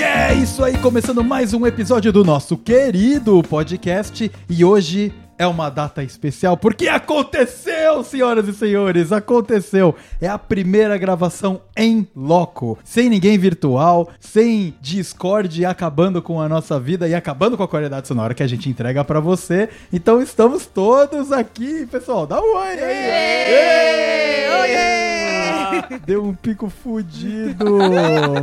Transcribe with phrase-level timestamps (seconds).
[0.00, 0.36] é
[0.78, 4.30] começando mais um episódio do nosso querido podcast.
[4.48, 9.94] E hoje é uma data especial porque aconteceu, senhoras e senhores, aconteceu.
[10.20, 16.78] É a primeira gravação em loco, sem ninguém virtual, sem Discord acabando com a nossa
[16.78, 19.68] vida e acabando com a qualidade sonora que a gente entrega pra você.
[19.92, 22.26] Então estamos todos aqui, pessoal.
[22.26, 24.24] Dá um oi aí.
[25.28, 25.33] Oi!
[26.06, 27.78] Deu um pico fudido.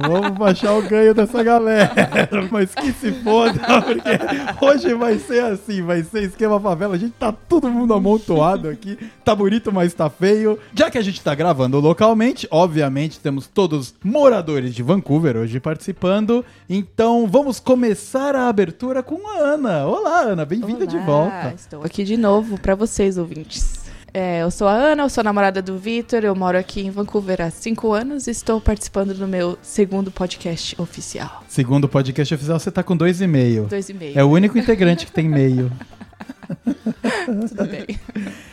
[0.07, 1.91] Vamos baixar o ganho dessa galera.
[2.51, 6.95] Mas que se foda, porque hoje vai ser assim, vai ser esquema favela.
[6.95, 8.97] A gente tá todo mundo amontoado aqui.
[9.23, 10.57] Tá bonito, mas tá feio.
[10.73, 16.43] Já que a gente tá gravando localmente, obviamente temos todos moradores de Vancouver hoje participando.
[16.69, 19.85] Então vamos começar a abertura com a Ana.
[19.85, 21.53] Olá, Ana, bem-vinda de volta.
[21.55, 23.80] Estou aqui de novo para vocês, ouvintes.
[24.13, 27.41] É, eu sou a Ana, eu sou namorada do Vitor, eu moro aqui em Vancouver
[27.41, 31.41] há cinco anos e estou participando do meu segundo podcast oficial.
[31.47, 33.67] Segundo podcast oficial, você tá com dois e meio.
[33.69, 34.19] Dois e meio.
[34.19, 35.71] É o único integrante que tem meio.
[37.47, 37.97] Tudo bem.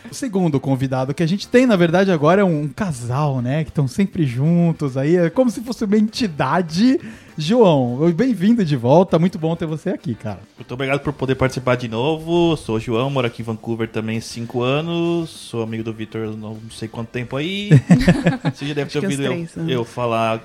[0.08, 3.64] O segundo convidado que a gente tem, na verdade, agora é um casal, né?
[3.64, 5.16] Que estão sempre juntos aí.
[5.16, 7.00] É como se fosse uma entidade.
[7.40, 9.16] João, bem-vindo de volta.
[9.16, 10.40] Muito bom ter você aqui, cara.
[10.58, 12.56] Muito obrigado por poder participar de novo.
[12.56, 15.30] Sou o João, moro aqui em Vancouver também há 5 anos.
[15.30, 17.70] Sou amigo do Vitor não sei quanto tempo aí.
[18.52, 20.44] Você já deve ter ouvido eu, eu falar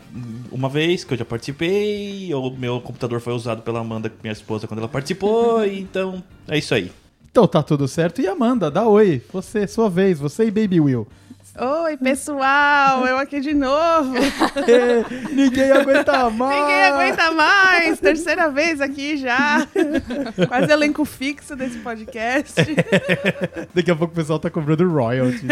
[0.51, 2.31] uma vez que eu já participei.
[2.31, 5.65] O meu computador foi usado pela Amanda, minha esposa, quando ela participou.
[5.65, 6.91] então, é isso aí.
[7.31, 8.21] Então tá tudo certo.
[8.21, 9.19] E Amanda, dá oi.
[9.33, 10.19] Você, sua vez.
[10.19, 11.07] Você e Baby Will.
[11.55, 14.13] Oi, pessoal, eu aqui de novo.
[15.31, 16.59] Ninguém aguenta mais.
[16.59, 17.99] Ninguém aguenta mais.
[17.99, 19.67] Terceira vez aqui já.
[20.47, 22.55] Quase elenco fixo desse podcast.
[23.71, 25.43] Daqui a pouco o pessoal tá cobrando royalties.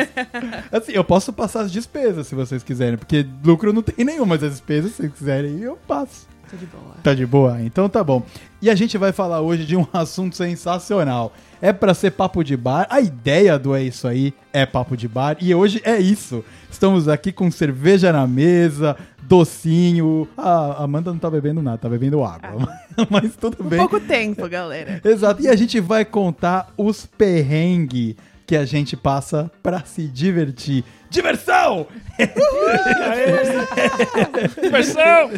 [0.71, 4.41] Assim, eu posso passar as despesas se vocês quiserem, porque lucro não tem nenhum, mas
[4.41, 6.27] as despesas, se vocês quiserem, eu passo.
[6.49, 6.95] Tô de boa.
[7.03, 7.61] Tá de boa?
[7.61, 8.25] Então tá bom.
[8.59, 11.31] E a gente vai falar hoje de um assunto sensacional.
[11.61, 12.87] É pra ser papo de bar.
[12.89, 15.37] A ideia do É Isso Aí é papo de bar.
[15.39, 16.43] E hoje é isso.
[16.69, 20.27] Estamos aqui com cerveja na mesa, docinho.
[20.35, 22.67] A Amanda não tá bebendo nada, tá bebendo água.
[23.09, 23.77] Mas tudo bem.
[23.77, 24.99] Pouco tempo, galera.
[25.03, 25.41] Exato.
[25.43, 28.15] E a gente vai contar os perrengues
[28.51, 30.83] que a gente passa pra se divertir.
[31.09, 31.87] Diversão!
[34.61, 35.29] Diversão!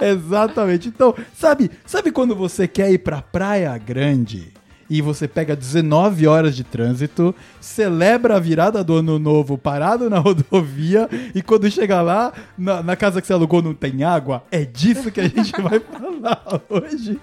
[0.00, 0.88] Exatamente.
[0.88, 4.54] Então, sabe, sabe quando você quer ir pra Praia Grande
[4.88, 10.18] e você pega 19 horas de trânsito, celebra a virada do ano novo parado na
[10.20, 14.42] rodovia e quando chega lá, na, na casa que você alugou não tem água?
[14.50, 17.18] É disso que a gente vai falar hoje.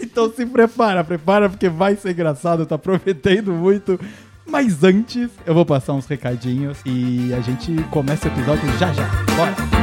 [0.00, 3.98] Então se prepara, prepara porque vai ser engraçado, tá prometendo muito.
[4.46, 9.08] Mas antes, eu vou passar uns recadinhos e a gente começa o episódio já já.
[9.34, 9.73] Bora!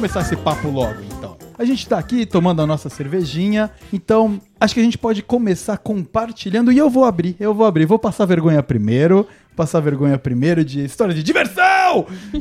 [0.00, 1.36] Começar esse papo logo então.
[1.58, 5.76] A gente tá aqui tomando a nossa cervejinha, então acho que a gente pode começar
[5.76, 10.64] compartilhando e eu vou abrir, eu vou abrir, vou passar vergonha primeiro, passar vergonha primeiro
[10.64, 12.06] de história de diversão!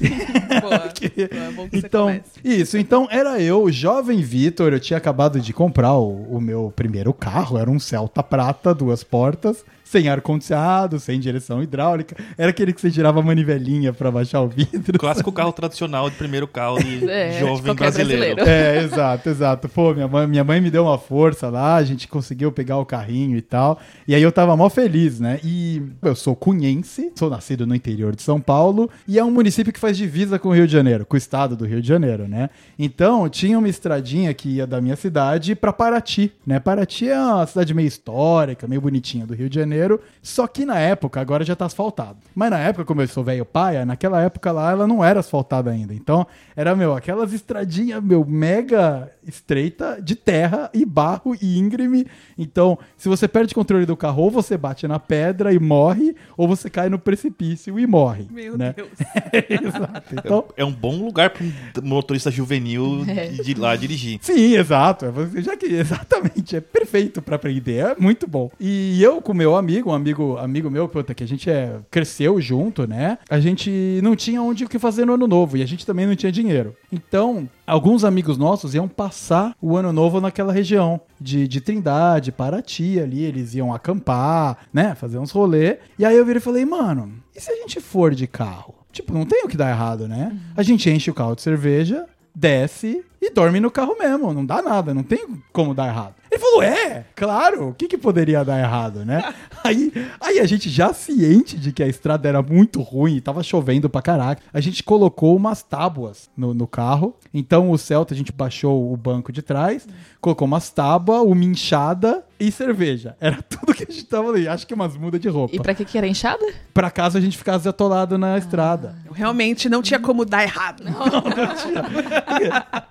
[0.61, 0.79] Boa.
[0.95, 2.23] Que- Boa, é bom que você então, comece.
[2.45, 7.13] isso, então era eu, jovem Vitor, eu tinha acabado de comprar o, o meu primeiro
[7.13, 12.79] carro, era um Celta prata, duas portas, sem ar-condicionado, sem direção hidráulica, era aquele que
[12.79, 14.99] você tirava a manivelinha pra baixar o vidro.
[14.99, 18.35] Clássico carro tradicional de primeiro carro de É, de jovem qualquer brasileiro.
[18.35, 18.39] brasileiro.
[18.49, 19.67] É, exato, exato.
[19.69, 22.85] Pô, minha mãe, minha mãe me deu uma força lá, a gente conseguiu pegar o
[22.85, 23.79] carrinho e tal.
[24.07, 25.39] E aí eu tava mó feliz, né?
[25.43, 29.73] E eu sou cunhense, sou nascido no interior de São Paulo, e é um município
[29.73, 32.27] que faz divisa com o Rio de Janeiro, com o estado do Rio de Janeiro,
[32.27, 32.51] né?
[32.77, 36.59] Então, tinha uma estradinha que ia da minha cidade pra Paraty, né?
[36.59, 39.78] Paraty é uma cidade meio histórica, meio bonitinha do Rio de Janeiro,
[40.21, 42.17] só que na época, agora já tá asfaltado.
[42.35, 45.71] Mas na época, como eu sou velho paia, naquela época lá ela não era asfaltada
[45.71, 45.93] ainda.
[45.93, 52.05] Então, era, meu, aquelas estradinhas, meu, mega estreita de terra e barro e íngreme.
[52.37, 56.47] Então, se você perde controle do carro, ou você bate na pedra e morre, ou
[56.47, 58.27] você cai no precipício e morre.
[58.29, 58.73] Meu né?
[58.75, 58.89] Deus.
[59.49, 60.15] Exato.
[60.15, 61.51] Então, É um bom lugar para um
[61.87, 63.27] motorista juvenil É.
[63.27, 64.19] de ir lá dirigir.
[64.21, 65.05] Sim, exato.
[65.05, 68.49] É Já que exatamente é perfeito pra aprender, é muito bom.
[68.59, 72.39] E eu com meu amigo, um amigo, amigo meu, puta, que a gente é, cresceu
[72.41, 73.17] junto, né?
[73.29, 76.05] A gente não tinha onde o que fazer no ano novo e a gente também
[76.05, 76.75] não tinha dinheiro.
[76.91, 82.99] Então, alguns amigos nossos iam passar o ano novo naquela região de, de Trindade, Paraty
[82.99, 84.95] ali, eles iam acampar, né?
[84.95, 85.77] Fazer uns rolê.
[85.97, 88.73] E aí eu virei e falei, mano, e se a gente for de carro?
[88.91, 90.35] Tipo, não tem o que dar errado, né?
[90.57, 94.33] A gente enche o carro de cerveja, desce e dorme no carro mesmo.
[94.33, 96.15] Não dá nada, não tem como dar errado.
[96.31, 99.33] Ele falou, é, claro, o que, que poderia dar errado, né?
[99.61, 103.89] Aí, aí a gente já ciente de que a estrada era muito ruim, tava chovendo
[103.89, 107.13] pra caraca, a gente colocou umas tábuas no, no carro.
[107.33, 109.85] Então o Celta, a gente baixou o banco de trás,
[110.21, 113.17] colocou umas tábuas, uma enxada e cerveja.
[113.19, 115.53] Era tudo que a gente tava ali, acho que umas mudas de roupa.
[115.53, 116.45] E pra que que era enxada?
[116.73, 118.95] Pra caso a gente ficasse atolado na estrada.
[119.11, 120.83] Realmente não tinha como dar errado.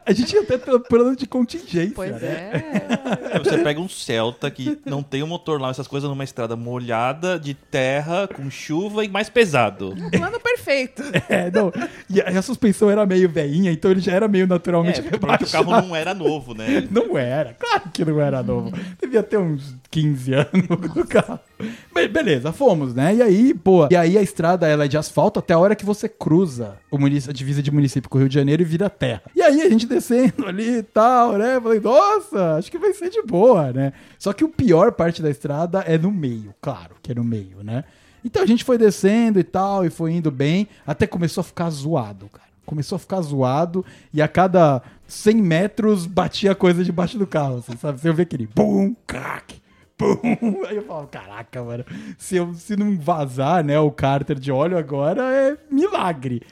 [0.04, 1.93] A gente ia ter plano de contingência.
[1.95, 2.29] Pois né?
[2.29, 3.35] é.
[3.35, 6.57] Aí Você pega um Celta que não tem um motor lá, essas coisas numa estrada
[6.57, 9.95] molhada, de terra, com chuva e mais pesado.
[10.11, 11.03] Plano perfeito.
[11.29, 11.71] É, não.
[12.09, 15.51] E a, a suspensão era meio veinha, então ele já era meio naturalmente É, o
[15.51, 16.87] carro não era novo, né?
[16.91, 18.73] Não era, claro que não era novo.
[19.01, 21.39] Devia ter uns 15 anos no carro.
[21.95, 23.15] Be- beleza, fomos, né?
[23.17, 25.85] E aí, pô, e aí a estrada ela é de asfalto até a hora que
[25.85, 29.23] você cruza o a divisa de município com o Rio de Janeiro e vira terra.
[29.35, 31.61] E aí a gente descendo ali e tal, né?
[31.61, 33.93] Falei, nossa, acho que vai ser de boa, né?
[34.19, 37.62] Só que o pior parte da estrada é no meio, claro que é no meio,
[37.62, 37.85] né?
[38.25, 41.71] Então a gente foi descendo e tal, e foi indo bem, até começou a ficar
[41.71, 42.49] zoado, cara.
[42.67, 47.77] Começou a ficar zoado e a cada 100 metros batia coisa debaixo do carro, assim,
[47.79, 47.99] sabe?
[47.99, 49.57] Você vê aquele bum, crack,
[49.99, 50.62] bum.
[50.69, 51.85] Aí eu falo, caraca, mano,
[52.19, 56.43] se, eu, se não vazar, né, o cárter de óleo agora é milagre.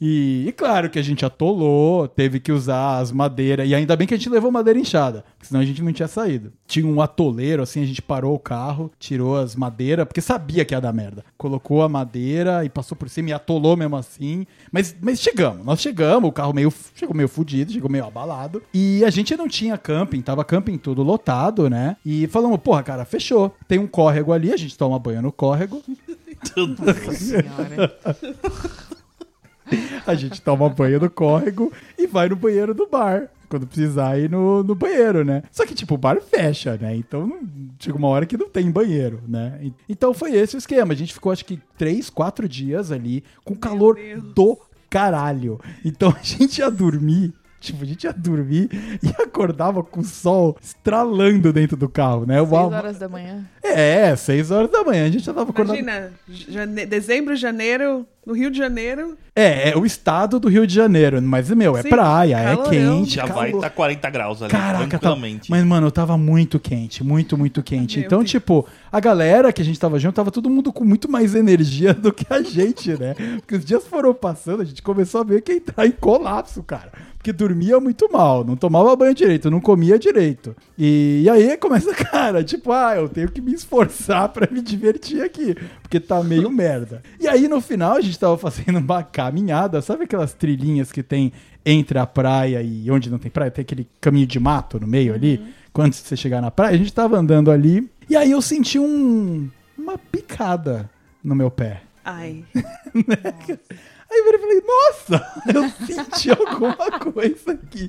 [0.00, 4.06] E, e claro que a gente atolou, teve que usar as madeiras, e ainda bem
[4.06, 6.52] que a gente levou madeira inchada, senão a gente não tinha saído.
[6.66, 10.74] Tinha um atoleiro, assim, a gente parou o carro, tirou as madeiras, porque sabia que
[10.74, 11.24] ia dar merda.
[11.36, 14.46] Colocou a madeira e passou por cima e atolou mesmo assim.
[14.72, 18.62] Mas, mas chegamos, nós chegamos, o carro meio, chegou meio fudido, chegou meio abalado.
[18.72, 21.96] E a gente não tinha camping, tava camping tudo lotado, né?
[22.04, 23.54] E falamos, porra, cara, fechou.
[23.68, 25.82] Tem um córrego ali, a gente toma banho no córrego.
[27.12, 27.96] Senhora.
[30.06, 33.28] A gente toma banho no córrego e vai no banheiro do bar.
[33.48, 35.42] Quando precisar ir no, no banheiro, né?
[35.50, 36.94] Só que, tipo, o bar fecha, né?
[36.94, 37.40] Então não-
[37.80, 39.60] chega uma hora que não tem banheiro, né?
[39.88, 40.92] Então foi esse o esquema.
[40.92, 44.22] A gente ficou, acho que, três, quatro dias ali com calor Deus.
[44.34, 44.56] do
[44.88, 45.60] caralho.
[45.84, 47.32] Então a gente ia dormir.
[47.60, 48.68] Tipo, a gente ia dormir
[49.02, 52.36] e acordava com o sol estralando dentro do carro, né?
[52.38, 53.44] Seis horas da manhã.
[53.62, 55.04] É, seis horas da manhã.
[55.06, 55.76] A gente já tava acordado.
[55.76, 59.16] Imagina, jane- dezembro, janeiro, no Rio de Janeiro.
[59.34, 62.70] É, é o estado do Rio de Janeiro, mas, meu, é Sim, praia, é calorão.
[62.70, 63.14] quente.
[63.14, 63.64] Já vai calor.
[63.64, 64.88] estar 40 graus ali, Caraca, tá...
[64.98, 65.50] tranquilamente.
[65.50, 67.98] mas, mano, eu tava muito quente, muito, muito quente.
[67.98, 68.30] Meu então, Deus.
[68.30, 71.92] tipo, a galera que a gente tava junto, tava todo mundo com muito mais energia
[71.94, 73.14] do que a gente, né?
[73.36, 76.62] Porque os dias foram passando, a gente começou a ver que ia entrar em colapso,
[76.62, 76.90] cara.
[77.20, 80.56] Porque dormia muito mal, não tomava banho direito, não comia direito.
[80.78, 85.22] E, e aí começa, cara, tipo, ah, eu tenho que me esforçar pra me divertir
[85.22, 87.02] aqui, porque tá meio merda.
[87.20, 91.30] E aí no final a gente tava fazendo uma caminhada, sabe aquelas trilhinhas que tem
[91.62, 95.12] entre a praia e onde não tem praia, tem aquele caminho de mato no meio
[95.12, 98.78] ali, quando você chegar na praia, a gente tava andando ali, e aí eu senti
[98.78, 100.88] um uma picada
[101.22, 101.82] no meu pé.
[102.02, 102.44] Ai.
[104.10, 107.88] Aí eu falei, nossa, eu senti alguma coisa aqui.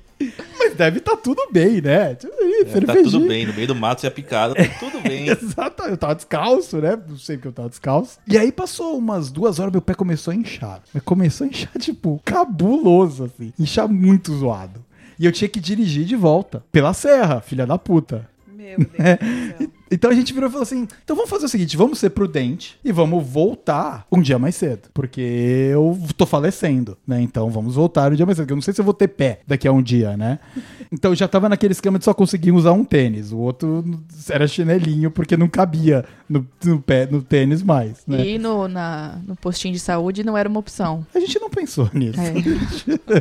[0.59, 2.13] Mas deve estar tudo bem, né?
[2.13, 4.99] Tipo, aí, É, tá tudo bem, no meio do mato você é picado, tá tudo
[5.01, 5.27] bem.
[5.29, 6.95] Exato, eu tava descalço, né?
[7.07, 8.19] Não sei porque eu tava descalço.
[8.27, 10.83] E aí passou umas duas horas, meu pé começou a inchar.
[10.93, 13.51] Mas começou a inchar, tipo, cabuloso, assim.
[13.57, 14.85] Inchar muito zoado.
[15.17, 16.63] E eu tinha que dirigir de volta.
[16.71, 18.29] Pela serra, filha da puta.
[18.47, 19.71] Meu Deus do céu.
[19.91, 22.79] Então a gente virou e falou assim: então vamos fazer o seguinte, vamos ser prudente
[22.83, 24.89] e vamos voltar um dia mais cedo.
[24.93, 25.21] Porque
[25.71, 27.21] eu tô falecendo, né?
[27.21, 28.45] Então vamos voltar um dia mais cedo.
[28.45, 30.39] porque Eu não sei se eu vou ter pé daqui a um dia, né?
[30.93, 33.31] Então eu já tava naquele esquema de só conseguir usar um tênis.
[33.31, 33.81] O outro
[34.29, 38.27] era chinelinho, porque não cabia no, no pé, no tênis mais, né?
[38.27, 41.05] E no, na, no postinho de saúde não era uma opção.
[41.15, 42.19] A gente não pensou nisso.
[42.19, 42.31] É.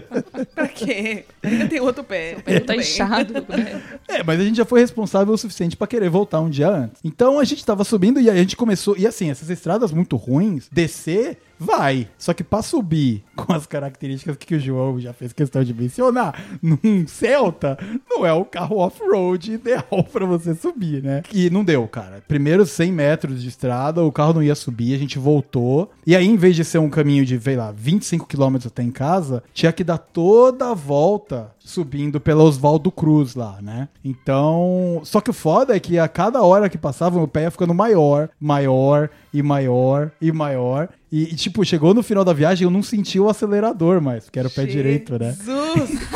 [0.53, 1.25] Pra quê?
[1.45, 2.39] Ainda tem outro pé.
[2.45, 2.83] Ele Tudo tá bem.
[2.83, 3.35] inchado.
[3.35, 3.83] né?
[4.09, 7.01] É, mas a gente já foi responsável o suficiente pra querer voltar um dia antes.
[7.03, 8.97] Então a gente tava subindo e a gente começou.
[8.97, 12.09] E assim, essas estradas muito ruins, descer Vai.
[12.17, 16.59] Só que pra subir com as características que o João já fez questão de mencionar,
[16.63, 21.23] num Celta, não é o carro off-road ideal pra você subir, né?
[21.33, 22.23] E não deu, cara.
[22.27, 25.91] Primeiro 100 metros de estrada, o carro não ia subir, a gente voltou.
[26.07, 28.91] E aí, em vez de ser um caminho de, sei lá, 25 quilômetros até em
[28.91, 33.89] casa, tinha que dar toda a volta subindo pela Oswaldo Cruz lá, né?
[34.05, 37.51] Então, só que o foda é que a cada hora que passava, meu pé ia
[37.51, 40.89] ficando maior, maior e maior e maior.
[41.13, 44.39] E, e, tipo, chegou no final da viagem, eu não senti o acelerador mais, porque
[44.39, 45.37] era o pé direito, né?
[45.45, 45.91] Jesus!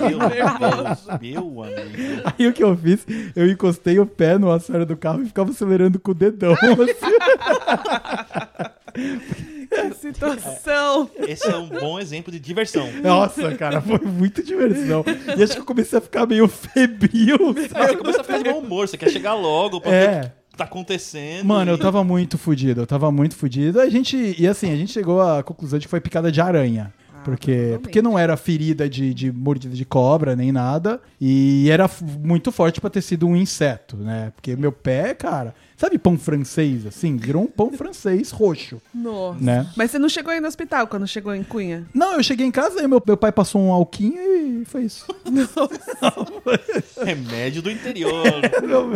[0.00, 2.22] Meu Deus, meu amigo.
[2.24, 3.06] Aí o que eu fiz?
[3.34, 6.52] Eu encostei o pé no acelerador do carro e ficava acelerando com o dedão.
[6.52, 7.16] Assim.
[9.70, 11.10] que situação!
[11.26, 12.90] Esse é um bom exemplo de diversão.
[13.02, 15.04] Nossa, cara, foi muito diversão.
[15.36, 17.86] E acho que eu comecei a ficar meio febril, Aí sabe?
[17.86, 20.32] você começa a ficar de bom humor, você quer chegar logo pra É.
[20.60, 21.46] tá acontecendo.
[21.46, 23.80] Mano, eu e- tava muito fudido, eu tava muito fudido.
[23.80, 26.92] A gente, e assim, a gente chegou à conclusão de que foi picada de aranha.
[27.22, 27.82] Porque, provavelmente.
[27.82, 31.00] porque não era ferida de, de mordida de cobra nem nada.
[31.20, 31.88] E era
[32.18, 34.32] muito forte pra ter sido um inseto, né?
[34.34, 35.54] Porque meu pé, cara.
[35.80, 37.16] Sabe pão francês, assim?
[37.16, 39.42] Virou um pão francês roxo, Nossa.
[39.42, 39.66] né?
[39.74, 41.86] Mas você não chegou aí no hospital quando chegou em Cunha?
[41.94, 45.06] Não, eu cheguei em casa e meu, meu pai passou um alquinho e foi isso.
[47.02, 48.12] Remédio do interior.
[48.62, 48.90] meu,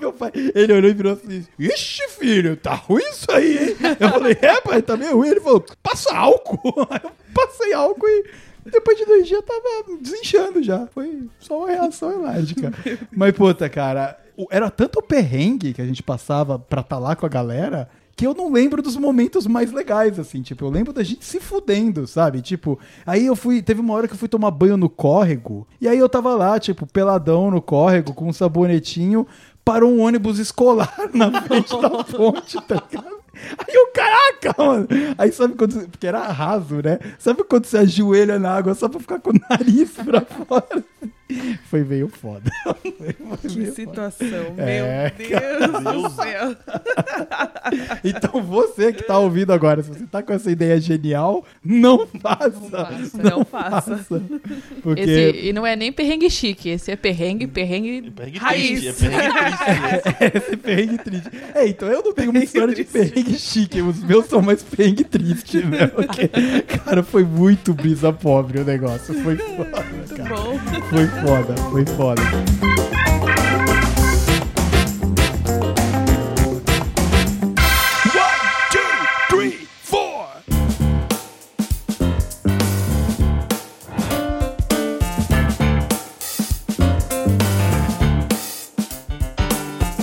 [0.00, 3.76] meu pai, ele olhou e virou assim: Ixi, filho, tá ruim isso aí, hein?
[4.00, 5.28] Eu falei: É, pai, tá meio ruim.
[5.28, 6.88] Ele falou: Passa álcool.
[6.88, 8.24] Aí eu passei álcool e.
[8.64, 10.86] Depois de dois dias tava desinchando já.
[10.86, 12.72] Foi só uma reação alérgica.
[13.10, 14.16] Mas, puta, cara,
[14.50, 18.26] era tanto o perrengue que a gente passava pra estar lá com a galera que
[18.26, 20.42] eu não lembro dos momentos mais legais, assim.
[20.42, 22.42] Tipo, eu lembro da gente se fudendo, sabe?
[22.42, 23.62] Tipo, aí eu fui.
[23.62, 25.66] Teve uma hora que eu fui tomar banho no córrego.
[25.80, 29.26] E aí eu tava lá, tipo, peladão no córrego, com um sabonetinho.
[29.64, 33.22] Parou um ônibus escolar na frente da ponte, tá ligado?
[33.66, 34.86] Aí eu, caraca, mano.
[35.16, 35.72] Aí sabe quando.
[35.72, 36.98] você- Porque era raso, né?
[37.18, 40.84] Sabe quando você ajoelha na água só pra ficar com o nariz pra fora?
[41.70, 42.50] Foi meio foda.
[42.64, 43.12] Foi
[43.48, 43.72] Que meio foda.
[43.72, 44.54] situação.
[44.58, 46.02] É, Meu Deus Deus.
[46.02, 46.56] do céu.
[48.04, 52.88] Então você que tá ouvindo agora, se você tá com essa ideia genial, não faça.
[53.22, 54.02] Não faça.
[54.82, 55.00] Porque.
[55.00, 58.10] Esse, e não é nem perrengue chique, esse é perrengue, perrengue.
[58.10, 58.80] Perrengue Raiz.
[58.80, 60.36] triste, é perrengue triste.
[60.36, 61.30] Esse perrengue triste.
[61.54, 63.80] É, então eu não tenho uma história de perrengue chique.
[63.80, 65.86] Os meus são mais perrengue triste, né?
[65.86, 66.28] Porque,
[66.84, 69.14] cara, foi muito brisa pobre o negócio.
[69.22, 70.34] Foi foda, Muito cara.
[70.34, 70.58] bom.
[70.90, 72.22] Foi foda, foi foda.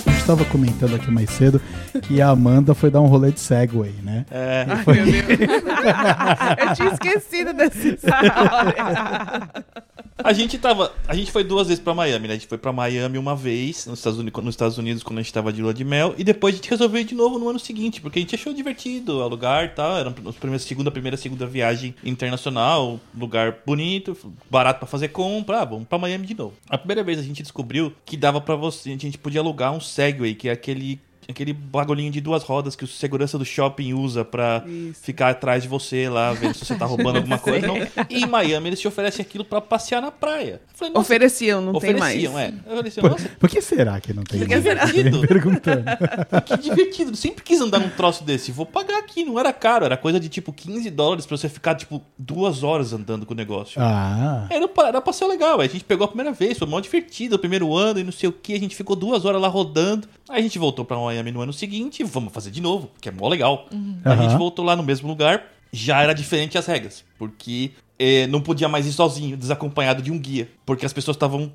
[0.06, 1.62] A gente tava comentando aqui mais cedo
[2.04, 4.26] que a Amanda foi dar um rolê de Segway, né?
[4.32, 5.40] É, Ai, meu Deus.
[6.70, 9.50] Eu tinha esquecido dessa história.
[10.24, 10.94] A gente tava.
[11.08, 12.34] A gente foi duas vezes pra Miami, né?
[12.34, 15.22] A gente foi pra Miami uma vez nos Estados Unidos, nos Estados Unidos quando a
[15.22, 16.14] gente tava de lua de mel.
[16.18, 18.54] E depois a gente resolveu ir de novo no ano seguinte, porque a gente achou
[18.54, 19.98] divertido o lugar e tal.
[19.98, 24.18] Era a primeira, segunda, primeira, segunda viagem internacional, lugar bonito,
[24.50, 25.62] barato pra fazer compra.
[25.62, 26.54] Ah, vamos pra Miami de novo.
[26.70, 29.80] A primeira vez a gente descobriu que dava pra você, a gente podia alugar um
[29.80, 31.00] Segway, que é aquele.
[31.30, 35.00] Aquele bagulhinho de duas rodas que o segurança do shopping usa pra Isso.
[35.04, 37.68] ficar atrás de você lá, vendo se você tá roubando alguma coisa.
[37.68, 37.78] Não.
[38.10, 40.54] E em Miami eles te oferecem aquilo pra passear na praia.
[40.54, 42.16] Eu falei, nossa, Ofereciam, não tem mais.
[42.18, 42.48] ofereciam, é.
[42.66, 44.40] Eu falei assim, Por, nossa, por que será que não tem?
[44.40, 44.64] Que mais?
[44.64, 45.10] divertido.
[45.18, 45.84] Eu fiquei perguntando.
[46.48, 47.16] que divertido.
[47.16, 48.52] Sempre quis andar num troço desse.
[48.52, 49.24] Vou pagar aqui.
[49.24, 52.92] Não era caro, era coisa de tipo 15 dólares pra você ficar tipo duas horas
[52.92, 53.80] andando com o negócio.
[53.80, 55.62] Ah, Era, pra- era pra ser legal.
[55.62, 58.28] A gente pegou a primeira vez, foi mó divertido, o primeiro ano e não sei
[58.30, 58.54] o que.
[58.56, 60.08] A gente ficou duas horas lá rodando.
[60.28, 63.12] Aí a gente voltou pra Miami no ano seguinte vamos fazer de novo, que é
[63.12, 63.68] mó legal.
[64.06, 64.24] A Aham.
[64.24, 68.68] gente voltou lá no mesmo lugar, já era diferente as regras, porque eh, não podia
[68.70, 70.50] mais ir sozinho, desacompanhado de um guia.
[70.66, 71.52] Porque as pessoas estavam,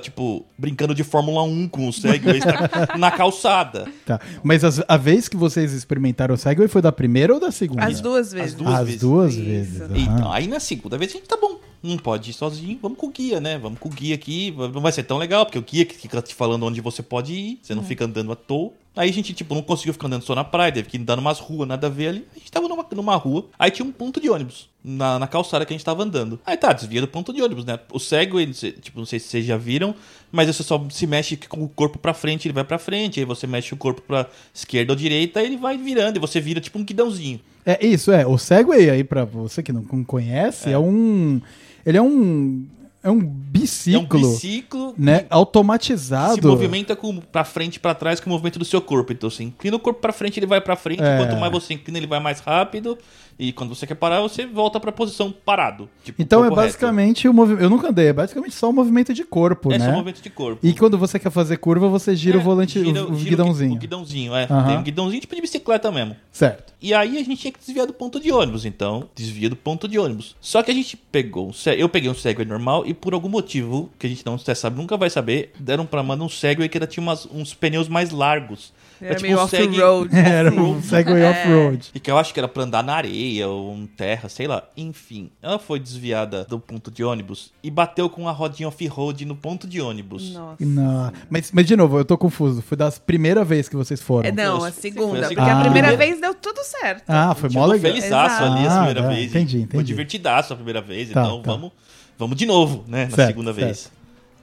[0.00, 2.38] tipo, brincando de Fórmula 1 com o Segway
[2.96, 3.86] na- calçada.
[4.06, 4.20] tá.
[4.44, 7.84] Mas as- a vez que vocês experimentaram o Segway foi da primeira ou da segunda?
[7.84, 8.54] As duas vezes.
[8.54, 9.00] duas As vezes.
[9.00, 9.82] duas vezes.
[9.94, 11.60] Então, aí na segunda vez a gente tá bom.
[11.82, 13.58] Não pode ir sozinho, vamos com o guia, né?
[13.58, 14.54] Vamos com o guia aqui.
[14.72, 17.32] Não vai ser tão legal, porque o guia que fica te falando onde você pode
[17.32, 18.70] ir, você não fica andando à toa.
[18.94, 21.38] Aí a gente, tipo, não conseguiu ficar andando só na praia, teve que andar numas
[21.38, 22.26] ruas, nada a ver ali.
[22.34, 25.64] A gente tava numa, numa rua, aí tinha um ponto de ônibus na, na calçada
[25.64, 26.38] que a gente tava andando.
[26.44, 27.78] Aí tá, desvia do ponto de ônibus, né?
[27.90, 29.94] O Segway, tipo, não sei se vocês já viram,
[30.30, 33.24] mas você só se mexe com o corpo pra frente, ele vai pra frente, aí
[33.24, 36.60] você mexe o corpo pra esquerda ou direita, aí ele vai virando, e você vira
[36.60, 37.40] tipo um guidãozinho.
[37.64, 38.26] É isso, é.
[38.26, 41.40] O Segway aí, pra você que não não conhece, é, um.
[41.86, 42.66] Ele é um.
[43.02, 45.26] É um É um biciclo, biciclo né?
[45.28, 46.34] Automatizado.
[46.34, 49.12] se movimenta com, pra frente e pra trás com o movimento do seu corpo.
[49.12, 51.02] Então você inclina o corpo pra frente, ele vai pra frente.
[51.02, 51.18] É.
[51.18, 52.96] Quanto mais você inclina, ele vai mais rápido.
[53.44, 55.88] E quando você quer parar, você volta pra posição parado.
[56.04, 56.66] Tipo, Então é corpo reto.
[56.68, 57.62] basicamente o movimento.
[57.64, 59.84] Eu nunca andei, é basicamente só o movimento de corpo, É né?
[59.86, 60.64] só movimento de corpo.
[60.64, 63.30] E quando você quer fazer curva, você gira o É, volante, gira- o, o gira
[63.30, 63.72] guidãozinho.
[63.74, 64.44] O guidãozinho, é.
[64.44, 64.66] Aham.
[64.68, 66.14] Tem um guidãozinho tipo de bicicleta mesmo.
[66.30, 66.72] Certo.
[66.80, 69.88] E aí a gente tinha que desviar do ponto de ônibus, então desvia do ponto
[69.88, 70.36] de ônibus.
[70.40, 73.90] Só que a gente pegou um eu peguei um Segway normal e por algum motivo
[73.98, 76.86] que a gente não sabe, nunca vai saber, deram pra Amanda um Segway que era,
[76.86, 78.72] tinha umas- uns pneus mais largos.
[79.02, 80.10] Era tipo meio um Segway- off-road.
[80.16, 81.30] Era um Segway É.
[81.30, 81.90] off-road.
[81.94, 84.62] E que eu acho que era pra andar na areia ou em terra, sei lá.
[84.76, 89.34] Enfim, ela foi desviada do ponto de ônibus e bateu com a rodinha off-road no
[89.36, 90.32] ponto de ônibus.
[90.32, 90.64] Nossa.
[90.64, 91.12] Não.
[91.28, 92.62] Mas, mas, de novo, eu tô confuso.
[92.62, 94.28] Foi das primeira vez que vocês foram.
[94.28, 95.20] É, não, Foi a a segunda.
[95.28, 95.58] Porque Ah.
[95.58, 97.04] a primeira vez deu tudo certo.
[97.08, 97.92] Ah, foi Tipo, mó legal.
[97.92, 99.30] felizaço ali a Ah, primeira tá, vez.
[99.30, 99.84] entendi, Foi entendi.
[99.84, 101.50] divertidaço a primeira vez, Tá, então tá.
[101.52, 101.72] vamos
[102.18, 103.06] vamos de novo, né?
[103.06, 103.64] Na Certo, segunda certo.
[103.66, 103.90] vez.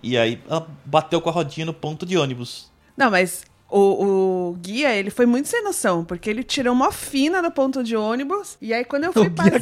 [0.04, 2.70] E aí ela bateu com a rodinha no ponto de ônibus.
[2.98, 7.42] Não, mas o, o guia, ele foi muito sem noção, porque ele tirou uma fina
[7.42, 9.60] do ponto de ônibus, e aí quando eu fui O guia passar...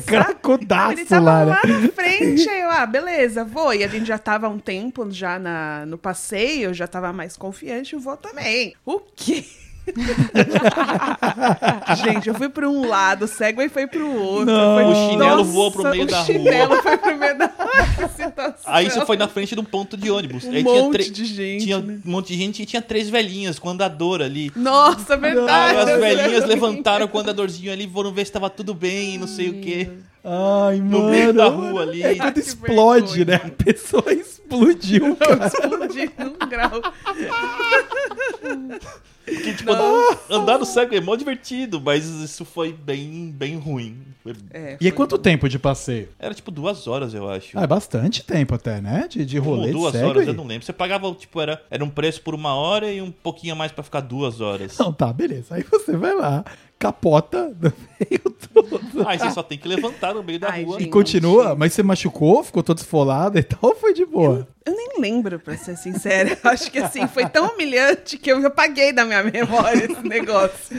[0.93, 1.73] Ele tava lá, lá, né?
[1.81, 3.73] na frente, aí eu, ah, beleza, vou.
[3.73, 7.35] E a gente já tava há um tempo já na, no passeio, já tava mais
[7.35, 8.75] confiante, eu vou também.
[8.85, 9.43] O quê?
[12.03, 14.45] gente, eu fui pra um lado, o Segway foi pro outro.
[14.45, 14.75] Não.
[14.75, 16.83] foi- O chinelo Nossa, voou pro meio o da chinelo rua.
[16.83, 17.57] foi pro meio da rua.
[17.97, 18.55] Que situação.
[18.65, 20.43] Aí isso foi na frente de um ponto de ônibus.
[20.45, 21.99] Um aí tinha, monte tre- de gente, tinha né?
[22.05, 24.51] um monte de gente e tinha três velhinhas com andador ali.
[24.55, 25.77] Nossa, Aí verdade.
[25.79, 29.17] as eu velhinhas levantaram com o andadorzinho ali, foram ver se tava tudo bem e
[29.17, 29.89] não sei o quê.
[30.29, 31.09] Ai, No mano.
[31.09, 32.03] meio da rua ali.
[32.03, 33.41] É quando explode, vergonha.
[33.45, 33.53] né?
[33.57, 35.47] A pessoa explodiu, cara.
[35.47, 36.81] Explodi num grau.
[39.25, 39.71] Porque, tipo,
[40.29, 43.97] andar no Segway é mó divertido, mas isso foi bem, bem ruim.
[44.23, 46.07] Foi- É, E é quanto tempo de passeio?
[46.17, 47.57] Era tipo duas horas, eu acho.
[47.59, 49.05] Ah, é bastante tempo até, né?
[49.09, 50.09] De, de rolê de duas Segway.
[50.09, 50.65] horas, eu não lembro.
[50.65, 53.71] Você pagava, tipo, era, era um preço por uma hora e um pouquinho a mais
[53.71, 54.77] pra ficar duas horas.
[54.77, 55.55] Não, tá, beleza.
[55.55, 56.45] Aí você vai lá,
[56.77, 58.21] capota no meio
[58.53, 59.07] todo.
[59.07, 60.77] Aí você só tem que levantar no meio da Ai, rua.
[60.77, 60.91] E gente.
[60.91, 64.47] continua, mas você machucou, ficou todo esfolado e tal, ou foi de boa?
[64.67, 66.37] Eu nem lembro, pra ser sincera.
[66.43, 70.75] Eu Acho que assim, foi tão humilhante que eu apaguei da minha memória esse negócio.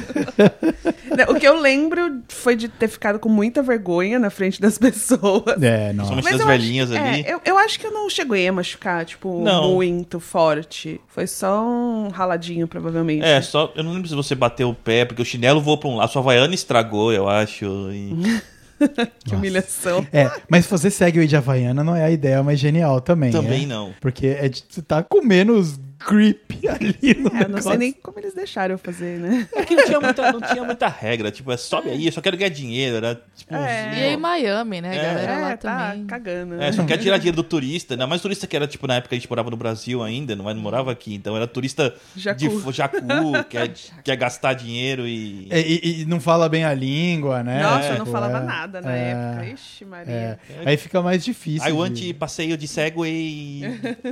[1.16, 4.77] Não, o que eu lembro foi de ter ficado com muita vergonha na frente das
[4.79, 5.61] pessoas.
[5.62, 6.05] É, não.
[6.07, 7.22] Principalmente das velhinhas acho, ali.
[7.22, 9.72] É, eu, eu acho que eu não cheguei a machucar, tipo, Não.
[9.72, 11.01] muito forte.
[11.09, 13.24] Foi só um raladinho, provavelmente.
[13.24, 13.72] É, só.
[13.74, 16.12] Eu não lembro se você bateu o pé, porque o chinelo voou pra um lado.
[16.12, 17.64] Sua Havaiana estragou, eu acho.
[17.90, 18.40] e-
[19.24, 20.06] Que humilhação.
[20.12, 23.30] É, mas fazer Segway de Havaiana não é a ideia mais genial também.
[23.30, 23.66] Também é?
[23.66, 23.92] não.
[24.00, 27.70] Porque é de, você tá com menos grip ali no É, eu não negócio.
[27.70, 29.48] sei nem como eles deixaram eu fazer, né?
[29.54, 31.30] É que não tinha muita, não tinha muita regra.
[31.30, 32.96] Tipo, é sobe aí, eu só quero ganhar dinheiro.
[32.96, 33.98] Era tipo uns- É.
[33.98, 34.90] E aí Miami, né?
[34.90, 35.02] A É.
[35.02, 36.06] galera lá é, tá também.
[36.06, 36.54] cagando.
[36.56, 36.68] né?
[36.68, 37.94] É, só quer tirar dinheiro do turista.
[37.94, 40.44] Ainda mais turista que era, tipo, na época a gente morava no Brasil ainda, não,
[40.44, 41.14] não morava aqui.
[41.14, 42.38] Então era turista Jacu.
[42.38, 42.98] de jacu,
[43.48, 43.72] quer,
[44.04, 45.46] quer gastar dinheiro e.
[45.50, 47.62] É, e, e não fala bem a língua, né?
[47.62, 49.46] Nossa, eu não Tipo, falava é, nada na é, época.
[49.46, 50.12] Ixi, Maria.
[50.12, 50.38] é.
[50.64, 51.64] Aí fica mais difícil.
[51.66, 53.62] Aí o de- anti-passeio de Segway,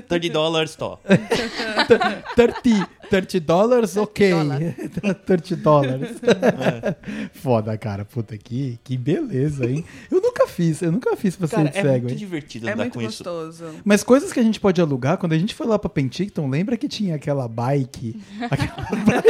[0.09, 1.01] 30 dólares, tó.
[2.35, 4.31] 30, 30 dólares, ok.
[4.31, 4.61] dólar.
[5.27, 6.17] 30 dólares.
[7.35, 8.05] Foda, cara.
[8.05, 9.85] Puta, que, que beleza, hein?
[10.11, 12.01] Eu nunca fiz, eu nunca fiz Cara, de é Segway.
[12.03, 13.23] muito divertido É andar muito com isso.
[13.25, 13.65] gostoso.
[13.85, 16.77] Mas coisas que a gente pode alugar, quando a gente foi lá pra Penticton, lembra
[16.77, 18.21] que tinha aquela bike?
[18.51, 19.29] Aquela bike.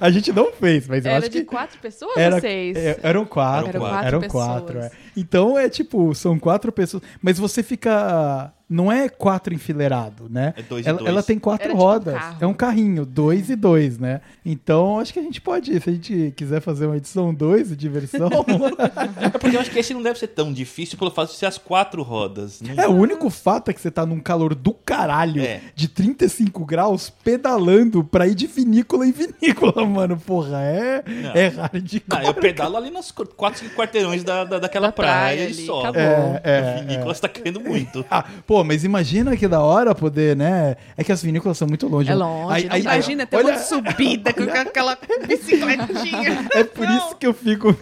[0.00, 1.44] a gente não fez, mas eu Era acho de que.
[1.44, 2.76] quatro pessoas Era, ou seis?
[2.76, 3.68] é, eram quatro.
[3.70, 4.44] Eram quatro Eram pessoas.
[4.46, 4.90] quatro, é.
[5.16, 7.02] Então é tipo, são quatro pessoas.
[7.22, 8.52] Mas você fica.
[8.68, 10.52] Não é quatro enfileirado, né?
[10.56, 11.08] É dois e ela, dois.
[11.10, 12.14] ela tem quatro Era tipo um rodas.
[12.14, 12.36] carro.
[12.40, 14.20] é um carrinho, dois e dois, né?
[14.44, 17.76] Então acho que a gente pode, se a gente quiser fazer uma edição dois de
[17.76, 18.28] diversão.
[19.20, 21.46] É porque eu acho que esse não deve ser tão difícil pelo fato de ser
[21.46, 22.60] as quatro rodas.
[22.60, 25.60] Não- É, o único fato é que você tá num calor do caralho É.
[25.74, 30.16] de 35 graus pedalando pra ir de vinícola em vinícola, mano.
[30.16, 31.30] Porra, é, Não.
[31.34, 34.88] é raro de Não, eu pedalo ali nos qu- quatro, cinco quarteirões da, da, daquela
[34.88, 35.80] Da praia praia, e só.
[35.80, 36.00] acabou.
[36.02, 38.04] É, é, a vinícola está crescendo muito.
[38.10, 40.76] Ah, pô, mas imagina que da hora poder, né?
[40.96, 42.10] É que as vinícolas são muito longe.
[42.10, 42.18] É né?
[42.24, 42.78] longe, não dá.
[42.78, 46.48] Imagina ter olha- uma subida com aquela bicicletinha.
[46.54, 47.68] É por isso que eu fico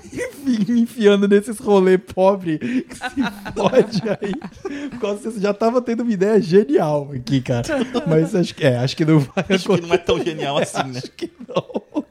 [0.44, 3.02] me enfi- me enfiando nesses rolê pobre que se
[3.56, 4.90] fode aí.
[4.90, 7.64] Por causa que você já tava tendo uma ideia genial aqui, cara.
[8.06, 10.82] Mas acho que, é, acho que não vai Acho que não é tão genial assim,
[10.88, 10.98] né?
[10.98, 12.04] Acho que não.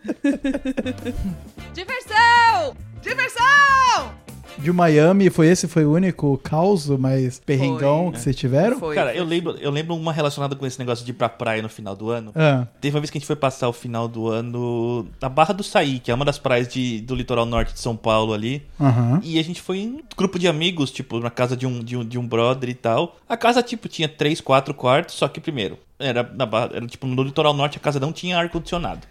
[1.73, 2.76] Diversão!
[3.02, 4.22] Diversão!
[4.57, 8.11] De Miami, foi esse foi o único caos, mais perrengão Foi.
[8.13, 8.79] que vocês tiveram?
[8.79, 8.95] Foi.
[8.95, 11.67] Cara, eu lembro, eu lembro uma relacionada com esse negócio de ir pra praia no
[11.69, 12.31] final do ano.
[12.35, 15.53] Ah, Teve uma vez que a gente foi passar o final do ano na Barra
[15.53, 18.61] do Saí, que é uma das praias de- do litoral norte de São Paulo ali.
[18.79, 19.19] aham.
[19.23, 21.97] E a gente foi em um grupo de amigos, tipo, na casa de um, de
[21.97, 23.17] um, de um brother e tal.
[23.27, 27.05] A casa, tipo, tinha três, quatro quartos, só que primeiro, era, na barra, era tipo
[27.07, 29.01] no litoral norte a casa não tinha ar-condicionado.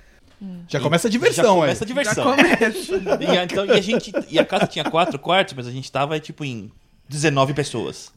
[0.69, 2.25] Já começa a Já diversão, começa a diversão.
[2.37, 2.93] Já começa.
[3.23, 4.13] E, a- então, e a gente.
[4.29, 6.71] E a casa tinha quatro quartos, mas a gente tava, tipo, em
[7.09, 8.13] 19 pessoas.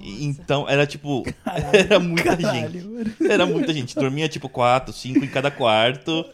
[0.00, 1.24] E- Então, era tipo.
[1.72, 2.84] Era muita Caralho, gente.
[2.86, 3.12] mano.
[3.32, 3.94] Era muita gente.
[3.94, 6.24] Dormia, tipo, quatro, cinco em cada quarto.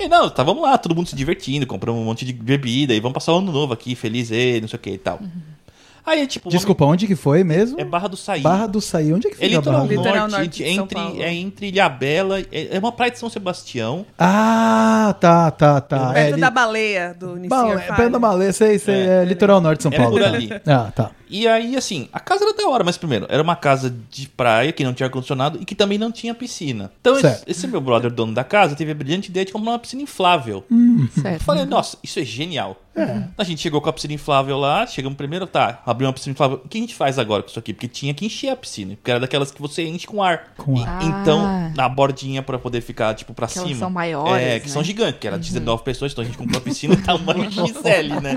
[0.00, 2.98] E não, tá, vamos lá, todo mundo se divertindo, compramos um monte de bebida e
[2.98, 5.20] vamos passar o ano novo aqui, feliz e não sei o que e tal.
[6.06, 6.48] Aí, tipo.
[6.48, 7.80] uma- Desculpa, onde que foi mesmo?
[7.80, 8.40] É Barra do Saí.
[8.42, 9.12] Barra do Saí.
[9.12, 11.22] Onde é que É fica a Barra litoral, norte, entre, Paulo.
[11.22, 12.40] é entre Ilhabela.
[12.40, 14.04] É é uma praia de São Sebastião.
[14.18, 16.12] Ah, tá, tá, tá.
[16.12, 17.80] Perto é, da baleia do Nissin Bale-.
[17.80, 20.12] Perto da Baleia, sei, sei, é, litoral norte de São É Paulo.
[20.12, 20.28] por tá.
[20.28, 20.50] ali.
[20.66, 21.10] Ah, tá.
[21.28, 24.70] E aí, assim, a casa era da hora, mas primeiro, era uma casa de praia
[24.72, 26.92] que não tinha ar-condicionado e que também não tinha piscina.
[27.00, 29.78] Então, esse, esse meu brother, dono da casa, teve a brilhante ideia de comprar uma
[29.78, 30.64] piscina inflável.
[30.70, 31.42] Eu Certo.
[31.42, 32.76] falei, nossa, isso é genial.
[33.36, 36.60] A gente chegou com a piscina inflável lá, chegamos primeiro, tá, abriu uma piscina inflável.
[36.64, 37.72] O que a gente faz agora com isso aqui?
[37.72, 40.52] Porque tinha que encher a piscina, porque era daquelas que você enche com ar.
[40.56, 41.02] Com E- ar.
[41.02, 41.72] Então, Ah.
[41.76, 43.74] na bordinha pra poder ficar, tipo, pra Que cima.
[43.76, 44.86] são maiores, É, que são né?
[44.86, 48.34] gigantes, que era 19 pessoas, então a gente comprou a piscina tamanho XL, né?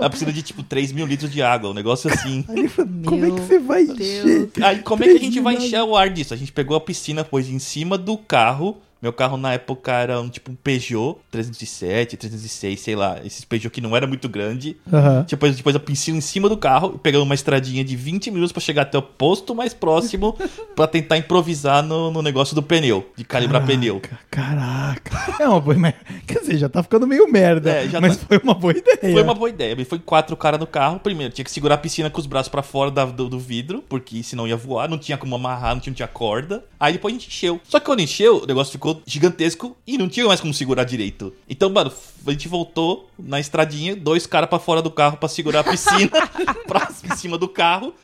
[0.00, 2.42] A piscina de, tipo, 3 mil litros de água, um negócio assim.
[3.04, 3.98] Como é que você vai Deus.
[3.98, 4.50] encher?
[4.64, 6.32] Aí, como é que a gente vai 3.000 encher o ar disso?
[6.32, 8.78] A gente pegou a piscina, pôs em cima do carro.
[9.02, 13.18] Meu carro na época era um tipo um Peugeot 307, 306, sei lá.
[13.24, 14.76] Esses Peugeot que não era muito grande.
[14.92, 15.24] Aham.
[15.28, 18.60] Depois, depois a piscina em cima do carro, pegamos uma estradinha de 20 minutos pra
[18.60, 20.36] chegar até o posto mais próximo
[20.76, 24.00] pra tentar improvisar no, no negócio do pneu, de calibrar pneu.
[24.30, 25.42] Caraca.
[25.42, 25.76] É uma boa.
[25.76, 25.94] mas-
[26.26, 27.70] Quer dizer, já tá ficando meio merda.
[27.70, 28.26] É, já mas tá.
[28.26, 28.98] foi uma boa ideia.
[29.00, 29.84] Foi uma boa ideia.
[29.86, 30.98] Foi quatro caras no carro.
[31.00, 33.82] Primeiro, tinha que segurar a piscina com os braços pra fora da- do, do vidro,
[33.88, 34.88] porque senão ia voar.
[34.88, 36.64] Não tinha como amarrar, não tinha, não tinha corda.
[36.78, 37.60] Aí depois a gente encheu.
[37.64, 41.32] Só que quando encheu, o negócio ficou gigantesco e não tinha mais como segurar direito.
[41.48, 41.92] Então, mano,
[42.26, 46.10] a gente voltou na estradinha, dois caras pra fora do carro pra segurar a piscina,
[46.66, 47.94] pra em cima do carro.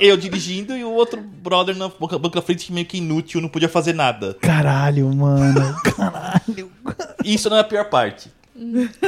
[0.00, 3.48] Eu dirigindo e o outro brother na banca, banca da frente meio que inútil, não
[3.48, 4.34] podia fazer nada.
[4.40, 5.76] Caralho, mano.
[5.96, 6.70] Caralho.
[7.24, 8.28] Isso não é a pior parte.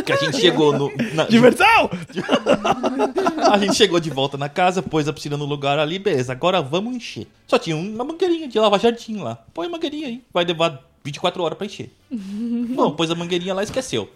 [0.04, 0.90] Que a gente chegou no.
[1.14, 1.88] na- Diversão!
[3.52, 6.60] A gente chegou de volta na casa, pôs a piscina no lugar ali, beleza, agora
[6.60, 7.26] vamos encher.
[7.46, 9.38] Só tinha uma mangueirinha de lavar jardim lá.
[9.54, 11.90] Põe a mangueirinha aí, vai levar 24 horas pra encher.
[12.10, 14.10] Bom, pôs a mangueirinha lá e esqueceu.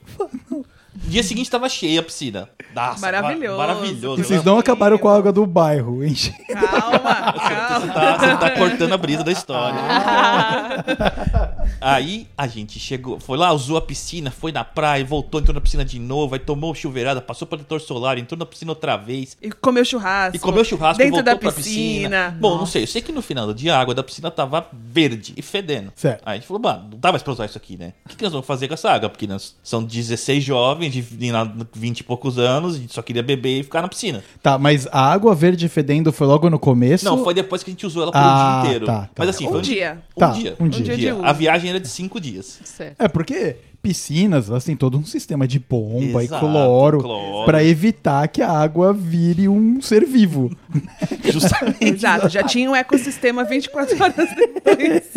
[1.11, 2.49] Dia seguinte tava cheia a piscina.
[2.75, 3.59] Nossa, Maravilhoso.
[3.59, 4.21] ma- Maravilhoso.
[4.21, 6.31] E vocês não acabaram com a água do bairro, enche.
[6.47, 7.01] Calma,
[7.35, 7.81] calma.
[7.81, 9.79] Você tá, você tá cortando a brisa da história.
[11.81, 15.61] Aí a gente chegou, foi lá, usou a piscina, foi na praia, voltou, entrou na
[15.61, 19.37] piscina de novo, aí tomou chuveirada, passou protetor solar, entrou na piscina outra vez.
[19.41, 20.37] E comeu churrasco.
[20.37, 22.27] E comeu churrasco Dentro voltou da pra piscina.
[22.27, 22.37] piscina.
[22.39, 22.83] Bom, não sei.
[22.83, 25.91] Eu sei que no final do dia a água da piscina tava verde e fedendo.
[25.97, 26.23] Certo.
[26.27, 27.95] Aí a gente falou, mano, não dá mais pra usar isso aqui, né?
[28.05, 29.09] O que, que nós vamos fazer com essa água?
[29.09, 31.31] Porque nós são 16 jovens de
[31.75, 34.23] 20 e poucos anos, a gente só queria beber e ficar na piscina.
[34.43, 37.05] Tá, mas a água verde fedendo foi logo no começo?
[37.05, 38.87] Não, foi depois que a gente usou ela por Ah, um dia inteiro.
[38.87, 39.11] tá, tá.
[39.19, 40.03] Mas assim, Um foi dia.
[40.17, 40.57] Um Tá, dia.
[40.61, 40.97] um dia.
[40.97, 41.25] de uso.
[41.25, 42.61] A viagem era de 5 dias.
[42.65, 42.97] Certo.
[43.01, 47.47] É porque piscinas, elas têm todo um sistema de pompa Exato, e cloro, cloro.
[47.47, 50.55] pra evitar que a água vire um ser vivo.
[51.25, 51.85] Justamente.
[51.85, 55.11] Exato, já tinha um ecossistema 24 horas depois.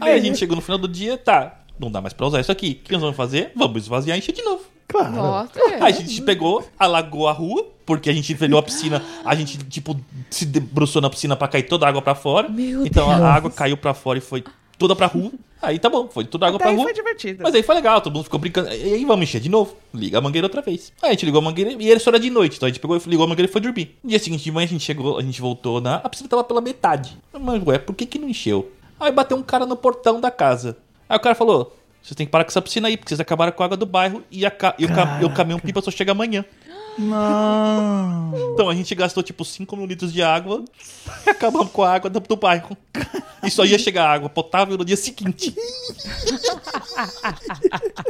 [0.00, 2.50] Aí a gente chegou no final do dia, tá, não dá mais pra usar isso
[2.50, 2.80] aqui.
[2.82, 3.52] O que nós vamos fazer?
[3.54, 4.62] Vamos esvaziar e encher de novo.
[4.90, 5.12] Claro.
[5.12, 5.82] Nossa, é.
[5.82, 9.98] A gente pegou, alagou a rua, porque a gente velhou a piscina, a gente, tipo,
[10.28, 12.48] se debruçou na piscina pra cair toda a água pra fora.
[12.48, 13.26] Meu então a Deus.
[13.28, 14.42] água caiu pra fora e foi
[14.78, 15.30] toda pra rua.
[15.62, 16.84] Aí tá bom, foi toda a água Até pra aí rua.
[16.86, 17.42] foi divertido.
[17.42, 18.70] Mas aí foi legal, todo mundo ficou brincando.
[18.70, 19.76] E aí vamos encher de novo.
[19.92, 20.90] Liga a mangueira outra vez.
[21.02, 22.56] Aí a gente ligou a mangueira e era só era de noite.
[22.56, 23.94] Então a gente pegou, ligou a mangueira e foi dormir.
[24.02, 25.96] No dia seguinte de manhã a gente chegou, a gente voltou na.
[25.96, 27.16] A piscina tava pela metade.
[27.38, 28.72] Mas ué, por que que não encheu?
[28.98, 30.78] Aí bateu um cara no portão da casa.
[31.06, 33.52] Aí o cara falou: vocês têm que parar com essa piscina aí, porque vocês acabaram
[33.52, 34.74] com a água do bairro e, a ca...
[34.78, 35.18] e o, ca...
[35.20, 36.44] e o caminhão pipa só chega amanhã.
[36.98, 38.32] Não.
[38.54, 40.64] Então a gente gastou tipo 5 mil litros de água
[41.26, 42.76] e acabamos com a água do, do bairro.
[43.42, 45.54] E só ia chegar água potável no dia seguinte.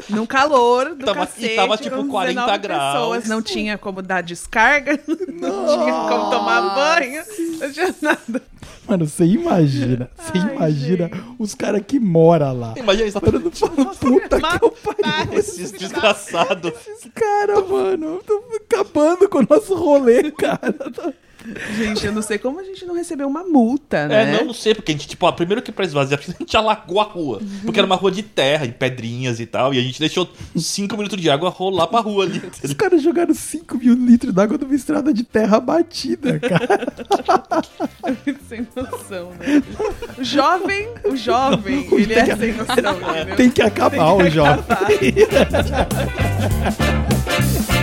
[0.09, 2.93] Num calor do Tava- e cacete, tava, tipo, com 40 19 graus.
[2.95, 7.23] Pessoas, não tinha como dar descarga, não tinha como tomar banho,
[7.61, 8.43] não tinha nada.
[8.89, 10.11] Mano, você imagina.
[10.17, 11.35] Você Ai, imagina gente.
[11.39, 12.75] os caras que moram lá.
[12.77, 13.21] Imagina isso.
[13.25, 15.39] Mano, falando, puta que eu pariu.
[15.39, 16.73] Esses desgraçados.
[16.89, 20.75] Esses caras, mano, tô acabando com o nosso rolê, cara.
[21.75, 24.23] Gente, eu não sei como a gente não recebeu uma multa, né?
[24.23, 26.55] É, não, não sei, porque a gente, tipo, ó, primeiro que pra esvaziar, a gente
[26.55, 27.41] alagou a rua.
[27.65, 30.95] Porque era uma rua de terra, em pedrinhas e tal, e a gente deixou 5
[30.99, 32.43] minutos de água rolar pra rua ali.
[32.63, 36.93] Os caras jogaram 5 mil litros d'água numa estrada de terra batida, cara.
[38.47, 39.63] sem noção, né?
[40.19, 43.37] O jovem, o jovem, ele é sem noção, entendeu?
[43.37, 44.61] Tem que acabar o jovem.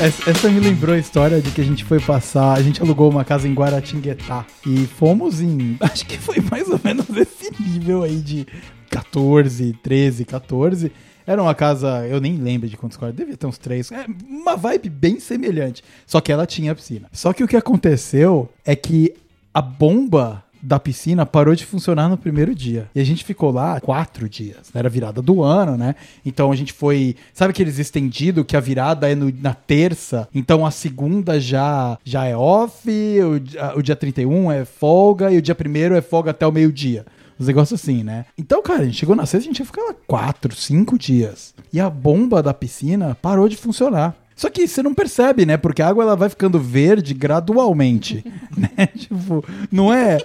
[0.00, 3.22] Essa, me lembrou a história de que a gente foi passar, a gente alugou uma
[3.22, 8.16] casa em Guaratinguetá e fomos em, acho que foi mais ou menos esse nível aí
[8.16, 8.46] de
[8.88, 10.90] 14, 13, 14.
[11.26, 13.92] Era uma casa, eu nem lembro de quantos quartos, devia ter uns três.
[13.92, 15.84] É, uma vibe bem semelhante.
[16.06, 17.06] Só que ela tinha piscina.
[17.12, 19.14] Só que o que aconteceu é que
[19.52, 22.88] a bomba da piscina parou de funcionar no primeiro dia.
[22.94, 24.70] E a gente ficou lá quatro dias.
[24.74, 25.94] Era virada do ano, né?
[26.24, 27.16] Então a gente foi.
[27.32, 30.28] Sabe aqueles estendido que a virada é no- na terça?
[30.34, 35.38] Então a segunda já, já é off, o, a- o dia 31 é folga e
[35.38, 37.04] o dia primeiro é folga até o meio-dia.
[37.38, 38.26] Os negócios assim, né?
[38.36, 41.54] Então, cara, a gente chegou na sexta, a gente ia ficar lá quatro, cinco dias.
[41.72, 44.14] E a bomba da piscina parou de funcionar.
[44.36, 45.56] Só que você não percebe, né?
[45.56, 48.24] Porque a água ela vai ficando verde gradualmente,
[48.56, 48.86] né?
[48.96, 50.18] Tipo, não é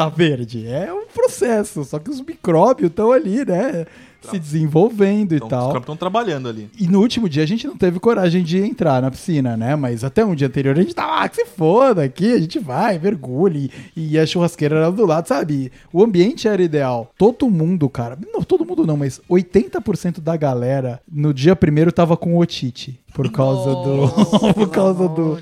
[0.00, 1.84] tá verde, é um processo.
[1.84, 3.84] Só que os micróbios estão ali, né?
[4.22, 5.66] Se desenvolvendo e Então, os tal.
[5.68, 6.68] caras estão trabalhando ali.
[6.78, 9.74] E no último dia a gente não teve coragem de entrar na piscina, né?
[9.76, 12.58] Mas até um dia anterior a gente tava, ah, que se foda aqui, a gente
[12.58, 13.70] vai, mergulhe.
[13.96, 15.72] E a churrasqueira era do lado, sabe?
[15.90, 17.10] O ambiente era ideal.
[17.16, 22.14] Todo mundo, cara, não, todo mundo não, mas 80% da galera no dia primeiro tava
[22.14, 23.00] com otite.
[23.14, 24.52] Por causa do.
[24.54, 25.38] por causa do.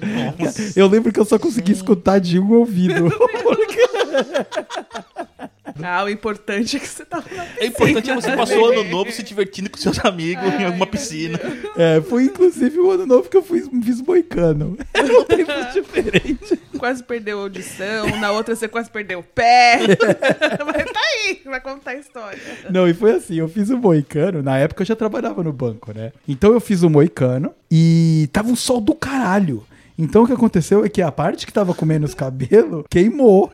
[0.77, 3.09] Eu lembro que eu só consegui escutar de um ouvido.
[5.83, 9.13] Ah, o importante é que você tava na É importante você passar o ano novo
[9.13, 11.39] se divertindo com seus amigos em alguma piscina.
[11.77, 14.77] É, foi inclusive o ano novo que eu fiz, fiz moicano.
[14.93, 16.59] Eram tempos diferentes.
[16.79, 19.79] quase perdeu a audição, na outra você quase perdeu o pé.
[20.67, 22.39] Mas tá aí, vai contar a história.
[22.71, 25.93] Não, e foi assim, eu fiz o moicano, na época eu já trabalhava no banco,
[25.93, 26.13] né?
[26.27, 29.65] Então eu fiz o moicano e tava um sol do caralho.
[29.99, 33.53] Então o que aconteceu é que a parte que tava com menos cabelo queimou.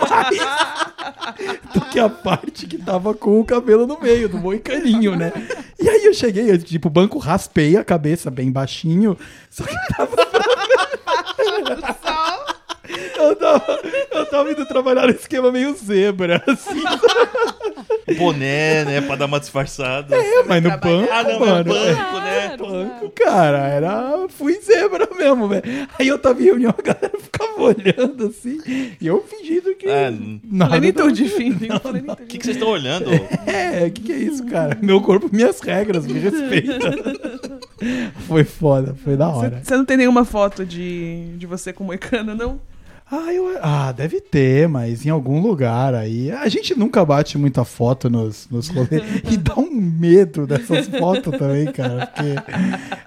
[0.00, 0.38] Mais
[1.72, 5.32] do que a parte que tava com o cabelo no meio, do moicaninho, né?
[5.78, 9.16] E aí eu cheguei, eu, tipo, o banco raspei a cabeça bem baixinho,
[9.48, 10.16] só que tava
[13.16, 13.80] Eu tava,
[14.12, 16.82] eu tava indo trabalhar no esquema meio zebra, assim.
[18.18, 19.00] Boné, né?
[19.00, 20.14] Pra dar uma disfarçada.
[20.14, 21.72] É, mas no banco, Ah, não, mano.
[21.72, 22.56] no é banco, né?
[22.58, 24.26] banco, cara, era.
[24.28, 25.62] Fui zebra mesmo, velho.
[25.98, 28.60] Aí eu tava em reunião, a galera ficava olhando assim,
[29.00, 29.88] e eu fingindo que.
[29.88, 30.12] Ah,
[30.44, 31.52] nada Plenitude, do- fim.
[31.52, 33.10] O que, que vocês estão olhando?
[33.46, 34.76] É, o que, que é isso, cara?
[34.82, 36.78] Meu corpo, minhas regras, me respeita.
[38.28, 39.60] foi foda, foi da hora.
[39.62, 42.60] Você não tem nenhuma foto de, de você com moicano, não?
[43.16, 46.32] Ah, eu, ah, deve ter, mas em algum lugar aí.
[46.32, 49.02] A gente nunca bate muita foto nos, nos rolês.
[49.30, 52.06] e dá um medo dessas fotos também, cara.
[52.06, 52.34] Porque.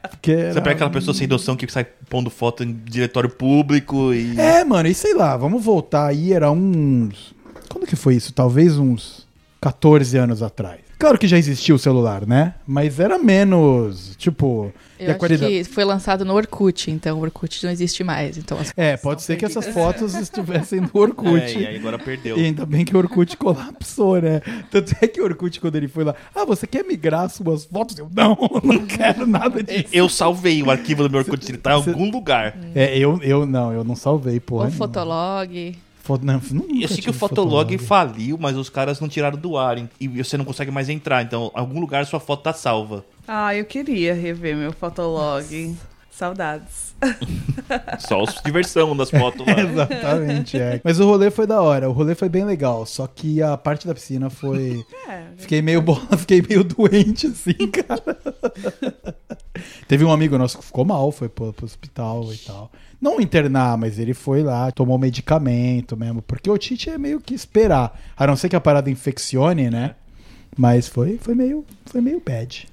[0.09, 4.13] porque Você era- pega aquela pessoa sem noção que sai pondo foto em diretório público
[4.13, 4.39] e.
[4.39, 7.35] É, mano, e sei lá, vamos voltar aí, era uns.
[7.69, 8.31] Quando que foi isso?
[8.33, 9.27] Talvez uns
[9.59, 10.79] 14 anos atrás.
[10.97, 12.55] Claro que já existia o celular, né?
[12.65, 14.71] Mas era menos, tipo.
[14.99, 18.03] E Eu a acho qualidade- que foi lançado no Orkut, então o Orkut não existe
[18.03, 18.37] mais.
[18.37, 21.41] Então as É, pode ser que essas fotos estivessem no Orkut.
[21.41, 22.37] É, e aí agora perdeu.
[22.37, 24.41] E ainda bem que o Orkut colapsou, né?
[24.71, 27.97] Tanto é que o Orkut, quando ele foi lá, ah, você quer migrar suas fotos?
[27.97, 29.89] Eu, não, não quero nada disso.
[29.91, 32.57] Eu salvei o arquivo do meu Orkut, ele tá em algum lugar.
[32.75, 34.63] É, eu, eu não, eu não salvei, porra.
[34.65, 34.87] o nenhuma.
[34.87, 35.77] Fotolog.
[36.07, 39.77] Fo- não, Eu sei que o Fotolog faliu, mas os caras não tiraram do ar
[39.99, 41.21] e você não consegue mais entrar.
[41.21, 43.03] Então, em algum lugar sua foto tá salva.
[43.27, 45.75] Ah, eu queria rever meu fotolog.
[46.17, 46.95] Saudades.
[47.99, 49.53] Só os diversão das fotos lá.
[49.61, 50.81] Exatamente, é.
[50.83, 53.85] Mas o rolê foi da hora, o rolê foi bem legal, só que a parte
[53.85, 54.83] da piscina foi...
[55.07, 58.17] É, Fiquei meio bola, fiquei meio doente, assim, cara.
[59.87, 62.69] Teve um amigo nosso que ficou mal, foi pro, pro hospital e tal.
[62.99, 67.33] Não internar, mas ele foi lá, tomou medicamento mesmo, porque o Tite é meio que
[67.33, 67.97] esperar.
[68.17, 69.95] A não ser que a parada infeccione, né?
[70.57, 72.67] Mas foi, foi meio, foi meio bad.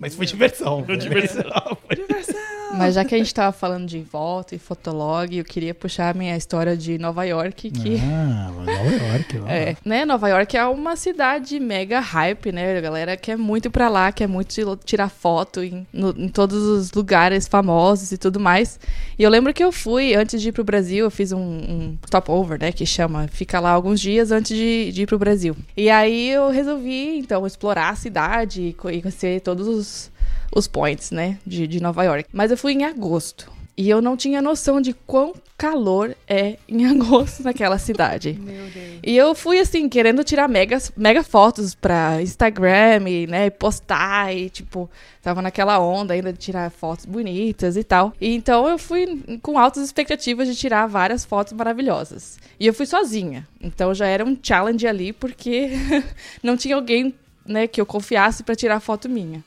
[0.00, 0.84] Mas foi diversão.
[0.84, 1.44] Foi diversão.
[2.74, 6.18] Mas já que a gente tava falando de volta e fotolog, eu queria puxar a
[6.18, 7.96] minha história de Nova York, que...
[7.98, 9.38] Ah, Nova York.
[9.42, 9.48] ó.
[9.48, 10.04] É, né?
[10.04, 12.76] Nova York é uma cidade mega hype, né?
[12.76, 16.62] A galera quer muito ir pra lá, quer muito tirar foto em, no- em todos
[16.62, 18.78] os lugares famosos e tudo mais.
[19.18, 21.98] E eu lembro que eu fui, antes de ir pro Brasil, eu fiz um, um
[22.06, 22.70] stopover, né?
[22.70, 25.56] Que chama, fica lá alguns dias antes de, de ir pro Brasil.
[25.74, 29.86] E aí eu resolvi, então, explorar a cidade e e conhecer todos os,
[30.54, 31.38] os points, né?
[31.46, 32.28] De, de Nova York.
[32.32, 33.58] Mas eu fui em agosto.
[33.78, 38.32] E eu não tinha noção de quão calor é em agosto naquela cidade.
[38.32, 38.98] Meu Deus.
[39.04, 44.50] E eu fui assim, querendo tirar mega, mega fotos pra Instagram, e, né, postar e,
[44.50, 44.90] tipo,
[45.22, 48.12] tava naquela onda ainda de tirar fotos bonitas e tal.
[48.20, 52.36] E então eu fui com altas expectativas de tirar várias fotos maravilhosas.
[52.58, 53.46] E eu fui sozinha.
[53.60, 55.70] Então já era um challenge ali, porque
[56.42, 57.14] não tinha alguém,
[57.46, 59.40] né, que eu confiasse pra tirar foto minha.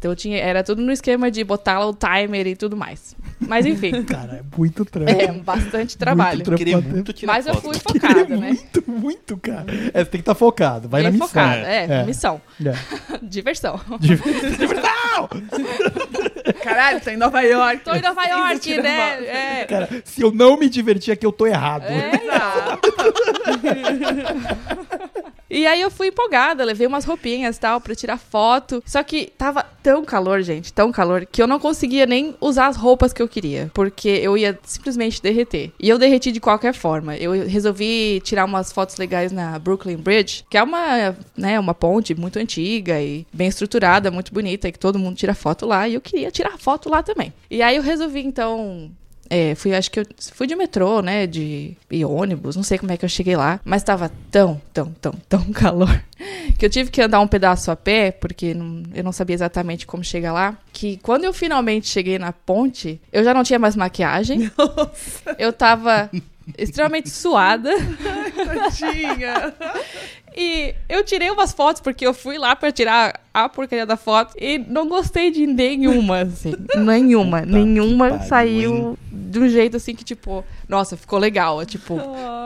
[0.00, 3.14] Então eu tinha, era tudo no esquema de botar lá o timer e tudo mais.
[3.38, 5.10] Mas enfim, Cara, é muito trampo.
[5.10, 6.36] é bastante trabalho.
[6.38, 6.56] Muito trampo.
[6.58, 8.46] Queria muito tirar Mas eu fui Queria focada, né?
[8.48, 9.66] muito, muito, cara.
[9.92, 10.88] É, você tem que estar focado.
[10.88, 11.28] Vai na missão.
[11.28, 12.02] focada, é, É.
[12.04, 12.40] missão.
[12.64, 12.72] É.
[13.22, 13.78] Diversão.
[16.64, 17.84] Caralho, tô em Nova York.
[17.84, 19.60] Tô em Nova York, né?
[19.60, 19.64] É.
[19.66, 21.84] Cara, se eu não me divertir aqui, eu tô errado.
[21.84, 22.12] É.
[22.24, 22.94] Exato.
[25.50, 28.82] E aí eu fui empolgada, levei umas roupinhas e tal pra tirar foto.
[28.86, 32.76] Só que tava tão calor, gente, tão calor, que eu não conseguia nem usar as
[32.76, 33.70] roupas que eu queria.
[33.74, 35.72] Porque eu ia simplesmente derreter.
[35.78, 37.16] E eu derreti de qualquer forma.
[37.16, 42.14] Eu resolvi tirar umas fotos legais na Brooklyn Bridge, que é uma, né, uma ponte
[42.14, 45.88] muito antiga e bem estruturada, muito bonita, e que todo mundo tira foto lá.
[45.88, 47.32] E eu queria tirar foto lá também.
[47.50, 48.90] E aí eu resolvi, então,
[49.30, 51.26] é, fui, acho que eu fui de metrô, né?
[51.26, 54.92] De e ônibus, não sei como é que eu cheguei lá, mas tava tão, tão,
[55.00, 56.02] tão, tão calor
[56.58, 59.86] que eu tive que andar um pedaço a pé, porque não- eu não sabia exatamente
[59.86, 60.58] como chegar lá.
[60.72, 64.50] Que quando eu finalmente cheguei na ponte, eu já não tinha mais maquiagem.
[65.38, 66.10] Eu tava
[66.58, 67.70] extremamente suada.
[68.34, 69.54] Tadinha.
[70.36, 74.34] E eu tirei umas fotos, porque eu fui lá pra tirar a porcaria da foto
[74.38, 76.54] e não gostei de nenhuma, assim.
[76.76, 77.42] Nenhuma.
[77.42, 81.64] nenhuma pariu, saiu de um jeito assim que, tipo, nossa, ficou legal.
[81.64, 81.96] Tipo,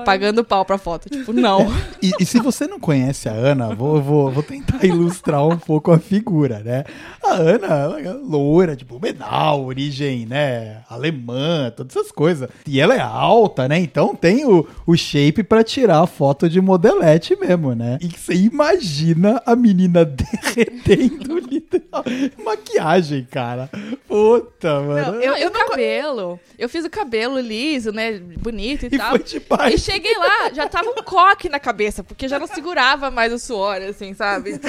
[0.04, 1.08] pagando pau pra foto.
[1.08, 1.72] Tipo, não.
[2.02, 5.90] E, e se você não conhece a Ana, vou, vou, vou tentar ilustrar um pouco
[5.90, 6.84] a figura, né?
[7.22, 10.82] A Ana, ela é loura, tipo, medal, origem, né?
[10.88, 12.48] Alemã, todas essas coisas.
[12.66, 13.78] E ela é alta, né?
[13.78, 17.98] Então tem o, o shape pra tirar a foto de modelete mesmo, né?
[18.02, 20.73] E você imagina a menina derretendo
[21.50, 22.04] literal.
[22.44, 23.70] Maquiagem, cara.
[24.08, 25.20] Puta, mano.
[25.22, 26.40] Eu, eu cabelo.
[26.58, 28.18] Eu fiz o cabelo liso, né?
[28.18, 29.10] Bonito e, E tal.
[29.10, 29.74] foi demais.
[29.74, 33.38] E cheguei lá, já tava um coque na cabeça, porque já não segurava mais o
[33.38, 34.60] suor, assim, sabe?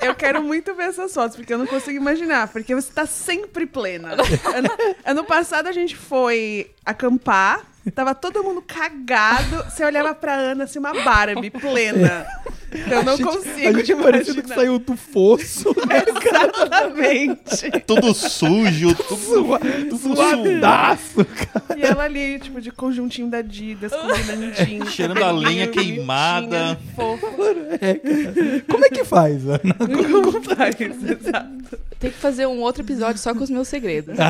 [0.00, 3.66] Eu quero muito ver essas fotos, porque eu não consigo imaginar, porque você tá sempre
[3.66, 4.12] plena.
[4.12, 4.68] Ano,
[5.04, 10.78] ano passado a gente foi acampar, tava todo mundo cagado, você olhava pra Ana assim,
[10.78, 12.26] uma Barbie plena.
[12.90, 16.02] Eu não A gente- consigo A gente parecendo que saiu do fosso, né?
[16.08, 17.70] Exatamente.
[17.86, 21.24] Tudo sujo, tudo Sua- tudo Suadaço,
[21.76, 24.86] E ela ali, tipo, de conjuntinho da Adidas, com brilhantinho.
[24.90, 26.76] Cheirando a lenha cabelinho queimada.
[27.80, 28.60] É, cara.
[28.68, 29.60] Como é que faz, Ana?
[29.78, 30.74] Como faz?
[30.80, 31.78] Exato.
[32.00, 34.16] Tem que fazer um outro episódio só com os meus segredos.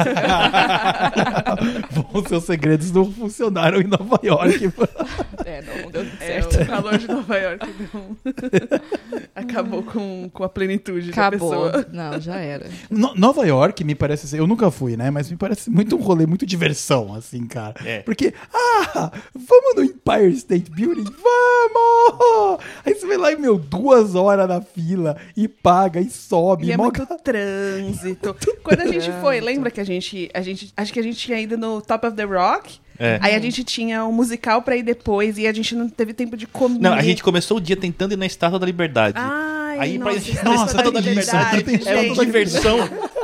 [1.92, 3.12] Bom, seus segredos não
[3.44, 4.72] funcionaram em Nova York.
[5.46, 6.62] É, não, não deu É, certo.
[6.62, 8.80] o calor de Nova York deu-
[9.34, 11.50] acabou com, com a plenitude Acabou.
[11.50, 11.86] da pessoa.
[11.92, 12.66] Não, já era.
[12.88, 15.10] No- Nova York me parece ser, eu nunca fui, né?
[15.10, 17.74] Mas me parece muito um rolê, muito diversão, assim, cara.
[17.84, 17.98] É.
[18.00, 21.04] Porque, ah, vamos no Empire State Building?
[21.04, 22.60] Vamos!
[22.86, 26.66] Aí você vai lá e, meu, duas horas na fila e paga e sobe.
[26.68, 28.34] E é mó muito trânsito.
[28.62, 30.72] Quando a gente foi, lembra que a gente, a gente.
[30.74, 32.82] Acho que a gente tinha ido no Top of the Rock.
[32.98, 33.18] É.
[33.20, 36.36] Aí a gente tinha um musical pra ir depois e a gente não teve tempo
[36.36, 36.78] de comer.
[36.78, 39.16] Não, a gente começou o dia tentando ir na Estátua da Liberdade.
[39.18, 42.12] Ai, Aí pra nossa, gente isso na Nossa, Estátua da Liberdade era gente.
[42.12, 42.78] uma diversão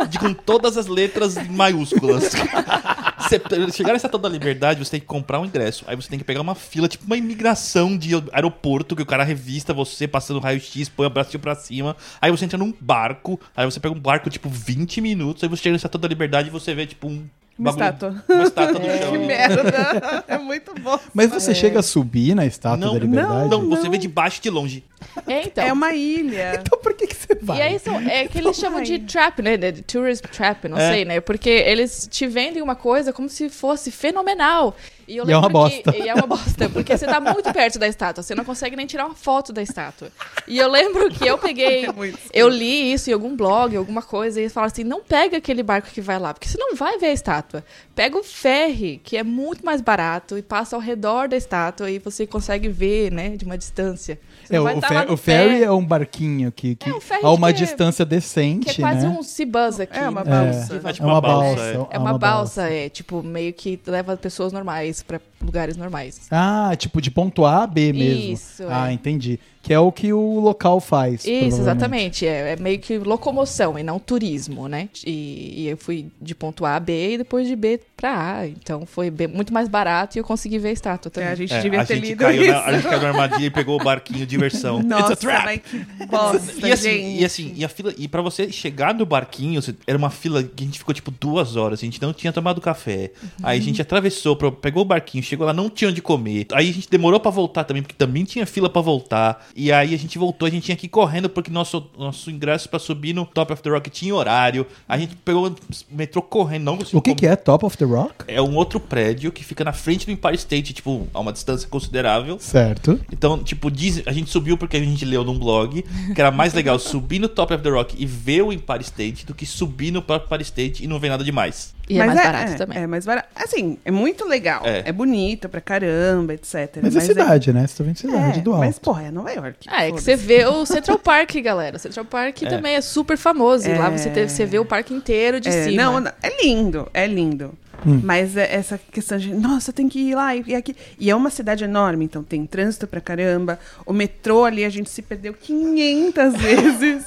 [0.08, 2.30] de, com todas as letras maiúsculas.
[3.20, 3.40] Você,
[3.72, 5.84] chegar na Estátua da Liberdade, você tem que comprar um ingresso.
[5.86, 9.22] Aí você tem que pegar uma fila, tipo uma imigração de aeroporto, que o cara
[9.22, 11.96] revista você passando raio-x, põe o bracinho pra cima.
[12.20, 15.62] Aí você entra num barco, aí você pega um barco, tipo, 20 minutos, aí você
[15.62, 17.24] chega na Estátua da Liberdade e você vê, tipo, um.
[17.60, 18.24] Uma bagulho- estátua.
[18.28, 19.12] Uma estátua do chão.
[19.12, 20.24] Que merda.
[20.26, 20.98] É muito bom.
[21.14, 23.50] Mas você chega a subir na Estátua Não, da Liberdade?
[23.50, 24.82] Não, você vê de baixo de longe.
[25.26, 25.64] É, então.
[25.64, 26.60] É uma ilha.
[26.60, 27.58] Então por que, que você vai?
[27.58, 29.56] E aí são, é que eles chamam de trap, né?
[29.56, 30.92] De tourist trap, não É.
[30.92, 31.20] sei, né?
[31.20, 34.74] Porque eles te vendem uma coisa como se fosse fenomenal.
[35.10, 35.96] E, eu E é uma lembro que- bosta.
[35.96, 38.86] e é uma bosta, porque você tá muito perto da estátua, você não consegue nem
[38.86, 40.12] tirar uma foto da estátua.
[40.46, 41.84] E eu lembro que eu peguei.
[42.32, 45.38] É eu li isso em algum blog, alguma coisa, e eles falaram assim: não pega
[45.38, 47.64] aquele barco que vai lá, porque você não vai ver a estátua.
[47.94, 51.98] Pega o ferry, que é muito mais barato, e passa ao redor da estátua e
[51.98, 54.18] você consegue ver, né, de uma distância.
[54.50, 55.64] Você É, o, vai o tá fe- lá no o ferry pé.
[55.64, 58.82] é um barquinho que, que É, um ferry a uma que é- distância decente, Que
[58.82, 59.16] é quase né?
[59.16, 59.96] um cibus aqui.
[59.96, 60.78] É uma balsa.
[60.80, 61.88] De É tipo É uma uma balsa, balsa.
[61.92, 61.96] é.
[61.96, 66.22] É uma balsa, é, tipo, meio que leva pessoas normais pra lugares normais.
[66.32, 68.32] Ah, tipo de ponto A a B mesmo.
[68.32, 68.92] Isso, Ah, é.
[68.92, 69.38] entendi.
[69.62, 71.24] Que é o que o local faz.
[71.26, 72.26] Isso, exatamente.
[72.26, 74.88] É, é meio que locomoção e não turismo, né?
[75.06, 78.46] E, e eu fui de ponto A a B e depois de B pra A.
[78.48, 81.28] Então foi bem- muito mais barato e eu consegui ver a estátua É, também.
[81.28, 82.52] a gente É, devia a ter gente lido caiu isso.
[82.52, 84.80] na, a gente caiu na armadilha e pegou o barquinho diversão.
[84.80, 85.44] It's a Nossa, trap!
[85.44, 87.20] mas que bosta, E assim, gente.
[87.20, 90.62] e assim, e a fila, e para você chegar no barquinho, era uma fila que
[90.64, 93.10] a gente ficou tipo duas horas, a gente não tinha tomado café.
[93.42, 96.46] Aí a gente atravessou, pegou o barquinho, chegou lá, não tinha onde comer.
[96.52, 99.49] Aí a gente demorou pra voltar também, porque também tinha fila pra voltar.
[99.54, 102.68] E aí a gente voltou, a gente tinha que ir correndo porque nosso nosso ingresso
[102.68, 104.66] pra subir no Top of the Rock tinha horário.
[104.88, 105.54] A gente pegou
[105.90, 108.24] metrô correndo, não conseguiu O que, que é Top of the Rock?
[108.26, 111.68] É um outro prédio que fica na frente do Empire State, tipo, a uma distância
[111.68, 112.38] considerável.
[112.38, 113.00] Certo.
[113.12, 115.82] Então, tipo, diz, a gente subiu porque a gente leu num blog
[116.14, 119.26] que era mais legal subir no Top of the Rock e ver o Empire State
[119.26, 121.74] do que subir no próprio Empire State e não ver nada demais.
[121.90, 122.78] E é mais barato também.
[122.78, 123.28] É mais barato.
[123.34, 124.62] Assim, é muito legal.
[124.64, 124.82] É.
[124.86, 126.78] É, bonito pra caramba, etc.
[126.82, 127.66] Mas, é cidade, né?
[127.66, 128.64] Você tá vendo cidade é, do alto.
[128.64, 129.66] Mas, porra, é Nova York.
[129.68, 131.76] Ah, é que você vê o Central Park, galera.
[131.76, 133.68] O Central Park também é super famoso.
[133.68, 133.98] E lá É.
[133.98, 135.82] você, te- você vê o parque inteiro de É, cima.
[135.82, 137.52] Não, não, é lindo, é lindo.
[137.86, 138.00] Hum.
[138.02, 140.74] Mas é essa questão de, nossa, tem que ir lá e, e aqui.
[140.98, 143.58] E é uma cidade enorme, então tem trânsito pra caramba.
[143.86, 147.04] O metrô ali a gente se perdeu 500 vezes.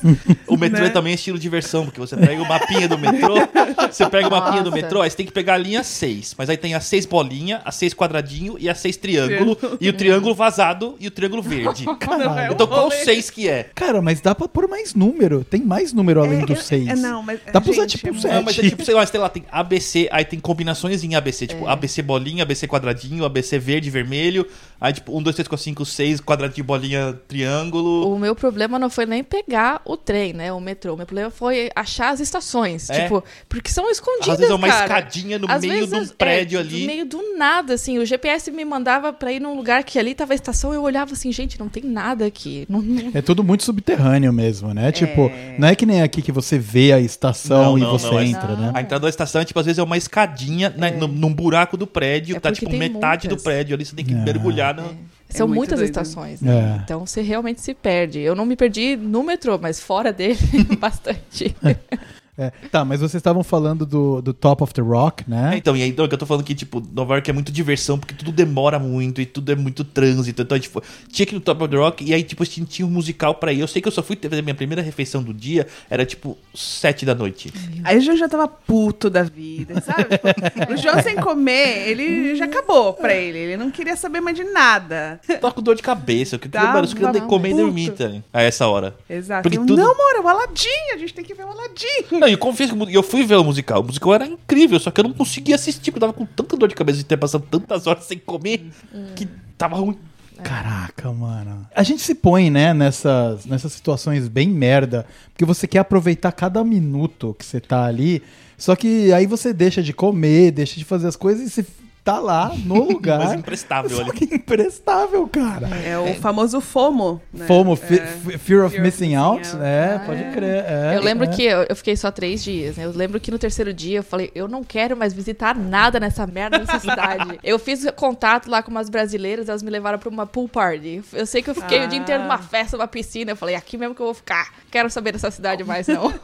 [0.48, 0.88] O metrô Né?
[0.88, 3.36] é também estilo diversão, porque você pega o mapinha do metrô,
[3.92, 4.82] você pega o mapinha do Nossa.
[4.82, 6.36] metrô, aí você tem que pegar a linha 6.
[6.38, 9.94] Mas aí tem a 6 bolinha, a 6 quadradinho e a 6 triângulo, e o
[9.94, 11.86] triângulo vazado e o triângulo verde.
[12.00, 12.54] Caralho.
[12.54, 13.70] Então qual 6 que é?
[13.76, 15.44] Cara, mas dá pra pôr mais número.
[15.44, 16.88] Tem mais número além É, do é, 6.
[16.88, 18.94] é, não, mas, Dá pra usar tipo é um muito- Não, mas é tipo, sei
[18.94, 23.26] lá, sei lá, tem ABC, aí tem combinações em ABC, tipo ABC bolinha, ABC quadradinho,
[23.26, 24.48] ABC verde, vermelho,
[24.80, 28.14] aí tipo 1, 2, 3, 4, 5, 6, quadradinho, bolinha, triângulo.
[28.14, 30.54] O meu problema não foi nem pegar o trem, né?
[30.54, 30.94] O metrô.
[30.94, 32.90] O meu problema foi achar as estações.
[32.90, 33.04] É?
[33.04, 34.84] Tipo, porque são escondidas, Às vezes é uma cara.
[34.86, 36.86] escadinha no Às meio vezes, de um é, prédio No ali.
[36.88, 38.00] meio do nada, assim.
[38.00, 40.74] O GPS me mandava pra ir num lugar que ali tava a estação.
[40.74, 42.66] Eu olhava assim, gente, não tem nada aqui.
[42.70, 42.84] Não,
[43.14, 44.92] É tudo muito subterrâneo mesmo, né?
[44.92, 48.08] Tipo, não é que nem aqui que você vê a estação Não, e não, você
[48.08, 48.72] não, é- entra, né?
[48.74, 51.86] A entrada da estação, tipo, às vezes é uma escadinha né, num, num buraco do
[51.88, 53.42] prédio, É tá tipo metade muitas.
[53.42, 54.18] do prédio ali, você tem que É.
[54.18, 54.84] mergulhar no.
[55.30, 55.90] São muito muitas doido.
[55.90, 56.78] estações, né?
[56.78, 56.82] É.
[56.84, 58.20] Então você realmente se perde.
[58.20, 60.38] Eu não me perdi no metrô, mas fora dele,
[60.80, 61.56] bastante.
[62.38, 62.52] É.
[62.72, 65.52] Tá, mas vocês estavam falando do, do Top of the Rock, É, né?
[65.56, 68.16] então, e aí então, eu tô falando que, tipo, Nova York é muito diversão, porque
[68.16, 70.42] tudo demora muito e tudo é muito trânsito.
[70.42, 70.82] Então, tipo,
[71.12, 73.36] tinha que ir no Top of the Rock e aí, tipo, tinha, tinha um musical
[73.36, 73.60] pra ir.
[73.60, 76.36] Eu sei que eu só fui fazer a minha primeira refeição do dia, era tipo
[76.56, 77.54] sete da noite.
[77.84, 80.06] Aí o João já tava puto da vida, sabe?
[80.18, 83.38] Tipo, o João sem comer, ele já acabou pra ele.
[83.38, 85.20] Ele não queria saber mais de nada.
[85.40, 88.10] Tava com dor de cabeça, eu queria, Tava mano, eu queria comer e dormir tá,
[88.34, 88.96] a essa hora.
[89.10, 89.44] Exato.
[89.44, 90.94] Porque Eu, tudo- Não, amor, é o Aladdin.
[90.94, 92.23] A gente tem que ver o Aladdin.
[92.24, 93.82] Não, e eu confesso que eu fui ver o musical.
[93.82, 96.56] O musical era incrível, só que eu não conseguia assistir, porque eu tava com tanta
[96.56, 98.66] dor de cabeça de ter passado tantas horas sem comer
[99.14, 99.98] que tava ruim.
[100.42, 101.68] Caraca, mano.
[101.76, 106.64] A gente se põe, né, nessas, nessas situações bem merda, porque você quer aproveitar cada
[106.64, 108.24] minuto que você tá ali,
[108.58, 111.66] só que aí você deixa de comer, deixa de fazer as coisas e você
[112.04, 113.20] tá lá no lugar.
[113.20, 114.12] Mas imprestável ali.
[114.12, 115.68] que imprestável, cara.
[115.86, 117.22] É o famoso FOMO.
[117.34, 117.46] Né?
[117.46, 117.76] FOMO, É.
[117.76, 119.58] fe- Fear of Fear of Missing Missing Out, Out.
[119.58, 119.96] né?
[119.96, 120.32] Ah, Pode é.
[120.32, 120.66] crer.
[120.68, 121.28] é, eu lembro é.
[121.30, 122.86] que eu, eu fiquei só três dias, né?
[122.86, 126.28] Eu lembro que no terceiro dia eu falei, eu não quero mais visitar nada nessa
[126.28, 127.40] merda nessa cidade.
[127.44, 131.02] eu fiz contato lá com umas brasileiras, elas me levaram pra uma pool party.
[131.14, 132.40] Eu sei que eu fiquei o dia inteiro numa Ah.
[132.40, 133.32] festa, numa piscina.
[133.32, 134.52] Eu falei, aqui mesmo que eu vou ficar.
[134.70, 136.14] Quero saber dessa cidade mais, não.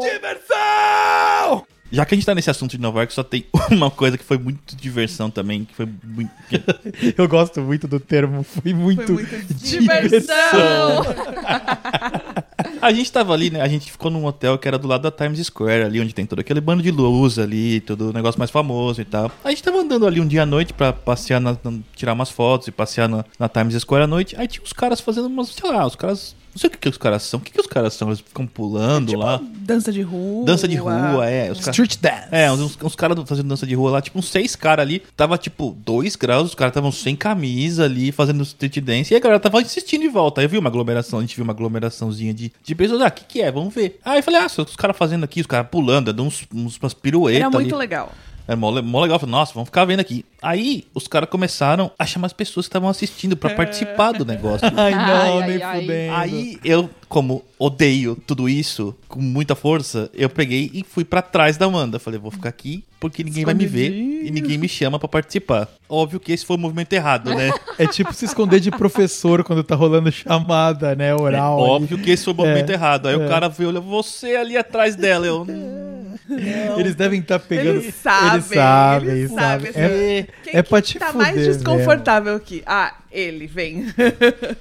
[0.00, 1.66] Diversão!
[1.90, 4.24] Já que a gente tá nesse assunto de Nova York, só tem uma coisa que
[4.24, 6.30] foi muito diversão também, que foi muito.
[7.16, 11.04] Eu gosto muito do termo, foi muito, Foi muito Diversão!
[12.80, 13.60] A gente tava ali, né?
[13.60, 16.26] A gente ficou num hotel que era do lado da Times Square, ali onde tem
[16.26, 19.30] todo aquele bando de luz ali, todo o negócio mais famoso e tal.
[19.44, 21.56] A gente tava andando ali um dia à noite pra passear, na-
[21.94, 24.34] tirar umas fotos e passear na, na Times Square à noite.
[24.38, 26.88] Aí tinha uns caras fazendo umas, sei lá, os caras Não sei o que, que
[26.88, 27.38] os caras são.
[27.38, 28.08] O que, que os caras são?
[28.08, 29.40] Eles ficam pulando lá.
[29.58, 30.44] Dança de rua.
[30.46, 31.52] Dança de rua, é.
[31.52, 31.58] Os.
[31.58, 32.28] Street Dance.
[32.30, 35.02] É, uns, uns caras fazendo dança de rua lá, tipo, uns seis caras ali.
[35.16, 39.12] Tava, tipo, dois graus, os caras estavam sem camisa ali, fazendo street dance.
[39.12, 40.40] E a galera tava insistindo em volta.
[40.40, 43.00] Aí eu vi uma aglomeração, a gente viu uma aglomeraçãozinha de, de pessoas.
[43.00, 43.50] Ah, o que, que é?
[43.50, 44.00] Vamos ver.
[44.04, 46.92] Aí eu falei, ah, os caras fazendo aqui, os caras pulando, dando uns, uns, umas
[46.92, 47.40] piruetas.
[47.40, 47.78] Era muito ali.
[47.78, 48.12] legal.
[48.48, 49.16] É mó, mó legal.
[49.16, 50.24] Eu Falei, Nossa, vamos ficar vendo aqui.
[50.40, 54.66] Aí os caras começaram a chamar as pessoas que estavam assistindo pra participar do negócio.
[54.76, 55.80] Ai, não, Ai, nem ai, ai.
[55.80, 56.14] fudendo.
[56.14, 61.56] Aí eu, como odeio tudo isso com muita força, eu peguei e fui pra trás
[61.56, 61.98] da Amanda.
[61.98, 65.68] Falei, vou ficar aqui porque ninguém vai me ver e ninguém me chama pra participar.
[65.88, 67.50] Óbvio que esse foi o movimento errado, né?
[67.78, 71.14] É tipo se esconder de professor quando tá rolando chamada, né?
[71.14, 71.58] Oral.
[71.62, 71.70] ali.
[71.70, 73.06] Óbvio que esse foi o movimento É, errado.
[73.08, 73.18] Aí é.
[73.18, 75.26] o cara veio, olha, você ali atrás dela.
[75.26, 75.46] Eu,
[76.78, 77.80] Eles devem estar pegando.
[77.80, 79.72] Eles sabem, Eles sabem, eles eles sabem.
[79.72, 81.22] sabem, É, "É." Quem é pra que te tá fuder.
[81.34, 82.62] mais desconfortável aqui?
[82.66, 83.86] Ah, ele, vem.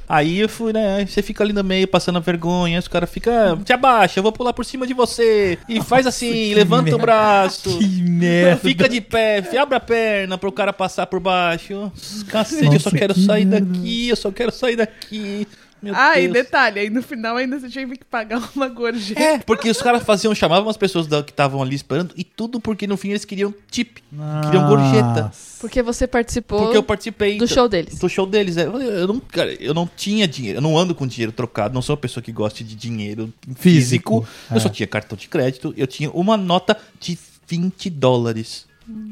[0.08, 1.06] Aí eu fui, né?
[1.06, 2.76] Você fica ali no meio passando vergonha.
[2.78, 5.58] Aí os caras ficam, "Ah, te abaixa, eu vou pular por cima de você.
[5.68, 6.96] E faz assim, levanta merda.
[6.98, 7.78] o braço.
[7.78, 8.58] Que merda.
[8.58, 11.91] Fica de pé, abre a perna pro cara passar por baixo.
[12.28, 13.66] Cacete, eu só Nossa, quero que sair merda.
[13.66, 15.48] daqui, eu só quero sair daqui.
[15.86, 16.34] Meu ah, e Deus.
[16.34, 19.20] detalhe, aí no final ainda você tinha que pagar uma gorjeta.
[19.22, 22.60] É, porque os caras faziam, chamavam as pessoas da- que estavam ali esperando, e tudo
[22.60, 23.98] porque no fim eles queriam tip,
[24.44, 25.22] queriam gorjeta.
[25.26, 25.56] Nossa.
[25.62, 27.98] Porque você participou Porque eu participei do show deles.
[28.00, 28.58] do show deles.
[28.58, 28.66] é.
[28.66, 31.82] Eu, eu não, cara, eu não tinha dinheiro, eu não ando com dinheiro trocado, não
[31.82, 34.26] sou uma pessoa que gosta de dinheiro físico.
[34.26, 34.60] Físico, Eu é.
[34.60, 37.18] só tinha cartão de crédito, eu tinha uma nota de
[37.48, 38.66] 20 dólares.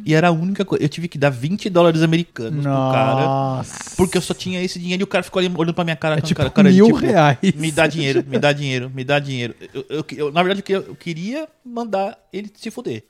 [0.06, 0.84] E era a única coisa.
[0.84, 3.26] Eu tive que dar 20 dólares americanos pro cara.
[3.26, 3.96] Nossa.
[3.98, 6.18] Porque eu só tinha esse dinheiro e o cara ficou ali olhando pra minha cara.
[6.18, 7.38] É tipo cara, cara de, mil tipo, reais.
[7.56, 9.56] Me dá dinheiro, me dá dinheiro, me dá dinheiro.
[9.74, 13.04] Eu, eu- eu- na verdade, eu, eu queria mandar ele se fuder.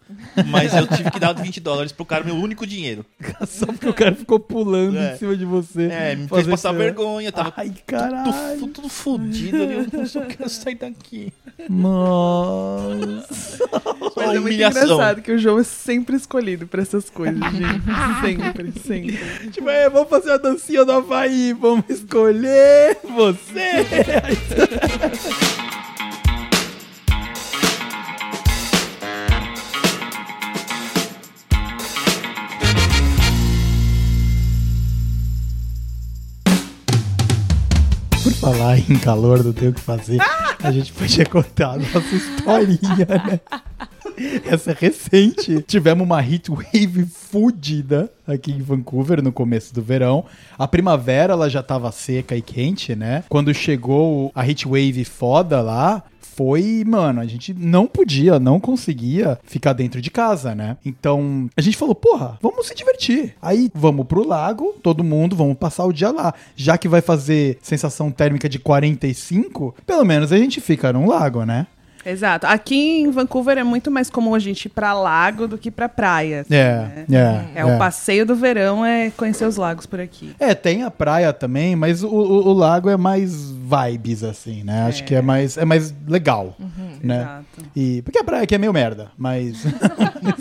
[0.47, 3.05] Mas eu tive que dar 20 dólares pro cara, meu único dinheiro.
[3.47, 5.13] Só porque o cara ficou pulando É.
[5.15, 5.83] em cima de você.
[5.87, 6.77] É, me fez passar isso.
[6.77, 7.31] vergonha.
[7.31, 8.59] Tava Ai, tudo, caralho.
[8.59, 9.87] fu- tudo fudido ali.
[9.91, 11.33] Eu só quero sair daqui.
[11.69, 13.57] Nossa.
[14.25, 14.83] Mas é muito humilhação.
[14.83, 18.21] engraçado que o João é sempre escolhido pra essas coisas, gente.
[18.21, 19.49] sempre, sempre.
[19.51, 23.85] Tipo, é, vamos fazer a dancinha do Havaí, vamos escolher você.
[38.23, 40.19] Por falar em calor, não tenho o que fazer,
[40.63, 43.39] a gente podia contar a nossa historinha, né?
[44.45, 45.61] Essa é recente.
[45.63, 50.25] Tivemos uma heat wave fudida aqui em Vancouver no começo do verão.
[50.57, 53.23] A primavera ela já tava seca e quente, né?
[53.29, 56.03] Quando chegou a heat wave foda lá,
[56.35, 60.77] foi, mano, a gente não podia, não conseguia ficar dentro de casa, né?
[60.83, 63.35] Então, a gente falou, porra, vamos se divertir.
[63.41, 66.33] Aí, vamos pro lago, todo mundo, vamos passar o dia lá.
[66.55, 71.45] Já que vai fazer sensação térmica de 45, pelo menos a gente fica num lago,
[71.45, 71.67] né?
[72.05, 72.45] Exato.
[72.47, 75.87] Aqui em Vancouver é muito mais comum a gente ir pra lago do que pra
[75.87, 76.41] praia.
[76.41, 77.45] assim, É, né?
[77.55, 77.59] é.
[77.61, 80.35] É, o passeio do verão é conhecer os lagos por aqui.
[80.39, 84.83] É, tem a praia também, mas o, o- o lago é mais vibes, assim, né?
[84.87, 86.55] Acho que é mais, é mais legal,
[87.01, 87.21] né?
[87.21, 87.45] Exato.
[87.75, 89.63] E, porque a praia aqui é meio merda, mas...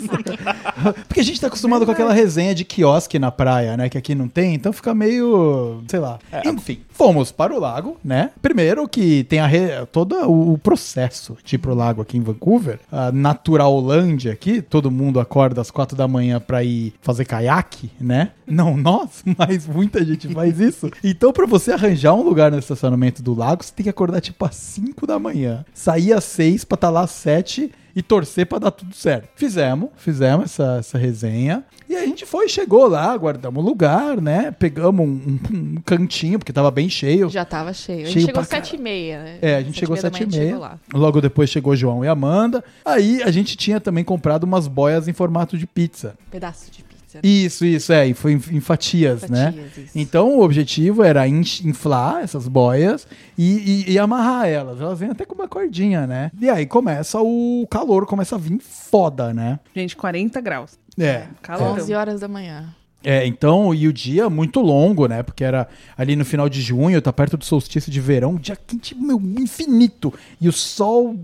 [1.07, 3.89] porque a gente tá acostumado com aquela resenha de quiosque na praia, né?
[3.89, 5.83] Que aqui não tem, então fica meio...
[5.87, 6.19] sei lá.
[6.45, 8.31] Enfim, fomos para o lago, né?
[8.41, 12.79] Primeiro que tem a re- todo o, processo de ir pro lago aqui em Vancouver.
[12.91, 18.31] A Naturalândia aqui, todo mundo acorda às quatro da manhã pra ir fazer caiaque, né?
[18.47, 20.89] Não nós, mas muita gente faz isso.
[21.03, 24.45] Então, pra você arranjar um lugar no estacionamento do lago, você tem que acordar tipo
[24.45, 25.65] às 5 da manhã.
[25.73, 29.29] Sair às 6 pra estar lá às 7 e torcer pra dar tudo certo.
[29.35, 31.63] Fizemos, fizemos essa, essa resenha.
[31.87, 34.49] E a gente foi, chegou lá, guardamos o lugar, né?
[34.51, 35.39] Pegamos um, um-
[35.75, 37.29] um cantinho, porque tava bem cheio.
[37.29, 37.99] Já tava cheio.
[37.99, 39.37] A Cheio gente chegou às sete e meia, né?
[39.41, 40.79] É, a gente chegou às sete e meia.
[40.93, 42.63] Logo depois chegou João e Amanda.
[42.83, 46.15] Aí a gente tinha também comprado umas boias em formato de pizza.
[46.31, 46.92] Pedaço de pizza.
[47.21, 48.07] Isso, isso, é.
[48.07, 49.47] E foi em, em fatias, né?
[49.51, 49.91] Fatias, isso.
[49.99, 53.07] Então o objetivo era inflar essas boias
[53.37, 54.79] e, e- e amarrar elas.
[54.81, 56.31] Elas vêm até com uma cordinha, né?
[56.39, 59.59] E aí começa o calor, começa a vir foda, né?
[59.75, 60.77] Gente, 40 graus.
[60.97, 61.27] É.
[61.41, 61.79] Calor.
[61.79, 62.73] 11 horas da manhã.
[63.03, 65.21] É, então, e o dia muito longo, né?
[65.21, 68.95] Porque era ali no final de junho, tá perto do solstício de verão, dia quente,
[68.95, 70.13] meu, infinito.
[70.39, 71.15] E o sol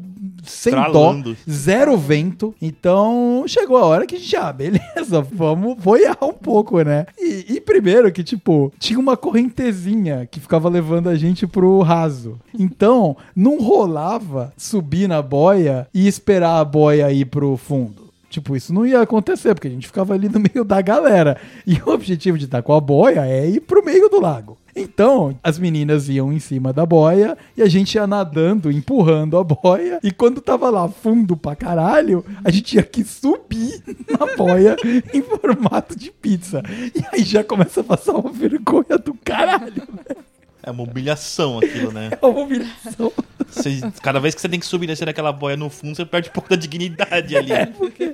[0.43, 1.31] sem Estralando.
[1.33, 2.53] dó, zero vento.
[2.61, 7.05] Então, chegou a hora que a gente, ah, beleza, vamos boiar um pouco, né?
[7.17, 12.39] E, e primeiro que, tipo, tinha uma correntezinha que ficava levando a gente pro raso.
[12.57, 18.08] Então, não rolava subir na boia e esperar a boia ir pro fundo.
[18.29, 21.37] Tipo, isso não ia acontecer, porque a gente ficava ali no meio da galera.
[21.65, 24.57] E o objetivo de estar com a boia é ir pro meio do lago.
[24.75, 29.43] Então, as meninas iam em cima da boia e a gente ia nadando, empurrando a
[29.43, 29.99] boia.
[30.03, 34.77] E quando tava lá fundo pra caralho, a gente tinha que subir na boia
[35.13, 36.63] em formato de pizza.
[36.95, 39.83] E aí já começa a passar uma vergonha do caralho.
[39.91, 40.15] né?
[40.61, 42.09] É uma humilhação aquilo, né?
[42.21, 43.11] É uma humilhação.
[43.49, 46.05] Você- cada vez que você tem que subir e descer naquela boia no fundo, você
[46.05, 47.51] perde um pouco da dignidade ali.
[47.77, 48.13] Porque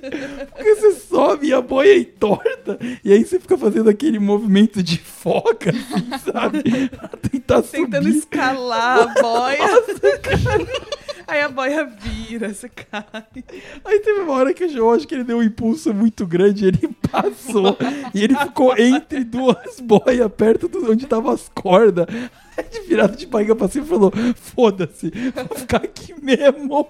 [0.76, 2.78] você sobe e a boia é torta.
[3.04, 6.64] E aí você fica fazendo aquele movimento de foca, assim, sabe?
[6.89, 8.18] Pra tentar Tentando subir.
[8.18, 9.60] escalar a boia.
[11.28, 13.03] Aí a boia vira, você cai.
[13.84, 16.89] Aí teve uma hora que eu acho que ele deu um impulso muito grande, ele
[17.11, 17.78] passou
[18.13, 22.05] e ele ficou entre duas boias, perto de onde estavam as cordas.
[22.57, 25.11] Aí de virado de barriga pra cima falou: Foda-se,
[25.47, 26.88] vou ficar aqui mesmo.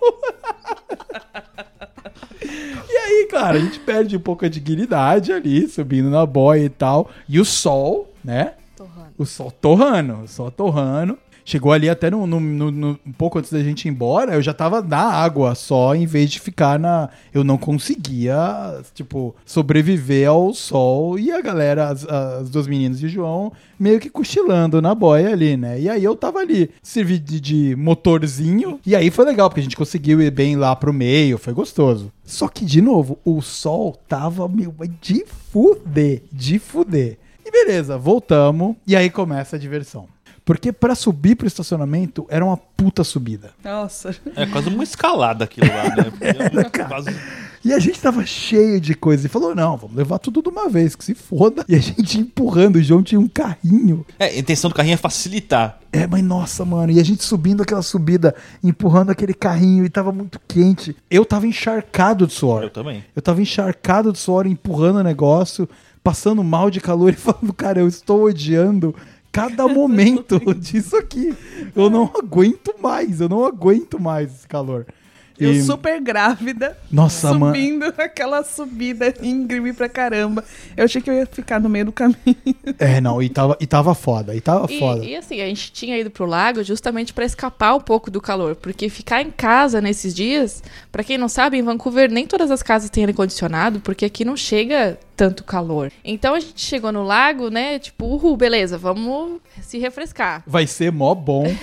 [2.44, 6.70] E aí, cara, a gente perde um pouco a dignidade ali, subindo na boia e
[6.70, 7.10] tal.
[7.28, 8.54] E o sol, né?
[8.76, 9.14] Torrando.
[9.18, 11.18] O sol torrando, o sol torrando.
[11.48, 14.42] Chegou ali até no, no- no- no- um pouco antes da gente ir embora, eu
[14.42, 17.08] já tava na água só, em vez de ficar na.
[17.32, 21.20] Eu não conseguia, tipo, sobreviver ao sol.
[21.20, 25.30] E a galera, as, as duas meninas e o João, meio que cochilando na boia
[25.32, 25.80] ali, né?
[25.80, 28.80] E aí eu tava ali, servi de, de motorzinho.
[28.86, 32.12] E aí foi legal, porque a gente conseguiu ir bem lá pro meio, foi gostoso.
[32.24, 37.20] Só que, de novo, o sol tava, meu, de fuder, de fuder.
[37.46, 38.76] E beleza, voltamos.
[38.88, 40.08] E aí começa a diversão.
[40.46, 43.50] Porque pra subir pro estacionamento era uma puta subida.
[43.64, 44.16] Nossa.
[44.36, 46.04] É quase uma escalada aquilo lá, né?
[46.12, 46.24] Porque
[46.78, 47.16] é uma- quase-
[47.64, 50.70] E a gente tava cheio de coisa e falou: não, vamos levar tudo de uma
[50.70, 51.66] vez, que se foda.
[51.68, 54.06] E a gente empurrando, o João tinha um carrinho.
[54.20, 55.80] É, a intenção do carrinho é facilitar.
[55.92, 56.92] É, mas nossa, mano.
[56.92, 60.96] E a gente subindo aquela subida, empurrando aquele carrinho e tava muito quente.
[61.10, 62.62] Eu tava encharcado de suor.
[62.62, 63.04] Eu também.
[63.16, 65.68] Eu tava encharcado de suor, empurrando o negócio,
[66.04, 68.94] passando mal de calor e falando, cara, eu estou odiando
[69.36, 71.36] cada momento disso aqui.
[71.76, 74.86] Eu não aguento mais, eu não aguento mais esse calor.
[75.38, 77.54] Eu E- super grávida, Nossa, mano.
[77.54, 80.42] subindo aquela subida íngreme pra caramba.
[80.78, 82.16] Eu achei que eu ia ficar no meio do caminho.
[82.80, 85.04] É, não, e tava, e tava foda, e tava E, foda.
[85.04, 88.56] e assim, a gente tinha ido pro lago justamente pra escapar um pouco do calor,
[88.56, 92.64] porque ficar em casa nesses dias, pra quem não sabe, em Vancouver nem todas as
[92.64, 95.92] casas têm ar condicionado, porque aqui não chega tanto calor.
[96.04, 100.44] Então a gente chegou no lago, né, tipo, uhul, beleza, vamos se refrescar.
[100.46, 101.46] Vai ser mó bom.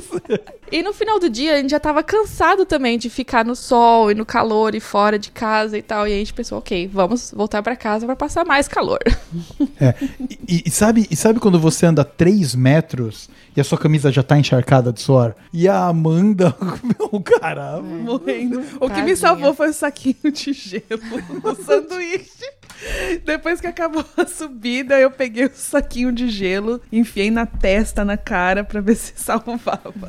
[0.00, 3.54] Ser- E no final do dia a gente já tava cansado também de ficar no
[3.54, 6.58] sol e no calor e fora de casa e tal, e aí a gente pensou,
[6.58, 8.98] OK, vamos voltar pra casa pra passar mais calor.
[9.80, 9.94] É.
[10.48, 14.22] E, e sabe, e sabe quando você anda 3 metros e a sua camisa já
[14.22, 15.34] tá encharcada de suor?
[15.52, 18.60] E a Amanda, meu cara, Morrendo.
[18.76, 19.04] O que Tadinha.
[19.04, 20.82] me salvou foi o saquinho de gelo
[21.42, 22.44] no sanduíche.
[23.24, 28.16] Depois que acabou a subida, eu peguei o saquinho de gelo, enfiei na testa, na
[28.16, 29.94] cara, pra ver se salvava.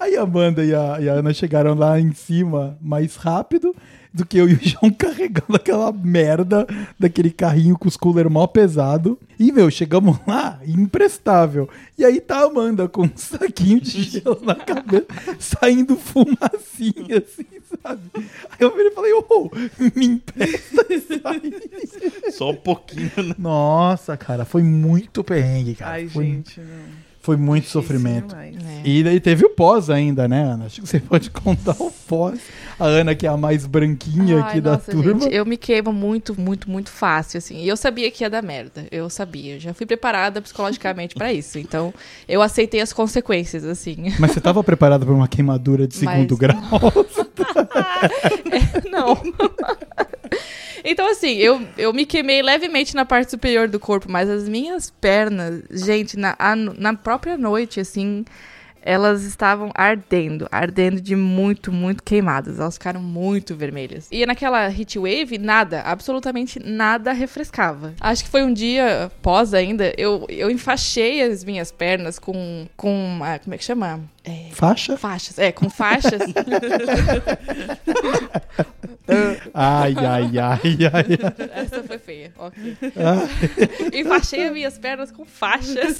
[0.00, 3.74] Aí a Amanda e a, e a Ana chegaram lá em cima mais rápido
[4.18, 6.66] do que eu e o João carregando aquela merda
[6.98, 9.18] daquele carrinho com os cooler mó pesado.
[9.38, 11.68] E, meu, chegamos lá, imprestável.
[11.96, 15.06] E aí tá a Amanda com um saquinho de gelo na cabeça,
[15.38, 17.46] saindo fumacinha, assim,
[17.82, 18.02] sabe?
[18.16, 19.50] Aí eu virei e falei, ô,
[19.94, 22.32] me empresta isso aí.
[22.32, 23.34] Só um pouquinho, né?
[23.38, 25.92] Nossa, cara, foi muito perrengue, cara.
[25.92, 26.60] Ai, foi, gente.
[26.60, 26.66] Não.
[27.20, 28.28] foi muito Difícil sofrimento.
[28.34, 28.56] demais.
[28.84, 30.66] E daí teve o pós ainda, né, Ana?
[30.66, 32.40] Acho que você pode contar o pós.
[32.78, 35.20] A Ana, que é a mais branquinha Ai, aqui da nossa, turma.
[35.20, 37.58] gente, eu me queimo muito, muito, muito fácil, assim.
[37.62, 38.86] E eu sabia que ia dar merda.
[38.92, 39.54] Eu sabia.
[39.56, 41.58] Eu já fui preparada psicologicamente pra isso.
[41.58, 41.92] Então,
[42.28, 44.12] eu aceitei as consequências, assim.
[44.20, 46.60] Mas você tava preparada para uma queimadura de segundo Mas- grau?
[48.90, 49.16] Não.
[50.84, 54.88] Então, assim, eu, eu me queimei levemente na parte superior do corpo, mas as minhas
[54.90, 58.24] pernas, gente, na, a- na própria noite, assim,
[58.82, 62.58] elas estavam ardendo, ardendo de muito, muito queimadas.
[62.58, 64.08] Elas ficaram muito vermelhas.
[64.10, 67.94] E naquela heat wave, nada, absolutamente nada refrescava.
[68.00, 73.20] Acho que foi um dia pós ainda, eu, eu enfaixei as minhas pernas com, com
[73.22, 74.00] ah, como é que chama?
[74.28, 74.96] É, Faixa?
[74.96, 76.20] faixas, é, com faixas.
[79.54, 80.60] Ai, ai, ai,
[80.92, 81.18] ai.
[81.54, 82.30] Essa foi feia.
[82.36, 82.76] Ok.
[82.96, 83.26] Ah,
[83.96, 85.96] Enfaixei as minhas pernas com faixas.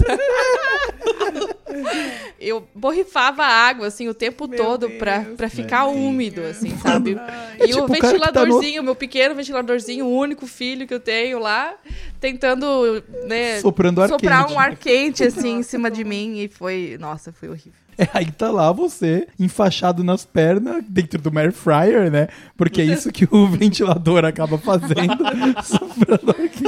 [2.38, 7.16] Eu borrifava água, assim, o tempo Meu todo Deus, pra, pra ficar úmido, assim, sabe?
[7.58, 10.46] É E tipo o o cara que tá no- ventiladorzinho, meu pequeno ventiladorzinho, o único
[10.46, 11.74] filho que eu tenho lá,
[12.20, 14.54] tentando, né, Soprando ar soprar quente.
[14.54, 16.38] um ar quente, assim, em cima de mim.
[16.40, 17.72] E foi, nossa, foi horrível.
[17.98, 22.28] É, aí tá lá você, enfaixado nas pernas, dentro do air fryer, né?
[22.56, 25.18] Porque é isso que o ventilador acaba fazendo.
[25.64, 26.67] soprando aqui.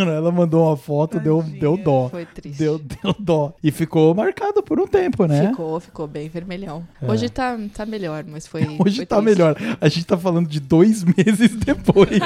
[0.00, 2.08] Mano, ela mandou uma foto, deu, deu dó.
[2.08, 2.58] Foi triste.
[2.58, 3.52] Deu, deu dó.
[3.62, 5.48] E ficou marcado por um tempo, né?
[5.48, 6.86] Ficou, ficou bem vermelhão.
[7.02, 7.10] É.
[7.10, 8.62] Hoje tá, tá melhor, mas foi.
[8.80, 9.38] Hoje foi tá triste.
[9.38, 9.56] melhor.
[9.80, 12.08] A gente tá falando de dois meses depois.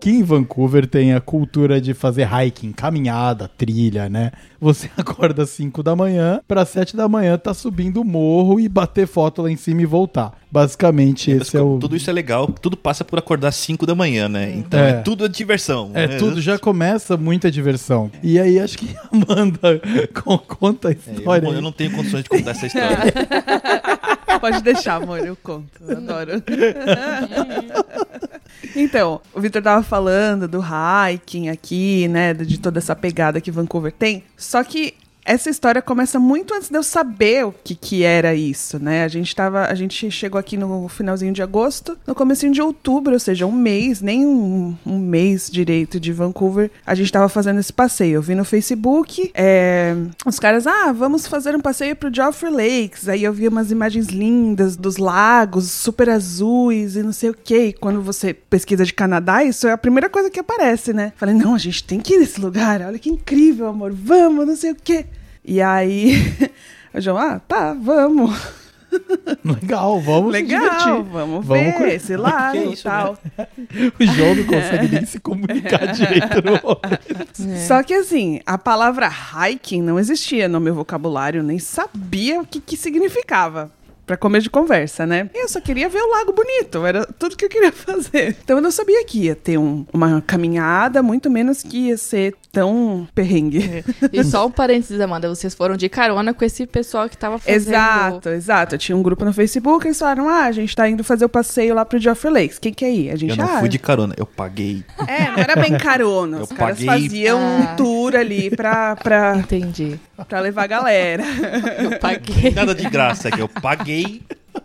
[0.00, 4.30] que em Vancouver tem a cultura de fazer hiking, caminhada, trilha, né?
[4.60, 8.68] Você acorda às 5 da manhã, para 7 da manhã tá subindo o morro e
[8.68, 10.32] bater foto lá em cima e voltar.
[10.50, 11.78] Basicamente, Mas esse é o.
[11.78, 14.52] Tudo isso é legal, tudo passa por acordar às 5 da manhã, né?
[14.56, 14.90] Então É.
[14.90, 15.90] é, tudo diversão.
[15.92, 16.16] É, né?
[16.16, 18.10] tudo já começa muita diversão.
[18.22, 19.80] E aí, acho que a Amanda
[20.24, 21.42] con- conta a É, eu, história.
[21.42, 21.56] não, aí.
[21.56, 23.12] eu não tenho condições de contar essa história.
[24.40, 25.66] Pode deixar, amor, eu conto.
[25.86, 26.42] Eu adoro.
[28.74, 32.34] Então, o Victor tava falando do hiking aqui, né?
[32.34, 34.24] De toda essa pegada que Vancouver tem.
[34.36, 34.94] Só que
[35.26, 39.02] essa história começa muito antes de eu saber o que, que era isso, né?
[39.02, 39.66] A gente tava.
[39.66, 43.52] A gente chegou aqui no finalzinho de agosto, no comecinho de outubro, ou seja, um
[43.52, 48.14] mês, nem um, um mês direito de Vancouver, a gente tava fazendo esse passeio.
[48.14, 53.08] Eu vi no Facebook, é, os caras, ah, vamos fazer um passeio pro Joffrey Lakes.
[53.08, 57.72] Aí eu vi umas imagens lindas dos lagos, super azuis e não sei o que.
[57.72, 61.12] Quando você pesquisa de Canadá, isso é a primeira coisa que aparece, né?
[61.16, 64.54] Falei, não, a gente tem que ir nesse lugar, olha que incrível, amor, vamos, não
[64.54, 65.04] sei o que.
[65.48, 66.16] E aí,
[66.92, 68.36] o João, ah, tá, vamos.
[69.44, 73.18] Legal, vamos Legal, vamos, Vamos ver esse lago Que e isso, tal.
[73.98, 76.42] O João não consegue nem se comunicar direito.
[76.42, 77.52] No...
[77.52, 77.58] É.
[77.66, 82.60] Só que assim, a palavra hiking não existia no meu vocabulário, nem sabia o que,
[82.60, 83.70] que significava.
[84.06, 85.28] Pra comer de conversa, né?
[85.34, 88.36] Eu só queria ver o lago bonito, era tudo que eu queria fazer.
[88.44, 92.34] Então eu não sabia que ia ter um- uma caminhada, muito menos que ia ser
[92.52, 93.84] tão perrengue.
[94.12, 97.56] E só um parênteses, Amanda, vocês foram de carona com esse pessoal que tava fazendo.
[97.56, 98.74] Exato, exato.
[98.76, 101.28] Eu tinha um grupo no Facebook, eles falaram: ah, a gente tá indo fazer o
[101.28, 102.58] passeio lá pro Joffrey Lakes.
[102.60, 103.10] Quem quer ir?
[103.10, 104.84] A gente Eu não ah, fui de carona, eu paguei.
[105.08, 106.42] É, não era bem carona.
[106.42, 107.08] Os Eu caras paguei.
[107.08, 107.72] faziam Ah.
[107.72, 109.98] um tour ali pra, pra, Entendi.
[110.24, 111.22] Pra levar a galera.
[111.82, 112.50] Eu paguei.
[112.52, 114.22] Nada de graça aqui, eu paguei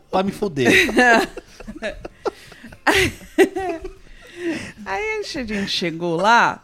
[0.10, 0.72] pra me foder.
[4.86, 6.64] Aí a gente chegou lá.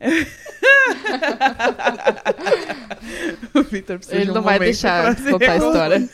[3.54, 6.08] o Victor precisa Ele de um não vai deixar contar a história.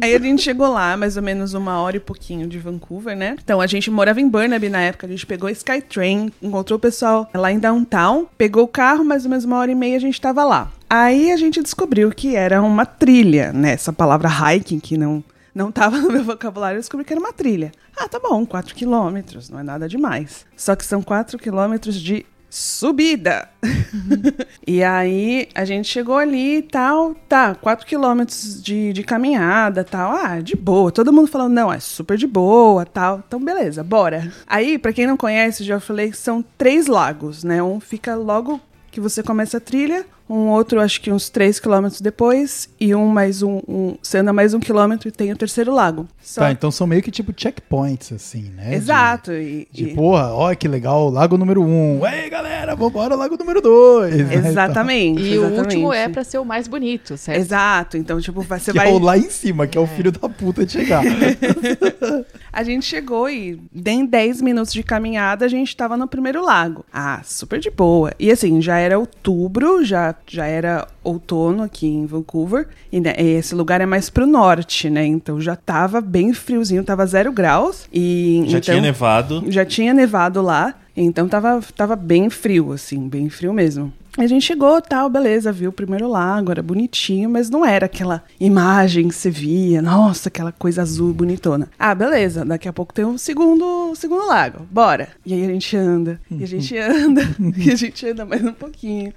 [0.00, 3.36] Aí a gente chegou lá, mais ou menos uma hora e pouquinho de Vancouver, né?
[3.42, 7.28] Então a gente morava em Burnaby na época, a gente pegou Skytrain, encontrou o pessoal
[7.34, 10.20] lá em downtown, pegou o carro, mais ou menos uma hora e meia a gente
[10.20, 10.70] tava lá.
[10.88, 13.72] Aí a gente descobriu que era uma trilha, né?
[13.72, 15.22] Essa palavra hiking que não
[15.54, 17.72] não tava no meu vocabulário, eu descobri que era uma trilha.
[17.96, 20.46] Ah, tá bom, 4 quilômetros, não é nada demais.
[20.56, 23.48] Só que são 4 quilômetros de subida.
[24.66, 30.12] e aí a gente chegou ali e tal, tá, 4 quilômetros de, de caminhada tal.
[30.12, 30.90] Ah, de boa.
[30.90, 33.22] Todo mundo falando, não, é super de boa tal.
[33.26, 34.32] Então, beleza, bora.
[34.46, 37.62] Aí, pra quem não conhece, já falei que são três lagos, né?
[37.62, 42.00] Um fica logo que você começa a trilha, um outro acho que uns 3 quilômetros
[42.00, 43.96] depois, e um mais um, um.
[44.02, 46.06] Você anda mais um quilômetro e tem o terceiro lago.
[46.20, 48.68] Só- Tá, então são meio que tipo checkpoints, assim, né?
[48.70, 49.32] De- Exato.
[49.32, 52.00] e- De, e- porra, olha que legal, lago número um.
[52.06, 54.14] Ei, galera, vambora, lago número dois.
[54.16, 54.50] né, e tal.
[54.50, 55.22] Exatamente.
[55.22, 55.96] E o último exatamente.
[55.96, 57.38] é pra ser o mais bonito, certo?
[57.38, 58.90] Exato, então, tipo, vai- você Que vai.
[58.90, 61.02] é o lá em cima, que é o filho da puta de chegar.
[62.52, 66.84] A gente chegou e em 10 minutos de caminhada a gente tava no primeiro lago.
[66.92, 68.12] Ah, super de boa.
[68.18, 72.68] E assim, já era outubro, já, já era outono aqui em Vancouver.
[72.90, 75.04] E né, esse lugar é mais pro norte, né?
[75.04, 77.88] Então já tava bem friozinho, tava zero graus.
[77.92, 79.44] E Já então, tinha nevado.
[79.48, 83.92] já tinha nevado lá, então tava, tava bem frio, assim, bem frio mesmo.
[84.18, 88.24] A gente chegou, tal, beleza, viu o primeiro lago, era bonitinho, mas não era aquela
[88.40, 91.68] imagem que você via, nossa, aquela coisa azul bonitona.
[91.78, 95.10] Ah, beleza, daqui a pouco tem um segundo, segundo lago, bora.
[95.24, 97.22] E aí a gente anda, e a gente anda,
[97.56, 99.14] e a gente anda mais um pouquinho.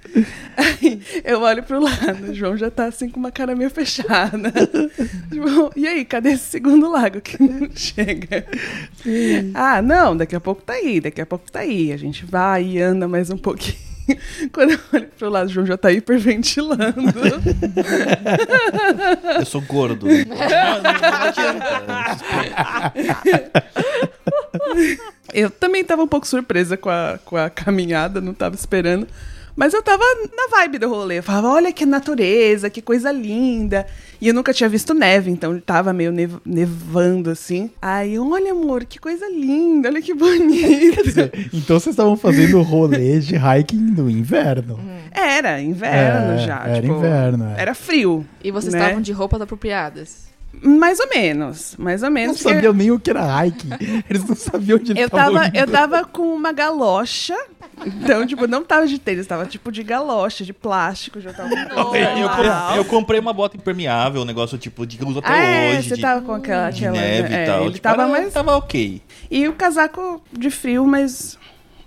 [0.56, 4.52] Aí eu olho pro lado, o João já tá assim com uma cara meio fechada.
[5.32, 8.46] João, e aí, cadê esse segundo lago que não chega?
[9.52, 11.92] Ah, não, daqui a pouco tá aí, daqui a pouco tá aí.
[11.92, 13.91] A gente vai e anda mais um pouquinho.
[14.52, 17.12] Quando eu olho pro lado, o João já tá hiperventilando.
[19.38, 20.06] Eu sou gordo.
[25.32, 29.06] Eu também tava um pouco surpresa com a, com a caminhada, não tava esperando.
[29.54, 30.02] Mas eu tava
[30.36, 31.18] na vibe do rolê.
[31.18, 33.86] Eu falava, olha que natureza, que coisa linda.
[34.20, 37.70] E eu nunca tinha visto neve, então tava meio nev- nevando assim.
[37.80, 41.02] Aí, olha, amor, que coisa linda, olha que bonito.
[41.52, 44.78] então vocês estavam fazendo rolê de hiking no inverno.
[45.10, 46.62] Era inverno É, já.
[46.64, 47.60] era tipo, inverno, é.
[47.60, 48.24] Era frio.
[48.42, 48.80] E vocês né?
[48.80, 50.31] estavam de roupas apropriadas.
[50.60, 52.36] Mais ou menos, mais ou Não menos.
[52.42, 53.70] porque sabiam nem o que era hiking.
[54.08, 55.56] Eles não sabiam onde Eu tava, indo.
[55.56, 57.36] eu tava com uma galocha.
[57.84, 61.70] Então, tipo, não tava de tênis, tava tipo de galocha, de plástico, já tava muito
[61.72, 62.76] Eu, eu com- normal.
[62.76, 65.78] eu comprei uma bota impermeável, um negócio tipo de que eu uso até Ah, é,
[65.78, 65.88] hoje.
[65.88, 67.60] você de, tava com aquela, de aquela neve é, e tal.
[67.62, 68.32] Ele Tipo, tava era- mais.
[68.32, 69.02] Tava ok.
[69.30, 71.36] E o casaco de frio, mas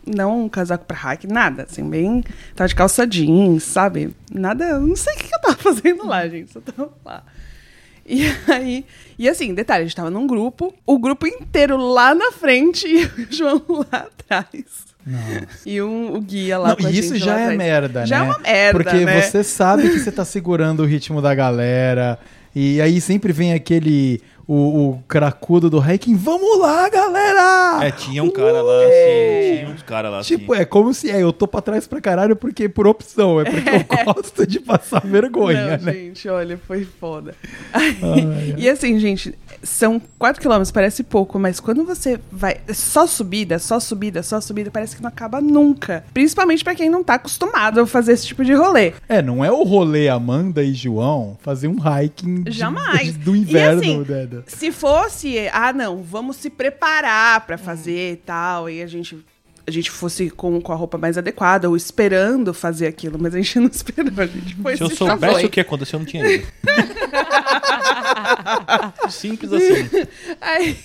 [0.05, 1.63] não um casaco pra hack, nada.
[1.69, 2.23] Assim, bem.
[2.55, 4.13] Tava de calça jeans, sabe?
[4.33, 4.65] Nada.
[4.65, 6.51] eu Não sei o que eu tava fazendo lá, gente.
[6.51, 7.23] Só tava lá.
[8.07, 8.85] E aí.
[9.17, 13.05] E assim, detalhe, a gente tava num grupo, o grupo inteiro lá na frente e
[13.05, 14.85] o João lá atrás.
[15.65, 17.57] E um, o guia lá Não, com a e isso gente já é atrás.
[17.57, 18.25] merda, Já né?
[18.25, 19.21] é uma merda, Porque né?
[19.21, 22.19] você sabe que você tá segurando o ritmo da galera.
[22.55, 24.21] E aí sempre vem aquele.
[24.47, 26.15] O, o cracudo do hiking.
[26.15, 27.83] Vamos lá, galera!
[27.83, 28.85] É, tinha um cara lá, É.
[28.85, 30.61] assim, tinha uns caras lá, Tipo, assim.
[30.61, 33.69] é como se é, eu tô pra trás pra caralho porque por opção, é porque
[33.69, 35.93] eu gosto de passar vergonha, Não, né?
[35.93, 37.33] gente, olha, foi foda.
[38.57, 39.33] E assim, gente,
[39.63, 42.61] são 4 quilômetros, parece pouco, mas quando você vai.
[42.67, 46.03] é Só subida, só subida, só subida, parece que não acaba nunca.
[46.13, 48.93] Principalmente pra quem não tá acostumado a fazer esse tipo de rolê.
[49.07, 53.15] É, não é o rolê Amanda e João fazer um hiking de- Jamais.
[53.17, 58.13] do inverno, E assim, né, da- Se fosse, ah, não, vamos se preparar pra fazer
[58.13, 59.17] e tal, e a gente.
[59.67, 63.37] A gente fosse com, com a roupa mais adequada ou esperando fazer aquilo, mas a
[63.37, 66.25] gente não esperou, a gente foi Se eu soubesse o que aconteceu, eu não tinha
[66.29, 66.45] ido.
[69.09, 69.89] Simples assim.
[70.41, 70.77] Aí,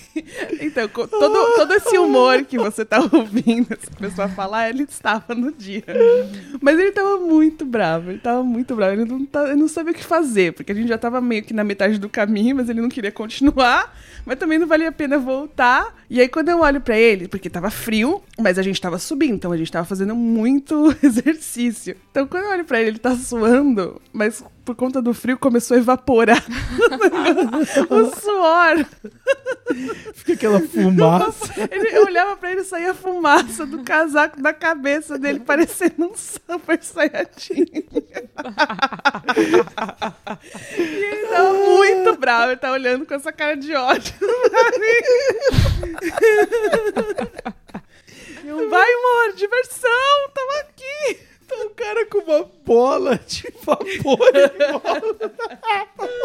[0.60, 5.52] então, todo, todo esse humor que você tá ouvindo essa pessoa falar, ele estava no
[5.52, 5.82] dia.
[6.60, 9.92] Mas ele tava muito bravo, ele tava muito bravo, ele não, tá- ele não sabia
[9.92, 12.68] o que fazer, porque a gente já tava meio que na metade do caminho, mas
[12.68, 15.94] ele não queria continuar, mas também não valia a pena voltar.
[16.08, 19.36] E aí quando eu olho pra ele, porque tava frio, mas a gente tava subindo,
[19.36, 21.96] então a gente tava fazendo muito exercício.
[22.10, 25.74] Então quando eu olho pra ele, ele tá suando, mas por conta do frio começou
[25.76, 26.44] a evaporar
[27.88, 28.84] o suor.
[30.14, 31.52] Fica aquela fumaça.
[31.70, 36.14] Ele, eu olhava pra ele e saía fumaça do casaco da cabeça dele, parecendo um
[36.14, 37.66] Super Saiyajin.
[40.78, 45.00] e ele tava muito bravo, ele tá olhando com essa cara de ódio pra mim.
[48.50, 51.20] Eu, Vai, amor, diversão, tamo aqui.
[51.46, 53.86] Tá um cara com uma bola de vapor.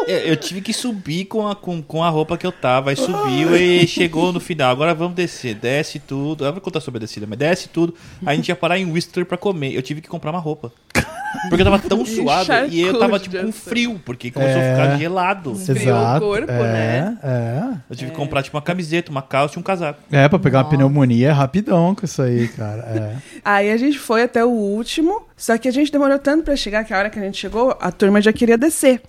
[0.08, 2.90] É, eu tive que subir com a, com, com a roupa que eu tava.
[2.90, 4.70] Aí subiu e chegou no final.
[4.70, 5.54] Agora vamos descer.
[5.54, 6.44] Desce tudo.
[6.44, 7.92] Eu vou contar sobre a descida, mas desce tudo.
[8.24, 9.74] Aí a gente ia parar em Whistler pra comer.
[9.74, 10.72] Eu tive que comprar uma roupa.
[11.48, 14.72] Porque eu tava tão suado e eu tava tipo com frio, porque começou É.
[14.72, 15.52] a ficar gelado.
[15.52, 17.18] Esfriou o corpo, é, né?
[17.22, 17.62] É.
[17.90, 20.00] Eu tive que comprar tipo uma camiseta, uma calça e um casaco.
[20.10, 22.82] É, pra pegar uma pneumonia é rapidão com isso aí, cara.
[22.82, 23.16] É.
[23.44, 26.84] Aí a gente foi até o último, só que a gente demorou tanto pra chegar
[26.84, 29.00] que a hora que a gente chegou, a turma já queria descer.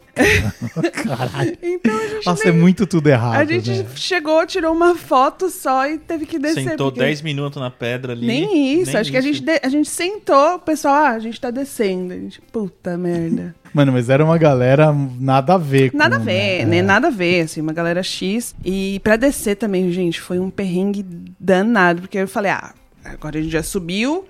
[1.03, 1.57] Caralho.
[1.61, 3.35] Então a gente Nossa, nem- é muito tudo errado.
[3.39, 3.85] A gente né?
[3.95, 6.63] chegou, tirou uma foto só e teve que descer.
[6.63, 8.25] Sentou porque- 10 minutos na pedra ali.
[8.25, 11.19] Nem isso, Nem acho que a gente, de- a gente sentou, o pessoal, ah, a
[11.19, 12.13] gente tá descendo.
[12.13, 13.55] A gente, puta merda.
[13.73, 15.97] Mano, mas era uma galera nada a ver com.
[15.97, 16.77] Nada a ver, né?
[16.77, 16.81] É.
[16.81, 18.55] Nada a ver, assim, uma galera X.
[18.65, 21.05] E pra descer também, gente, foi um perrengue
[21.39, 22.73] danado, porque eu falei, ah,
[23.05, 24.25] agora a gente já subiu,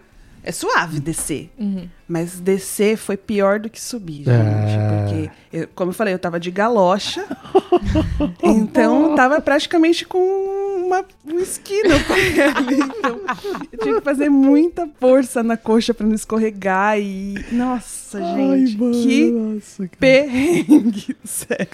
[0.47, 1.51] é suave descer.
[2.07, 4.27] Mas descer foi pior do que subir, gente.
[4.29, 5.03] É.
[5.03, 7.25] Porque, eu- como eu falei, eu tava de galocha.
[8.41, 10.17] então, tava praticamente com
[10.87, 12.79] uma, um esqui no pé ali.
[12.97, 13.19] Então,
[13.71, 16.99] eu tinha que fazer muita força na coxa pra não escorregar.
[16.99, 19.97] E, nossa, gente, mano, que nossa, cara.
[19.99, 21.67] perrengue, sério.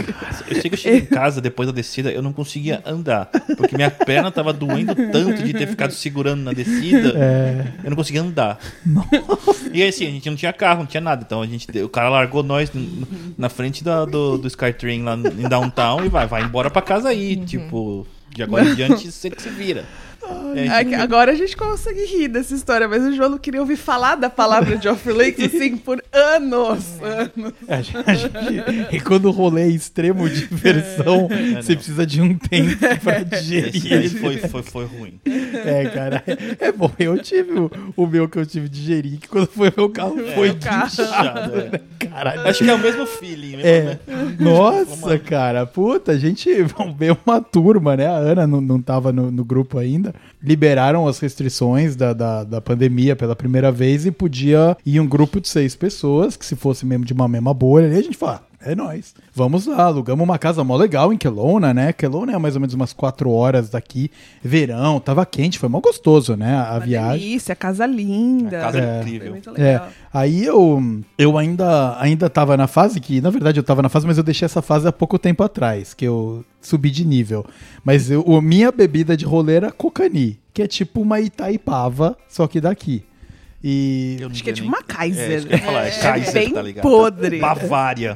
[0.49, 3.29] Eu sei que eu cheguei em casa depois da descida, eu não conseguia andar.
[3.57, 7.13] Porque minha perna tava doendo tanto de ter ficado segurando na descida.
[7.15, 7.73] É.
[7.83, 8.59] Eu não conseguia andar.
[9.71, 11.23] E aí, assim, a gente não tinha carro, não tinha nada.
[11.25, 12.71] Então a gente, o cara largou nós
[13.37, 17.09] na frente da- do, do Skytrain lá em downtown e vai, vai embora pra casa
[17.09, 17.37] aí.
[17.37, 19.85] Tipo, de agora em diante você que se vira.
[20.55, 23.75] É que agora a gente consegue rir dessa história, mas o João não queria ouvir
[23.75, 26.85] falar da palavra de Offer Lakes assim por anos.
[27.01, 27.53] anos.
[27.67, 32.21] A gente- a gente- e quando o rolê é extremo de diversão, você precisa de
[32.21, 33.75] um tempo pra digerir.
[33.75, 35.19] esse aí foi, foi, foi ruim.
[35.25, 36.23] É, cara.
[36.59, 39.71] É bom, eu tive o, o meu que eu tive de gerir, que quando foi
[39.75, 40.83] meu carro foi o carro.
[40.89, 41.81] Puxado, é.
[42.07, 42.47] Caralho.
[42.47, 43.57] Acho que é o mesmo feeling.
[43.57, 43.81] Mesmo, É.
[43.83, 43.99] né?
[44.39, 45.65] Nossa, cara.
[45.65, 46.49] Puta, a gente
[46.97, 48.07] veio uma turma, né?
[48.07, 50.12] A Ana não, não tava no, no grupo ainda.
[50.41, 55.39] Liberaram as restrições da, da, da pandemia pela primeira vez e podia ir um grupo
[55.39, 58.43] de seis pessoas, que se fosse mesmo de uma mesma bolha, ali a gente fala.
[58.65, 59.13] É nóis.
[59.33, 61.93] Vamos lá, alugamos uma casa mó legal em Kelowna, né?
[61.93, 64.09] Kelowna é mais ou menos umas quatro horas daqui.
[64.43, 66.55] Verão, tava quente, foi mó gostoso, né?
[66.57, 67.27] A Uma viagem.
[67.27, 68.59] delícia, casa linda.
[68.59, 68.93] A casa é É.
[68.93, 69.31] Foi incrível.
[69.31, 69.87] muito É, legal.
[70.13, 70.81] aí eu,
[71.17, 74.23] eu ainda, ainda tava na fase que, na verdade, eu tava na fase, mas eu
[74.23, 77.45] deixei essa fase há pouco tempo atrás, que eu subi de nível.
[77.83, 82.47] Mas eu, a minha bebida de rolê era Cocani, que é tipo uma Itaipava, só
[82.47, 83.03] que daqui.
[83.63, 84.17] E.
[84.29, 85.31] Acho que é tipo nem- uma Kaiser.
[85.31, 86.83] É, isso que eu ia falar, é, É Kaiser, bem tá ligado?
[86.83, 87.39] podre.
[87.39, 88.15] Bavária.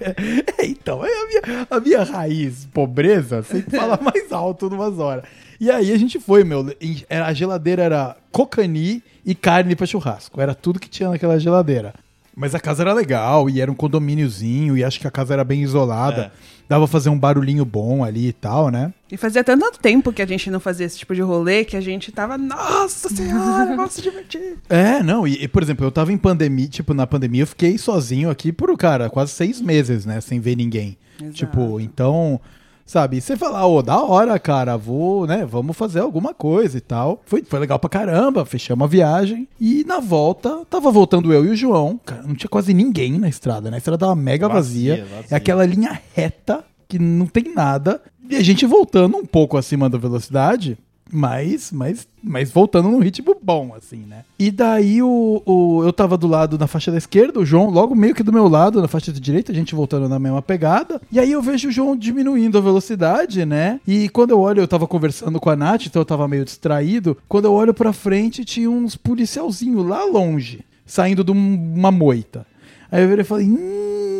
[0.58, 5.24] É, então, é a minha, a minha raiz pobreza sempre fala mais alto numas horas.
[5.60, 6.66] E aí a gente foi, meu.
[7.10, 10.39] A geladeira era cocani e carne pra churrasco.
[10.41, 11.93] Era tudo que tinha naquela geladeira.
[12.40, 15.44] Mas a casa era legal e era um condomíniozinho e acho que a casa era
[15.44, 16.32] bem isolada.
[16.32, 16.58] É.
[16.70, 18.94] Dava pra fazer um barulhinho bom ali e tal, né?
[19.12, 21.82] E fazia tanto tempo que a gente não fazia esse tipo de rolê que a
[21.82, 24.58] gente tava, nossa senhora, vamos se divertir.
[24.70, 27.76] É, não, e, e, por exemplo, eu tava em pandemia, tipo, na pandemia eu fiquei
[27.76, 30.96] sozinho aqui por, cara, quase seis meses, né, sem ver ninguém.
[31.20, 31.34] Exato.
[31.34, 32.40] Tipo, então,
[32.88, 37.22] sabe, você falar, ô, da hora, cara, vou, né, vamos fazer alguma coisa e tal.
[37.26, 39.48] Foi, foi legal pra caramba, fechamos a viagem.
[39.60, 43.28] E na volta, tava voltando eu e o João, cara, não tinha quase ninguém na
[43.28, 44.98] estrada, né, a estrada tava mega vazia.
[44.98, 45.28] Vazia, vazia.
[45.30, 48.02] É aquela linha reta que não tem nada.
[48.30, 50.78] E a gente voltando um pouco acima da velocidade,
[51.12, 54.24] mas, mas, mas voltando num ritmo bom, assim, né?
[54.38, 57.95] E daí o, o, eu tava do lado na faixa da esquerda, o João logo
[57.95, 61.01] meio que do meu lado, na faixa da direita, a gente voltando na mesma pegada.
[61.12, 63.80] E aí eu vejo o João diminuindo a velocidade, né?
[63.88, 67.18] E quando eu olho, eu tava conversando com a Nath, então eu tava meio distraído.
[67.28, 72.45] Quando eu olho pra frente, tinha uns policialzinhos lá longe, saindo de um- uma moita.
[72.91, 74.16] Aí eu virei e falei, hum,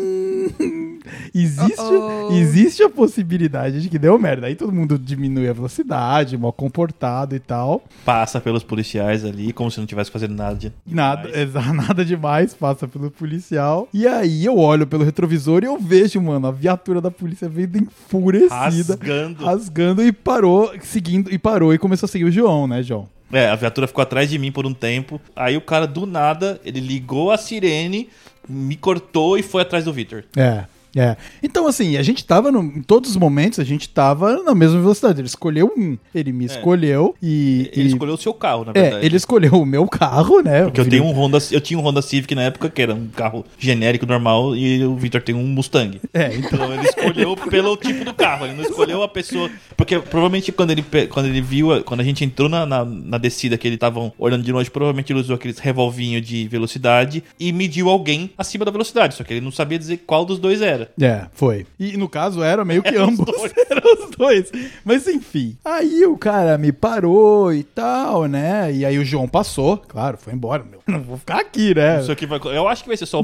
[1.34, 2.32] existe, Uh-oh.
[2.32, 4.46] existe a possibilidade de que deu merda.
[4.46, 7.82] Aí todo mundo diminui a velocidade, mal comportado e tal.
[8.04, 10.72] Passa pelos policiais ali, como se não tivesse fazendo nada de.
[10.86, 11.72] Nada, demais.
[11.88, 13.88] nada demais, passa pelo policial.
[13.92, 17.78] E aí eu olho pelo retrovisor e eu vejo, mano, a viatura da polícia vindo
[17.78, 19.44] enfurecida, Rasgando.
[19.44, 23.08] rasgando e parou, seguindo, e parou e começou a seguir o João, né, João?
[23.32, 25.20] É, a viatura ficou atrás de mim por um tempo.
[25.36, 28.08] Aí o cara, do nada, ele ligou a sirene,
[28.48, 30.24] me cortou e foi atrás do Victor.
[30.36, 30.64] É.
[30.98, 31.16] É.
[31.42, 34.80] Então, assim, a gente tava no, em todos os momentos, a gente tava na mesma
[34.80, 35.20] velocidade.
[35.20, 35.96] Ele escolheu um.
[36.14, 37.70] Ele me escolheu e.
[37.72, 39.02] Ele e- escolheu o seu carro, na verdade.
[39.02, 40.64] É, ele escolheu o meu carro, né?
[40.64, 43.06] Porque eu tenho um Honda, eu tinha um Honda Civic na época, que era um
[43.08, 46.00] carro genérico normal, e o Victor tem um Mustang.
[46.12, 46.58] É, então.
[46.58, 49.50] Então ele escolheu pelo tipo do carro, ele não escolheu a pessoa.
[49.76, 53.56] Porque provavelmente quando ele, quando ele viu, quando a gente entrou na, na, na descida
[53.56, 57.88] que ele estavam olhando de longe, provavelmente ele usou aqueles revolvinho de velocidade e mediu
[57.88, 59.14] alguém acima da velocidade.
[59.14, 60.87] Só que ele não sabia dizer qual dos dois era.
[61.00, 61.66] É, foi.
[61.78, 63.26] E no caso era meio que Eram os ambos.
[63.34, 63.52] dois.
[63.70, 64.52] Eram os dois.
[64.84, 65.56] Mas enfim.
[65.64, 68.72] Aí o cara me parou e tal, né?
[68.72, 70.64] E aí o João passou, claro, foi embora.
[70.68, 72.00] Meu, não vou ficar aqui, né?
[72.00, 73.22] Isso aqui vai, eu acho que vai ser só.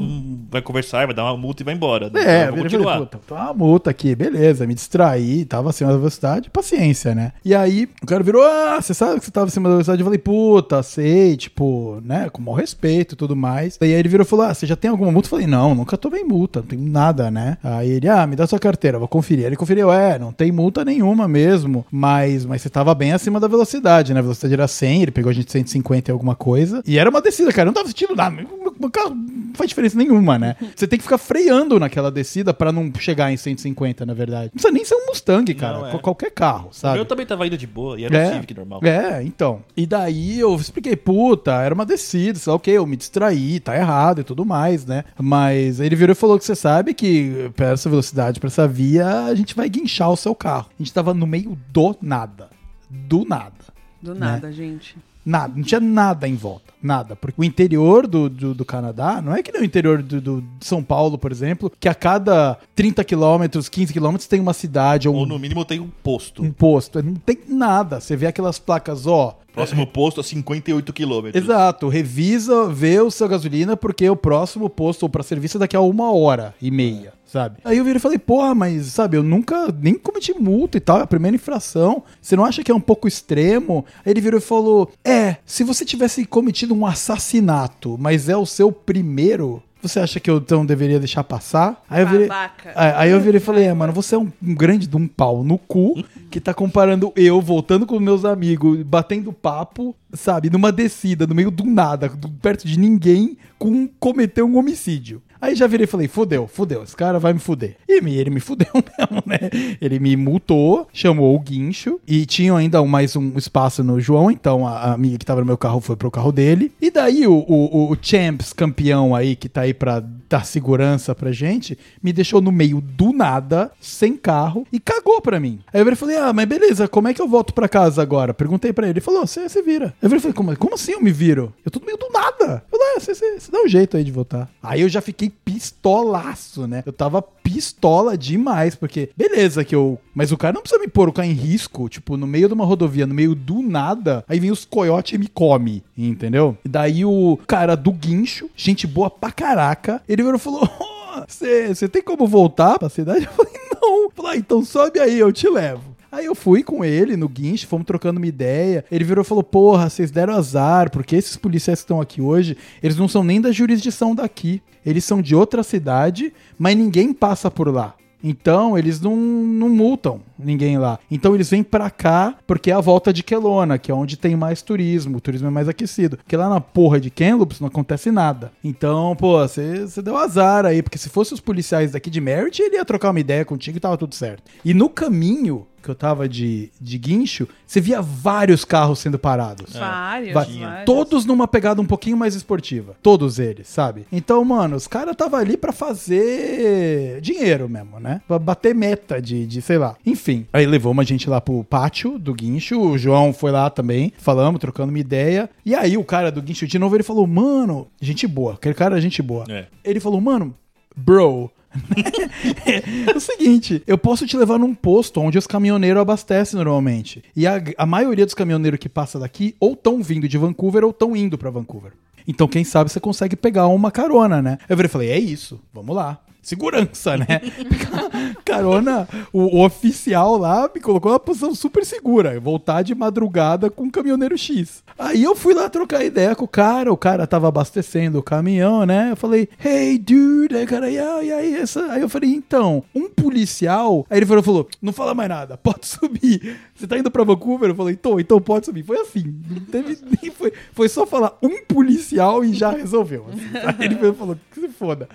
[0.49, 2.11] Vai conversar, vai dar uma multa e vai embora.
[2.13, 2.93] É, eu vou continuar.
[2.93, 7.33] falei, puta, tô uma multa aqui, beleza, me distraí, tava acima da velocidade, paciência, né?
[7.43, 9.99] E aí o cara virou, ah, você sabe que você tava acima da velocidade?
[9.99, 13.77] Eu falei, puta, sei, tipo, né, com maior respeito e tudo mais.
[13.77, 15.27] Daí aí ele virou e falou, ah, você já tem alguma multa?
[15.27, 17.57] Eu falei, não, nunca tomei multa, não tem nada, né?
[17.63, 19.45] Aí ele, ah, me dá sua carteira, vou conferir.
[19.45, 23.39] Aí ele conferiu, é, não tem multa nenhuma mesmo, mas, mas você tava bem acima
[23.39, 24.19] da velocidade, né?
[24.19, 26.83] A velocidade era 100, ele pegou a gente 150 e alguma coisa.
[26.85, 28.35] E era uma descida, cara, eu não tava sentindo nada.
[28.35, 30.55] Meu, meu carro não faz diferença nenhuma, né?
[30.75, 34.45] Você tem que ficar freando naquela descida pra não chegar em 150, na verdade.
[34.45, 35.77] Não precisa nem ser um Mustang, cara.
[35.79, 35.91] Não, é.
[35.91, 36.95] Qual- Qualquer carro, O sabe?
[36.95, 38.79] meu também tava indo de boa, e era um Civic normal.
[38.83, 39.61] É, então.
[39.75, 43.59] E daí eu expliquei, puta, era uma descida, sei lá o que, eu me distraí,
[43.59, 45.03] tá errado e tudo mais, né?
[45.17, 49.25] Mas ele virou e falou que você sabe que pra essa velocidade, pra essa via,
[49.25, 50.67] a gente vai guinchar o seu carro.
[50.79, 52.49] A gente tava no meio do nada.
[52.89, 53.53] Do nada.
[54.01, 54.19] Do Né?
[54.19, 54.95] nada, gente.
[55.25, 56.65] Nada, não tinha nada em volta.
[56.81, 57.15] Nada.
[57.15, 60.41] Porque o interior do, do, do Canadá não é que nem o interior do, do-
[60.41, 65.07] de São Paulo, por exemplo, que a cada 30 quilômetros, 15 quilômetros tem uma cidade
[65.09, 66.43] ou, Ou um, no mínimo tem um posto.
[66.43, 67.01] um posto.
[67.01, 67.99] Não tem nada.
[67.99, 69.35] Você vê aquelas placas, ó.
[69.55, 71.43] Próximo posto a 58 quilômetros.
[71.43, 75.75] Exato, revisa, vê o seu gasolina, porque o próximo posto ou pra serviço é daqui
[75.75, 77.57] a uma hora e meia, sabe?
[77.63, 80.99] Aí eu virei e falei, porra, mas sabe, eu nunca nem cometi multa e tal,
[80.99, 82.03] é a primeira infração.
[82.21, 83.85] Você não acha que é um pouco extremo?
[84.05, 88.45] Aí ele virou e falou: É, se você tivesse cometido um assassinato, mas é o
[88.45, 89.63] seu primeiro.
[89.87, 91.83] Você acha que eu então deveria deixar passar?
[91.89, 92.71] Aí eu virei, Babaca.
[92.75, 95.07] Aí aí eu virei e falei, é, mano, você é um, um grande de um
[95.07, 100.71] pau no cu que tá comparando eu voltando com meus amigos, batendo papo, sabe, numa
[100.71, 105.21] descida, no meio do nada, do- perto de ninguém, com cometer um homicídio.
[105.45, 107.75] Aí já virei e falei, fudeu, fudeu, esse cara vai me fuder.
[107.87, 109.37] E ele me fudeu mesmo, né?
[109.79, 114.67] Ele me multou, chamou o guincho e tinha ainda mais um espaço no João, então
[114.67, 116.71] a amiga que tava no meu carro foi pro carro dele.
[116.81, 121.31] E daí o, o, o Champs campeão aí, que tá aí pra dar segurança pra
[121.31, 125.59] gente, me deixou no meio do nada, sem carro, e cagou pra mim.
[125.73, 128.33] Aí eu falei, ah, mas beleza, como é que eu volto pra casa agora?
[128.33, 129.93] Perguntei pra ele, ele falou, você se vira.
[130.01, 131.53] Aí eu falei, como, como assim eu me viro?
[131.63, 132.63] Eu tô no meio do nada.
[132.71, 134.49] Eu falei, ah, você dá um jeito aí de voltar.
[134.61, 136.83] Aí eu já fiquei pistolaço, né?
[136.85, 139.99] Eu tava pistola demais, porque beleza que eu.
[140.13, 142.53] Mas o cara não precisa me pôr o carro em risco, tipo, no meio de
[142.53, 146.57] uma rodovia, no meio do nada, aí vem os coiotes e me come, entendeu?
[146.65, 150.69] E daí o cara do guincho, gente boa pra caraca, ele virou e falou:
[151.27, 153.25] Você tem como voltar pra cidade?
[153.25, 154.09] Eu falei, não.
[154.11, 155.95] Falei, ah, então sobe aí, eu te levo.
[156.11, 158.85] Aí eu fui com ele no guincho, fomos trocando uma ideia.
[158.89, 162.55] Ele virou e falou: Porra, vocês deram azar, porque esses policiais que estão aqui hoje,
[162.81, 164.61] eles não são nem da jurisdição daqui.
[164.85, 167.95] Eles são de outra cidade, mas ninguém passa por lá.
[168.23, 170.99] Então, eles não, não multam ninguém lá.
[171.09, 174.35] Então, eles vêm pra cá porque é a volta de Kelowna, que é onde tem
[174.35, 175.17] mais turismo.
[175.17, 176.17] O turismo é mais aquecido.
[176.17, 178.51] Porque lá na porra de Kamloops não acontece nada.
[178.63, 180.81] Então, pô, você deu azar aí.
[180.81, 183.81] Porque se fosse os policiais daqui de Merritt, ele ia trocar uma ideia contigo e
[183.81, 184.43] tava tudo certo.
[184.63, 189.75] E no caminho, que eu tava de, de guincho, você via vários carros sendo parados.
[189.75, 189.79] É.
[189.79, 190.85] Vários, Va- vários.
[190.85, 192.95] Todos numa pegada um pouquinho mais esportiva.
[193.01, 194.05] Todos eles, sabe?
[194.11, 198.21] Então, mano, os caras tava ali pra fazer dinheiro mesmo, né?
[198.27, 199.95] Pra bater meta de, de, sei lá.
[200.05, 202.79] Enfim, aí levou uma gente lá pro pátio do guincho.
[202.79, 204.11] O João foi lá também.
[204.17, 205.49] Falamos, trocando uma ideia.
[205.65, 208.53] E aí o cara do guincho, de novo, ele falou, mano, gente boa.
[208.53, 209.45] Aquele cara é gente boa.
[209.49, 209.65] É.
[209.83, 210.55] Ele falou, mano,
[210.95, 211.51] bro.
[213.07, 217.23] é o seguinte, eu posso te levar num posto onde os caminhoneiros abastecem normalmente.
[217.35, 220.91] E a, a maioria dos caminhoneiros que passa daqui ou estão vindo de Vancouver ou
[220.91, 221.93] estão indo pra Vancouver.
[222.27, 224.57] Então, quem sabe você consegue pegar uma carona, né?
[224.67, 226.19] Eu falei, é isso, vamos lá.
[226.45, 227.41] Segurança, né?
[228.45, 232.39] Carona, o, oficial lá me colocou numa posição super segura.
[232.39, 234.83] Voltar de madrugada com o caminhoneiro X.
[234.95, 238.85] Aí eu fui lá trocar ideia com o cara, o cara tava abastecendo o caminhão,
[238.85, 239.09] né?
[239.09, 241.91] Eu falei, hey, dude, aí cara, e aí, essa...
[241.91, 244.05] aí eu falei, então, um policial.
[244.07, 246.57] Aí ele falou, falou, não fala mais nada, pode subir.
[246.75, 247.71] Você tá indo pra Vancouver?
[247.71, 248.83] Eu falei, tô, então pode subir.
[248.83, 253.25] Foi assim, não teve nem foi, foi só falar um policial e já resolveu.
[253.33, 253.75] assim.
[253.79, 255.09] Aí ele falou, que se foda.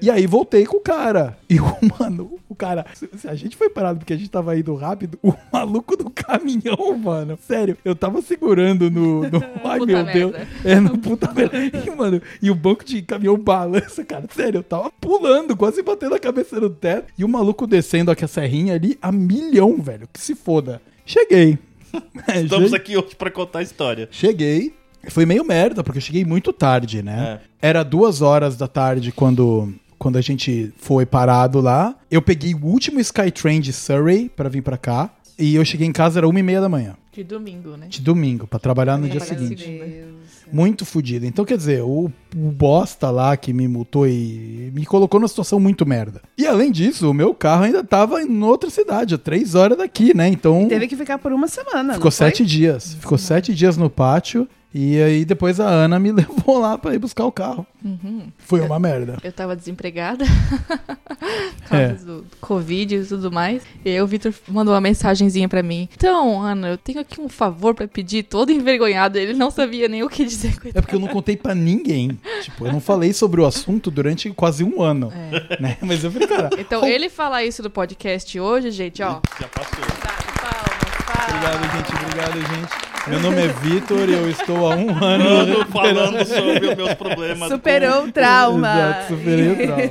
[0.00, 1.36] E aí voltei com o cara.
[1.48, 1.64] E o
[1.98, 5.32] mano, o cara, se- a gente foi parado porque a gente tava indo rápido, o
[5.52, 7.38] maluco do caminhão, mano.
[7.46, 9.22] Sério, eu tava segurando no.
[9.28, 10.32] no ai Puta meu Deus.
[10.32, 10.48] merda.
[10.64, 11.56] É, no puta merda.
[11.58, 14.24] E, mano, e o banco de caminhão balança, cara.
[14.34, 17.12] Sério, eu tava pulando, quase batendo a cabeça no teto.
[17.18, 20.08] E o maluco descendo aqui a serrinha ali a milhão, velho.
[20.12, 20.80] Que se foda.
[21.06, 21.58] Cheguei.
[22.28, 24.08] É, Estamos aqui hoje pra contar a história.
[24.10, 24.74] Cheguei.
[25.08, 27.40] Foi meio merda, porque eu cheguei muito tarde, né?
[27.62, 31.94] Era duas horas da tarde quando, quando a gente foi parado lá.
[32.10, 35.10] Eu peguei o último Skytrain de Surrey pra vir pra cá.
[35.38, 36.96] E eu cheguei em casa, era uma e meia da manhã.
[37.12, 37.86] De domingo, né?
[37.88, 39.64] De domingo, pra trabalhar no dia seguinte.
[39.64, 40.08] segunda.
[40.52, 41.26] Muito fudido.
[41.26, 45.60] Então, quer dizer, o, o bosta lá que me multou e me colocou numa situação
[45.60, 46.22] muito merda.
[46.36, 50.16] E além disso, o meu carro ainda tava em outra cidade, a três horas daqui,
[50.16, 50.28] né?
[50.28, 50.66] Então.
[50.68, 51.94] Teve que ficar por uma semana.
[51.94, 52.10] Ficou não foi?
[52.10, 52.94] sete dias.
[52.94, 54.48] Ficou sete dias no pátio.
[54.80, 57.66] E aí depois a Ana me levou lá pra ir buscar o carro.
[58.38, 59.18] Foi uma merda.
[59.24, 60.24] Eu tava desempregada.
[61.68, 61.88] Por É.
[61.88, 63.62] causa do Covid e tudo mais.
[63.84, 65.88] E aí o Vitor mandou uma mensagenzinha pra mim.
[65.96, 69.18] Então, Ana, eu tenho aqui um favor pra pedir, todo envergonhado.
[69.18, 70.48] Ele não sabia nem o que dizer.
[70.56, 70.82] É coitado.
[70.86, 72.16] porque eu não contei pra ninguém.
[72.42, 75.12] Tipo, eu não falei sobre o assunto durante quase um ano.
[75.58, 75.76] Né?
[75.82, 76.50] Mas eu falei, cara.
[76.56, 79.20] Então, ele falar isso no podcast hoje, gente, ó.
[79.40, 79.84] Já passou.
[80.00, 80.27] Tá.
[81.28, 81.92] Obrigado, gente.
[82.04, 82.88] Obrigado, gente.
[83.08, 85.24] Meu nome é Vitor e eu estou há um ano.
[85.24, 87.48] Mano, falando sobre os meus problemas.
[87.48, 88.68] Superou o trauma.
[88.68, 89.82] Exato, superei o trauma.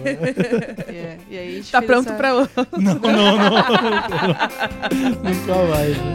[0.87, 2.67] É, e aí Tá pronto essa- pra outro.
[2.77, 3.49] Não, não, não.
[5.23, 5.97] Nunca mais.
[5.97, 6.13] né?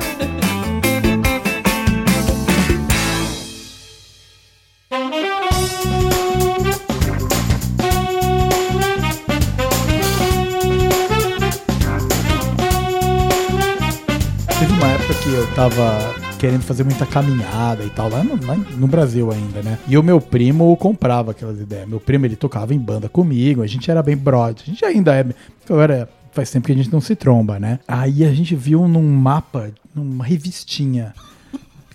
[15.22, 19.62] Que eu tava querendo fazer muita caminhada e tal, lá no, lá no Brasil ainda,
[19.62, 19.78] né?
[19.86, 21.88] E o meu primo comprava aquelas ideias.
[21.88, 24.64] Meu primo, ele tocava em banda comigo, a gente era bem brother.
[24.66, 25.24] A gente ainda é.
[25.70, 27.78] Agora, faz tempo que a gente não se tromba, né?
[27.86, 31.14] Aí a gente viu num mapa, numa revistinha,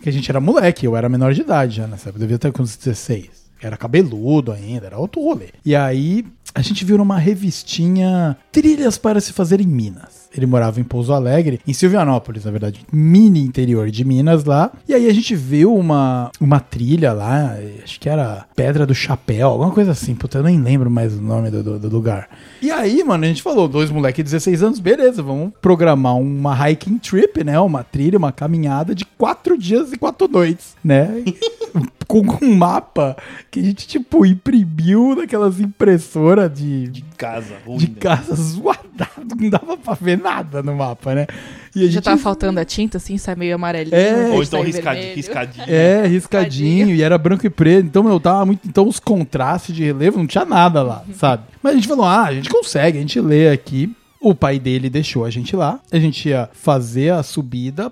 [0.02, 2.54] que a gente era moleque, eu era menor de idade já nessa época, devia ter
[2.54, 3.28] com uns 16.
[3.62, 5.50] Era cabeludo ainda, era outro rolê.
[5.66, 6.26] E aí
[6.56, 10.27] a gente viu numa revistinha Trilhas para se fazer em Minas.
[10.40, 14.72] Ele morava em Pouso Alegre, em Silvianópolis, na verdade, mini interior de Minas lá.
[14.88, 19.50] E aí a gente viu uma, uma trilha lá, acho que era Pedra do Chapéu,
[19.50, 20.16] alguma coisa assim.
[20.16, 22.30] Puta, eu nem lembro mais o nome do, do- do lugar.
[22.62, 26.70] E aí, mano, a gente falou, dois moleques de 16 anos, beleza, vamos programar uma
[26.70, 27.60] hiking trip, né?
[27.60, 31.24] Uma trilha, uma caminhada de quatro dias e quatro noites, né?
[32.08, 33.18] com um mapa
[33.52, 37.78] que a gente, tipo, imprimiu naquelas impressoras de, De casa, ruim.
[37.78, 37.96] de né?
[38.00, 41.28] casa zoadado, não dava pra ver nada no mapa, né?
[41.76, 43.96] E a Já gente tá faltando a tinta, assim, sai meio amarelinho.
[43.96, 44.30] É.
[44.30, 45.16] Ou então riscadinho, vermelho.
[45.16, 45.66] riscadinho.
[45.68, 47.86] É, riscadinho, e era branco e preto.
[47.86, 48.68] Então, meu, tava muito.
[48.68, 51.44] Então, os contrastes de relevo não tinha nada lá, sabe?
[51.62, 53.94] Mas a gente falou: ah, a gente consegue, a gente lê aqui.
[54.20, 55.80] O pai dele deixou a gente lá.
[55.92, 57.92] A gente ia fazer a subida,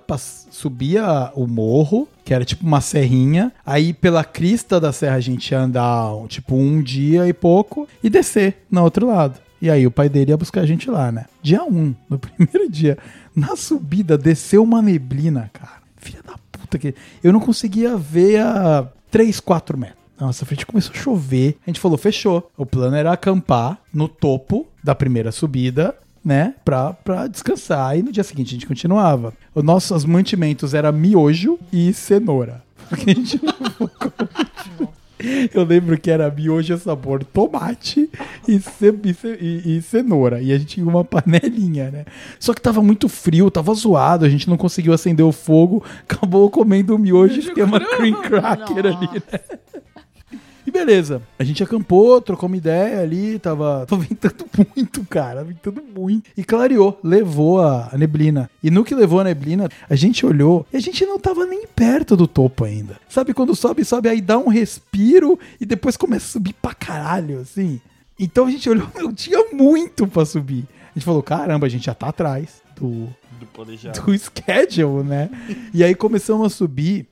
[0.50, 3.52] subia o morro, que era tipo uma serrinha.
[3.64, 8.10] Aí, pela crista da serra, a gente ia andar tipo um dia e pouco e
[8.10, 9.40] descer no outro lado.
[9.60, 11.26] E aí, o pai dele ia buscar a gente lá, né?
[11.42, 12.98] Dia 1, um, no primeiro dia.
[13.34, 15.82] Na subida, desceu uma neblina, cara.
[15.96, 16.94] Filha da puta que.
[17.22, 20.06] Eu não conseguia ver a 3, 4 metros.
[20.18, 21.58] Nossa frente começou a chover.
[21.66, 22.50] A gente falou, fechou.
[22.56, 25.94] O plano era acampar no topo da primeira subida,
[26.26, 26.54] né?
[26.64, 27.96] Pra, pra descansar.
[27.96, 29.32] E no dia seguinte a gente continuava.
[29.54, 32.62] Os nossos mantimentos era miojo e cenoura.
[32.90, 33.54] Porque a gente não
[35.52, 38.08] eu lembro que era miojo sabor tomate
[38.46, 38.94] e, ce-
[39.40, 40.42] e e- cenoura.
[40.42, 42.04] E a gente tinha uma panelinha, né?
[42.38, 46.50] Só que tava muito frio, tava zoado, a gente não conseguiu acender o fogo, acabou
[46.50, 49.40] comendo o miojo e uma cream cracker ali, né?
[50.66, 55.82] E beleza, a gente acampou, trocou uma ideia ali, tava, tava ventando muito, cara, ventando
[55.96, 56.28] muito.
[56.36, 58.50] E clareou, levou a, neblina.
[58.62, 61.66] E no que levou a neblina, a gente olhou e a gente não tava nem
[61.66, 62.98] perto do topo ainda.
[63.08, 67.40] Sabe quando sobe, sobe, aí dá um respiro e depois começa a subir pra caralho,
[67.40, 67.80] assim.
[68.18, 70.64] Então a gente olhou, meu, tinha muito pra subir.
[70.90, 74.00] A gente falou, caramba, a gente já tá atrás do, Do planejado.
[74.00, 75.30] do schedule, né?
[75.72, 77.06] E aí começamos a subir.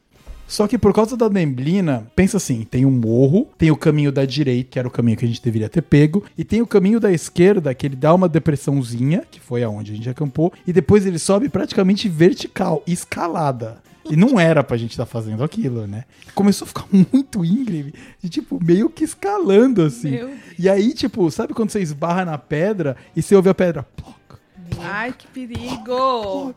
[0.46, 4.24] Só que por causa da neblina, pensa assim: tem um morro, tem o caminho da
[4.24, 7.00] direita, que era o caminho que a gente deveria ter pego, e tem o caminho
[7.00, 11.06] da esquerda, que ele dá uma depressãozinha, que foi aonde a gente acampou, e depois
[11.06, 13.82] ele sobe praticamente vertical, escalada.
[14.10, 16.04] E não era pra gente estar fazendo aquilo, né?
[16.34, 20.10] Começou a ficar muito íngreme, de tipo, meio que escalando assim.
[20.10, 23.86] Meu E aí, tipo, sabe quando você esbarra na pedra e você ouve a pedra?
[23.96, 24.38] Ploc,
[24.80, 26.54] Ai, que perigo!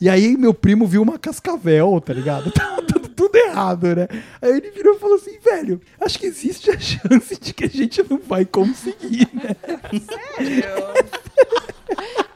[0.00, 2.52] E aí meu primo viu uma cascavel, tá ligado?
[3.14, 4.08] Tudo errado, né?
[4.40, 7.68] Aí ele virou e falou assim, velho, acho que existe a chance de que a
[7.68, 9.56] gente não vai conseguir, né?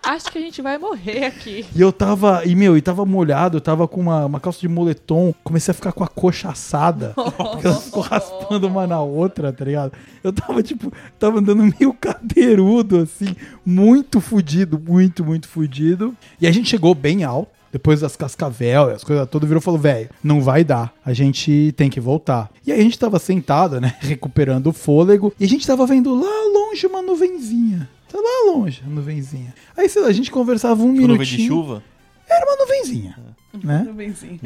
[0.02, 1.66] Acho que a gente vai morrer aqui.
[1.74, 4.68] E eu tava, e meu, e tava molhado, eu tava com uma, uma calça de
[4.68, 9.52] moletom, comecei a ficar com a coxa assada, porque elas ficou raspando uma na outra,
[9.52, 9.92] tá ligado?
[10.22, 13.34] Eu tava, tipo, tava andando meio cadeirudo, assim,
[13.64, 16.16] muito fudido, muito, muito fudido.
[16.40, 19.64] E a gente chegou bem alto, depois das cascavel e as coisas todas, virou e
[19.64, 22.50] falou, velho, não vai dar, a gente tem que voltar.
[22.66, 26.14] E aí a gente tava sentado, né, recuperando o fôlego, e a gente tava vendo
[26.14, 27.88] lá longe uma nuvenzinha.
[28.10, 29.52] Tá lá longe, a nuvenzinha.
[29.76, 31.18] Aí, sei lá, a gente conversava um Tipo, minutinho.
[31.18, 31.82] nuvem de chuva.
[32.28, 33.18] Era uma nuvenzinha,
[33.62, 33.84] né?
[33.86, 34.40] Nuvenzinha.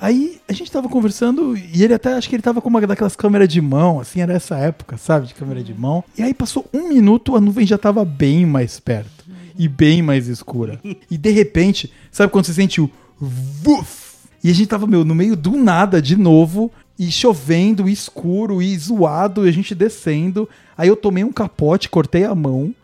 [0.00, 3.14] Aí a gente tava conversando e ele até, acho que ele tava com uma daquelas
[3.16, 6.02] câmeras de mão, assim, era essa época, sabe, de câmera de mão.
[6.18, 9.23] E aí passou um minuto, a nuvem já tava bem mais perto
[9.58, 10.80] e bem mais escura.
[11.10, 14.04] E de repente, sabe quando você sente o vuf?
[14.42, 18.60] E a gente tava, meu, no meio do nada de novo, e chovendo, e escuro,
[18.62, 20.48] e zoado, e a gente descendo.
[20.76, 22.74] Aí eu tomei um capote, cortei a mão.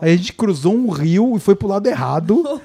[0.00, 2.44] Aí a gente cruzou um rio e foi pro lado errado.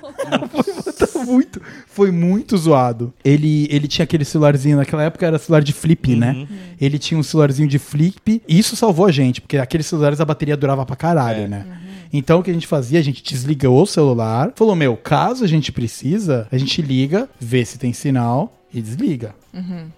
[0.52, 3.12] foi, tá muito, foi muito zoado.
[3.26, 6.48] Ele, ele tinha aquele celularzinho, naquela época era celular de flip, né?
[6.80, 8.42] Ele tinha um celularzinho de flip.
[8.48, 11.48] E isso salvou a gente, porque aqueles celulares a bateria durava pra caralho, É.
[11.48, 11.66] né?
[12.14, 13.00] Então o que a gente fazia?
[13.00, 17.66] A gente desligou o celular, falou: Meu, caso a gente precisa, a gente liga, vê
[17.66, 19.36] se tem sinal e desliga.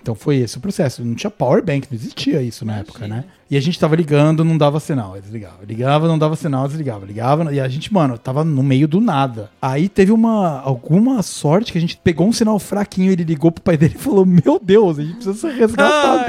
[0.01, 1.03] Então foi esse o processo.
[1.03, 3.23] Não tinha power bank, não existia isso na época, né?
[3.49, 5.63] E a gente tava ligando, não dava sinal, desligava.
[5.65, 7.05] Ligava, não dava sinal, desligava.
[7.05, 9.49] Ligava, e a gente, mano, tava no meio do nada.
[9.61, 13.63] Aí teve uma alguma sorte que a gente pegou um sinal fraquinho, ele ligou pro
[13.63, 16.25] pai dele e falou: Meu Deus, a gente precisa ser resgatado.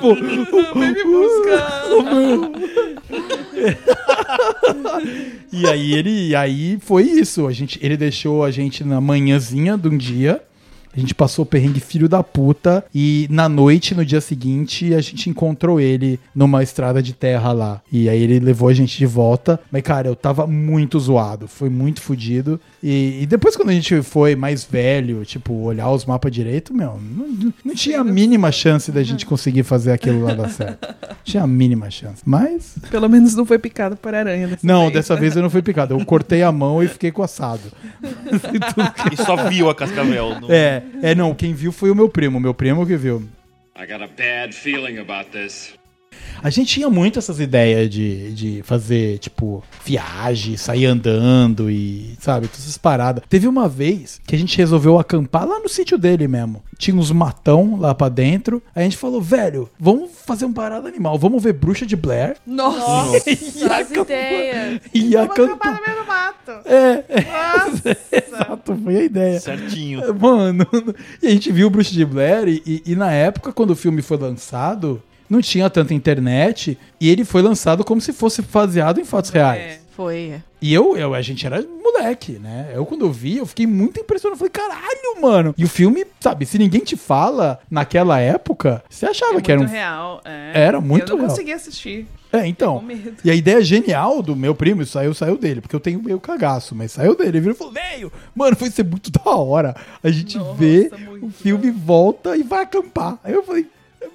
[0.00, 1.82] Pô, Vem me buscar!
[5.52, 7.46] E aí ele, aí foi isso.
[7.46, 10.42] A gente, ele deixou a gente na manhãzinha de um dia.
[10.96, 15.00] A gente passou o perrengue filho da puta e na noite, no dia seguinte, a
[15.00, 17.82] gente encontrou ele numa estrada de terra lá.
[17.92, 19.60] E aí ele levou a gente de volta.
[19.70, 21.46] Mas, cara, eu tava muito zoado.
[21.46, 22.58] Foi muito fodido.
[22.88, 27.00] E, e depois, quando a gente foi mais velho, tipo, olhar os mapas direito, meu,
[27.02, 30.94] não, não tinha a mínima chance da gente conseguir fazer aquilo lá dar certo.
[31.24, 32.22] Tinha a mínima chance.
[32.24, 34.92] Mas Pelo menos não foi picado por aranha dessa não, vez.
[34.92, 35.94] dessa vez eu não fui picado.
[35.98, 37.72] Eu cortei a mão e fiquei coçado.
[39.12, 40.40] E só viu a cascavel.
[40.40, 43.22] no- É, é não, quem viu foi o meu primo, o meu primo que viu.
[43.76, 45.74] I got a bad feeling about this.
[46.42, 52.46] A gente tinha muito essas ideias de, de fazer, tipo, viagem, sair andando e, sabe,
[52.48, 53.22] todas essas paradas.
[53.28, 56.62] Teve uma vez que a gente resolveu acampar lá no sítio dele mesmo.
[56.78, 58.62] Tinha uns matão lá pra dentro.
[58.74, 61.18] Aí a gente falou, velho, vamos fazer um parada animal.
[61.18, 62.36] Vamos ver Bruxa de Blair.
[62.46, 63.16] Nossa!
[63.72, 64.80] As ideias.
[64.92, 66.52] E Vamos acampar no meio do mato.
[66.64, 67.96] É, é, Nossa!
[68.12, 69.40] exato, foi a ideia.
[69.40, 70.02] Certinho.
[70.18, 70.66] Mano,
[71.22, 73.76] e a gente viu o Bruce de Blair e, e- e na época, quando o
[73.76, 79.00] filme foi lançado, não tinha tanta internet e ele foi lançado como se fosse baseado
[79.00, 79.60] em fatos reais.
[79.60, 79.86] É.
[79.96, 80.34] Foi.
[80.60, 82.70] E eu, eu, a gente era moleque, né?
[82.74, 84.34] Eu, quando eu vi, eu fiquei muito impressionado.
[84.34, 85.54] Eu falei, caralho, mano.
[85.56, 89.58] E o filme, sabe, se ninguém te fala naquela época, você achava É que era
[89.58, 89.74] muito um.
[89.74, 90.20] real.
[90.22, 90.52] É.
[90.54, 91.30] Era muito Eu não real.
[91.30, 92.06] consegui assistir.
[92.30, 92.78] É, então.
[92.80, 93.14] Com medo.
[93.24, 96.20] E a ideia genial do meu primo, isso saiu, saiu dele, porque eu tenho meio
[96.20, 97.30] cagaço, mas saiu dele.
[97.30, 98.12] Ele virou e falou: Veio!
[98.34, 99.74] Mano, vai ser muito da hora.
[100.02, 103.18] A gente Nossa, vê, muito o filme volta e vai acampar.
[103.24, 103.66] Aí eu falei.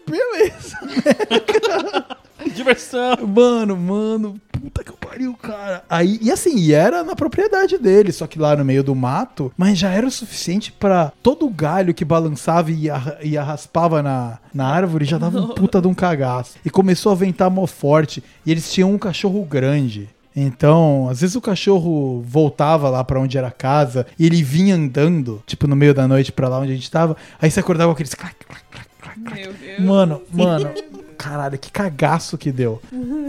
[0.07, 0.77] Beleza.
[2.55, 3.15] Diversão.
[3.27, 5.83] Mano, mano, puta que pariu, cara.
[5.89, 9.51] Aí, e assim, e era na propriedade dele, só que lá no meio do mato,
[9.55, 14.01] mas já era o suficiente pra todo o galho que balançava e, arra- e arraspava
[14.01, 16.55] na, na árvore já dava um puta de um cagaço.
[16.65, 18.23] E começou a ventar mó forte.
[18.45, 20.09] E eles tinham um cachorro grande.
[20.35, 24.75] Então, às vezes o cachorro voltava lá pra onde era a casa e ele vinha
[24.75, 27.15] andando, tipo, no meio da noite pra lá onde a gente tava.
[27.39, 28.87] Aí você acordava com aqueles clac, clac, clac.
[29.21, 29.79] Meu Deus.
[29.79, 30.69] Mano, mano,
[31.17, 32.81] caralho, que cagaço que deu.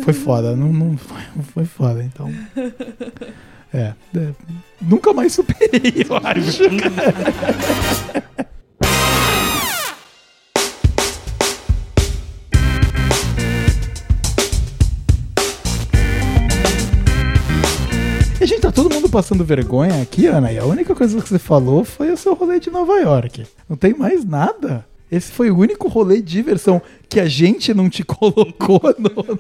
[0.03, 2.33] Foi foda, não, não foi, foi foda, então.
[3.75, 4.35] É, é,
[4.83, 6.63] nunca mais superei, eu acho.
[18.43, 21.39] E gente tá todo mundo passando vergonha aqui, Ana, e a única coisa que você
[21.39, 23.47] falou foi o seu rolê de Nova York.
[23.69, 24.85] Não tem mais nada.
[25.13, 29.11] Esse foi o único rolê de diversão que a gente não te colocou no.
[29.11, 29.39] no-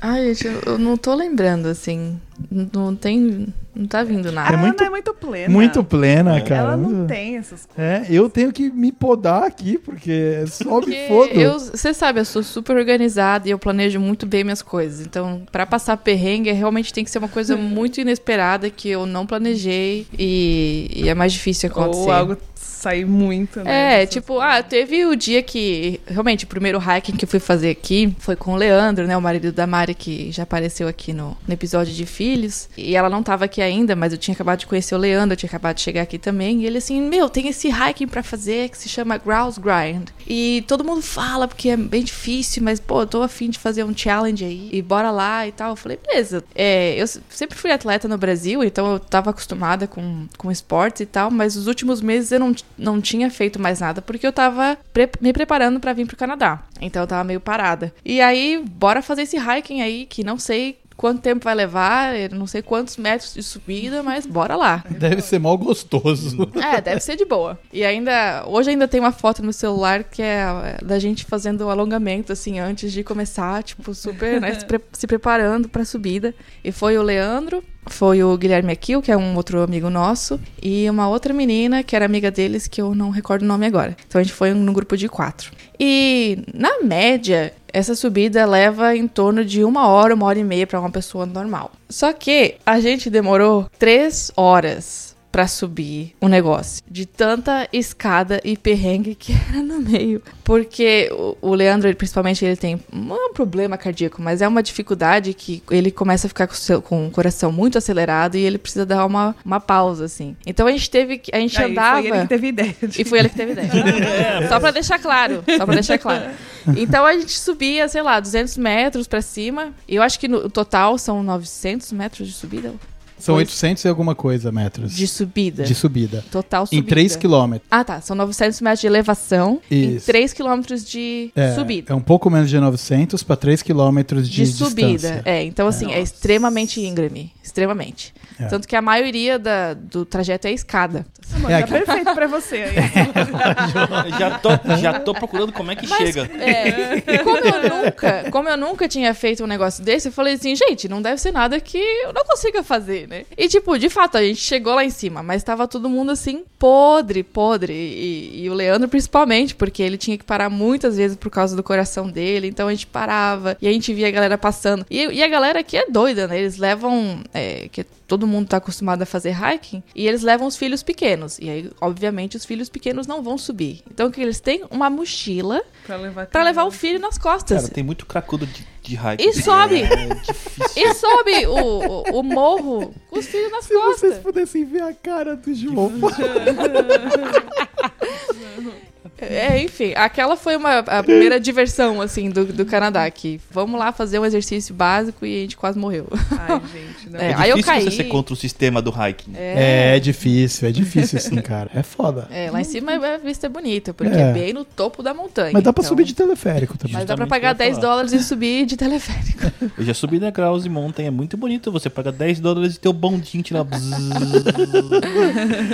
[0.00, 2.20] Ai, gente, eu, eu não tô lembrando, assim.
[2.50, 3.48] Não tem.
[3.74, 4.54] Não tá vindo A nada.
[4.54, 5.48] É muito- é muito plena.
[5.52, 6.60] Muito plena, cara.
[6.62, 7.76] Ela não tem essas coisas.
[7.76, 10.94] É, eu tenho que me podar aqui, porque só me
[11.42, 15.04] eu, você sabe, eu sou super organizada e eu planejo muito bem minhas coisas.
[15.04, 19.26] Então, pra passar perrengue, realmente tem que ser uma coisa muito inesperada que eu não
[19.26, 22.00] planejei e, e é mais difícil acontecer.
[22.02, 22.36] Ou algo
[22.78, 24.02] sair muito, né?
[24.02, 27.70] É, tipo, ah, teve o dia que, realmente, o primeiro hiking que eu fui fazer
[27.70, 31.36] aqui foi com o Leandro, né, o marido da Mari, que já apareceu aqui no,
[31.46, 32.68] no episódio de filhos.
[32.76, 35.36] E ela não tava aqui ainda, mas eu tinha acabado de conhecer o Leandro, eu
[35.36, 36.62] tinha acabado de chegar aqui também.
[36.62, 40.08] E ele assim, meu, tem esse hiking pra fazer que se chama Grouse Grind.
[40.26, 43.84] E todo mundo fala porque é bem difícil, mas, pô, eu tô afim de fazer
[43.84, 44.68] um challenge aí.
[44.72, 45.70] E bora lá e tal.
[45.70, 46.44] Eu falei, beleza.
[46.54, 51.06] É, eu sempre fui atleta no Brasil, então eu tava acostumada com, com esportes e
[51.06, 54.78] tal, mas os últimos meses eu não, não tinha feito mais nada porque eu tava
[54.92, 56.62] pre- me preparando pra vir pro Canadá.
[56.80, 57.92] Então eu tava meio parada.
[58.04, 62.44] E aí, bora fazer esse hiking aí, que não sei quanto tempo vai levar, não
[62.44, 64.84] sei quantos metros de subida, mas bora lá.
[64.90, 66.48] Deve ser mal gostoso.
[66.58, 67.58] É, deve ser de boa.
[67.72, 71.70] E ainda, hoje ainda tem uma foto no celular que é da gente fazendo o
[71.70, 74.58] alongamento, assim, antes de começar, tipo, super, né,
[74.92, 76.34] se preparando pra subida.
[76.64, 80.90] E foi o Leandro, foi o Guilherme Aquil, que é um outro amigo nosso, e
[80.90, 83.96] uma outra menina, que era amiga deles, que eu não recordo o nome agora.
[84.06, 85.52] Então a gente foi num grupo de quatro.
[85.78, 90.66] E, na média, essa subida leva em torno de uma hora, uma hora e meia
[90.66, 91.72] pra uma pessoa normal.
[91.88, 96.82] Só que a gente demorou três horas pra subir o negócio.
[96.90, 100.22] De tanta escada e perrengue que era no meio.
[100.42, 101.10] Porque
[101.42, 105.34] o, Leandro, ele, principalmente, ele tem não é um problema cardíaco, mas é uma dificuldade
[105.34, 108.56] que ele começa a ficar com, o seu- com o coração muito acelerado e ele
[108.56, 110.34] precisa dar uma, uma pausa, assim.
[110.46, 111.30] Então a gente teve que.
[111.34, 111.98] A gente Aí andava.
[112.00, 112.74] Foi ele que teve ideia.
[112.82, 113.68] de- E foi ele que teve ideia.
[114.48, 115.44] só pra deixar claro.
[115.58, 116.30] Só pra deixar claro.
[116.76, 119.72] Então a gente subia, sei lá, 200 metros pra cima.
[119.88, 122.74] Eu acho que no total são 900 metros de subida.
[123.18, 123.42] São Foi.
[123.42, 125.64] 800 e alguma coisa metros De subida.
[125.64, 126.24] de subida.
[126.30, 126.88] Total Em subida.
[126.88, 127.66] 3 quilômetros.
[127.70, 128.00] Ah, tá.
[128.00, 130.06] São 900 metros de elevação e Isso.
[130.06, 131.92] 3 quilômetros de É, subida.
[131.92, 134.92] é um pouco menos de 900 para 3 quilômetros de, De, subida.
[134.92, 135.22] distância.
[135.24, 137.32] É, então assim, é, extremamente íngreme.
[137.42, 138.12] Extremamente.
[138.38, 138.44] É.
[138.46, 141.06] Tanto que a maioria da- do trajeto é escada.
[141.40, 142.74] Mano, É tá perfeito pra você aí.
[144.18, 144.48] já, tô,
[144.80, 146.22] já tô procurando como é que chega.
[146.38, 150.54] É, como eu nunca, como eu nunca tinha feito um negócio desse, eu falei assim,
[150.54, 153.24] gente, não deve ser nada que eu não consiga fazer, né?
[153.36, 156.44] E tipo, de fato, a gente chegou lá em cima, mas tava todo mundo assim,
[156.58, 157.72] podre, podre.
[157.72, 161.62] E, e o Leandro principalmente, porque ele tinha que parar muitas vezes por causa do
[161.62, 164.86] coração dele, então a gente parava e a gente via a galera passando.
[164.90, 166.38] E, e a galera aqui é doida, né?
[166.38, 170.56] Eles levam, é, que todo mundo tá acostumado a fazer hiking, e eles levam os
[170.56, 171.38] filhos pequenos.
[171.38, 173.82] E aí, obviamente, os filhos pequenos não vão subir.
[173.88, 174.64] Então, o que eles têm?
[174.70, 177.62] Uma mochila Pra levar, levar o filho nas costas.
[177.62, 179.22] Cara, tem muito cracudo de, de hike.
[179.22, 179.82] E sobe.
[179.82, 180.82] É difícil.
[180.82, 184.22] E sobe o, o, o morro com os filhos nas Se vocês costas.
[184.22, 185.92] pudessem ver a cara do João.
[189.20, 193.10] É, enfim, aquela foi uma, a primeira diversão, assim, do, do Canadá.
[193.10, 196.06] Que vamos lá fazer um exercício básico e a gente quase morreu.
[196.30, 197.18] Ai, gente, não.
[197.20, 197.84] É, É aí eu difícil caí.
[197.84, 199.32] você ser contra o sistema do hiking.
[199.34, 201.70] É, é difícil, é difícil sim, cara.
[201.74, 202.28] É foda.
[202.30, 204.20] É, lá em cima a vista é bonita, porque É.
[204.20, 205.50] é, bem no topo da montanha.
[205.52, 206.94] Mas dá pra então- subir de teleférico também.
[206.94, 207.88] Mas dá pra pagar o que eu ia 10 falar.
[207.88, 209.38] dólares e subir de teleférico.
[209.78, 211.70] Eu já subi na Graus e Mountain, é muito bonito.
[211.72, 213.64] Você paga 10 dólares e teu bondinho tira.
[213.64, 213.88] bzzz.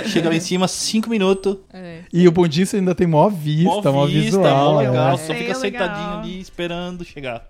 [0.07, 1.57] Chega lá em cima, 5 minutos.
[1.73, 1.99] É.
[2.11, 4.73] E o bondinho você ainda tem mó vista, mó, vista, visual.
[4.73, 4.87] mó é.
[4.87, 5.13] legal.
[5.13, 5.17] é.
[5.17, 5.61] Só fica Legal.
[5.61, 7.47] sentadinho ali esperando chegar.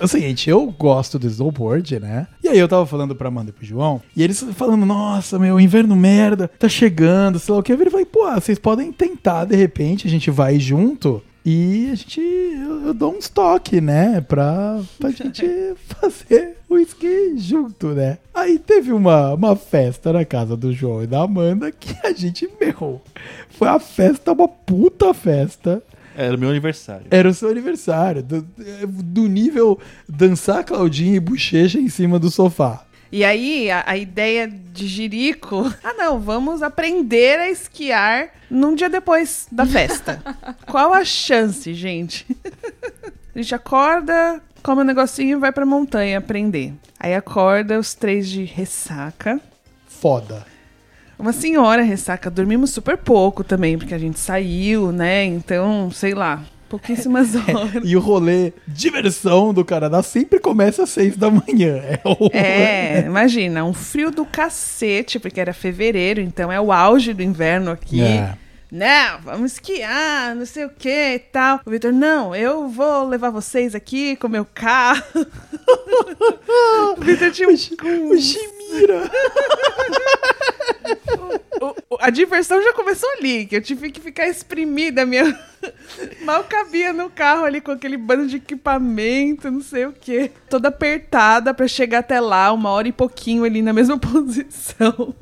[0.00, 2.26] É o seguinte, eu gosto do snowboard, né?
[2.42, 5.60] E aí eu tava falando pra Amanda e pro João, e eles falando, nossa, meu,
[5.60, 7.72] inverno merda, tá chegando, sei lá o que.
[7.72, 12.20] Eu falei, pô, vocês podem tentar, de repente, a gente vai junto e a gente,
[12.20, 14.20] eu, eu dou um estoque, né?
[14.22, 18.18] Pra, pra gente fazer o esqui junto, né?
[18.32, 22.48] Aí teve uma, uma festa na casa do João e da Amanda que a gente,
[22.58, 23.02] meu,
[23.50, 25.82] foi a festa, uma puta festa.
[26.16, 27.06] Era o meu aniversário.
[27.10, 28.22] Era o seu aniversário.
[28.22, 28.46] Do,
[28.86, 32.83] do nível dançar Claudinha e bochecha em cima do sofá.
[33.14, 35.72] E aí, a, a ideia de Jirico.
[35.84, 40.20] Ah, não, vamos aprender a esquiar num dia depois da festa.
[40.66, 42.26] Qual a chance, gente?
[43.32, 46.74] A gente acorda, come um negocinho e vai pra montanha aprender.
[46.98, 49.40] Aí acorda os três de ressaca.
[49.86, 50.44] Foda.
[51.16, 52.28] Uma senhora ressaca.
[52.28, 55.24] Dormimos super pouco também, porque a gente saiu, né?
[55.24, 56.42] Então, sei lá,
[56.74, 57.82] pouquíssimas horas.
[57.84, 61.44] E o rolê diversão do Canadá sempre começa às seis da manhã.
[61.84, 62.30] É, o...
[62.32, 67.70] É, imagina, um frio do cacete, porque era fevereiro, então é o auge do inverno
[67.70, 68.00] aqui.
[68.00, 68.34] É.
[68.70, 71.60] Não, vamos esquiar, não sei o que e tal.
[71.64, 75.02] O Vitor, não, eu vou levar vocês aqui com meu carro.
[76.96, 79.10] o Vitor tinha um, O Chimira.
[81.90, 85.24] O- a diversão já começou ali, que eu tive que ficar exprimida, minha
[86.24, 90.68] mal cabia no carro ali com aquele bando de equipamento, não sei o que, toda
[90.68, 95.14] apertada pra chegar até lá, uma hora e pouquinho ali na mesma posição.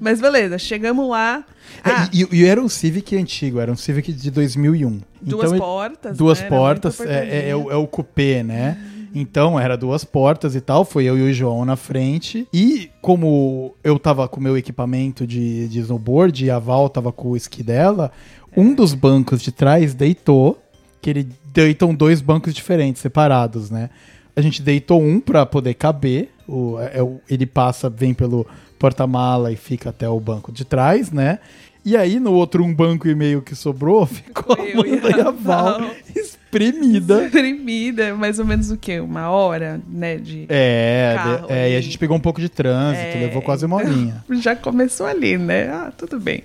[0.00, 1.44] Mas beleza, chegamos lá.
[1.84, 5.00] Ah, É, e, e era um Civic antigo, era um Civic de 2001.
[5.20, 6.16] duas então, portas.
[6.16, 6.48] Duas né?
[6.48, 8.76] Portas, é, é- é o, é o coupé, né?
[9.14, 12.46] Então, era duas portas e tal, foi eu e o João na frente.
[12.52, 17.10] E como eu tava com o meu equipamento de, de snowboard e a Val tava
[17.12, 18.12] com o esqui dela,
[18.56, 20.58] um dos bancos de trás deitou,
[21.00, 23.90] que ele deitam dois bancos diferentes, separados, né?
[24.34, 28.46] A gente deitou um pra poder caber, o, é, o- ele passa, vem pelo
[28.78, 31.38] porta-mala e fica até o banco de trás, né?
[31.84, 35.20] E aí, no outro um banco e meio que sobrou, ficou a e Amanda e
[35.20, 35.80] a Val.
[36.46, 37.24] espremida.
[37.26, 39.00] Espremida, mais ou menos o quê?
[39.00, 40.16] Uma hora, né?
[40.16, 40.46] De...
[40.48, 41.16] É,
[41.46, 44.24] de- é, e a gente pegou um pouco de trânsito, É, levou quase uma horinha.
[44.40, 45.68] Já começou ali, né?
[45.68, 46.42] Ah, tudo bem.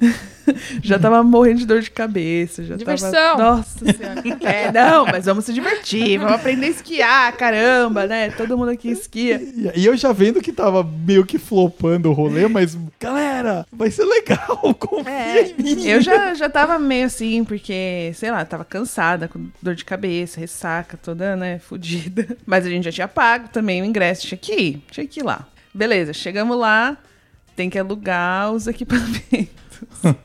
[0.82, 2.64] já tava morrendo de dor de cabeça.
[2.64, 3.12] Já Diversão.
[3.12, 3.56] Tava...
[3.56, 4.22] Nossa senhora.
[4.42, 8.30] É, não, mas vamos se divertir, vamos aprender a esquiar, caramba, né?
[8.30, 9.40] Todo mundo aqui esquia.
[9.40, 13.90] E, e eu já vendo que tava meio que flopando o rolê, mas, galera, vai
[13.90, 15.86] ser legal, confia É, em mim.
[15.86, 20.40] eu já, já tava meio assim, porque, sei lá, tava cansada, com dor de cabeça,
[20.40, 22.36] ressaca, toda, né, fodida.
[22.44, 25.22] Mas a gente já tinha pago também o ingresso, tinha que ir, tinha que ir
[25.22, 25.46] lá.
[25.74, 26.96] Beleza, chegamos lá,
[27.56, 29.61] tem que alugar os equipamentos.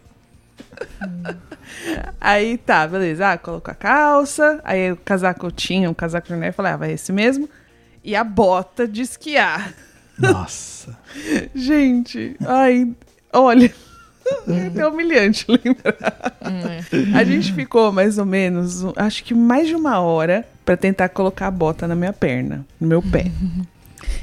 [2.20, 6.36] aí tá, beleza, ah, colocou a calça, aí o casaco eu tinha, um casaco de
[6.36, 7.50] neve, falei, ah, vai esse mesmo.
[8.04, 9.74] E a bota de esquiar.
[10.18, 10.98] Nossa.
[11.54, 12.92] Gente, ai,
[13.34, 13.72] olha.
[14.78, 16.38] É humilhante lembrar.
[16.44, 21.08] Hum, A gente ficou mais ou menos, acho que mais de uma hora pra tentar
[21.08, 23.32] colocar a bota na minha perna, no meu pé.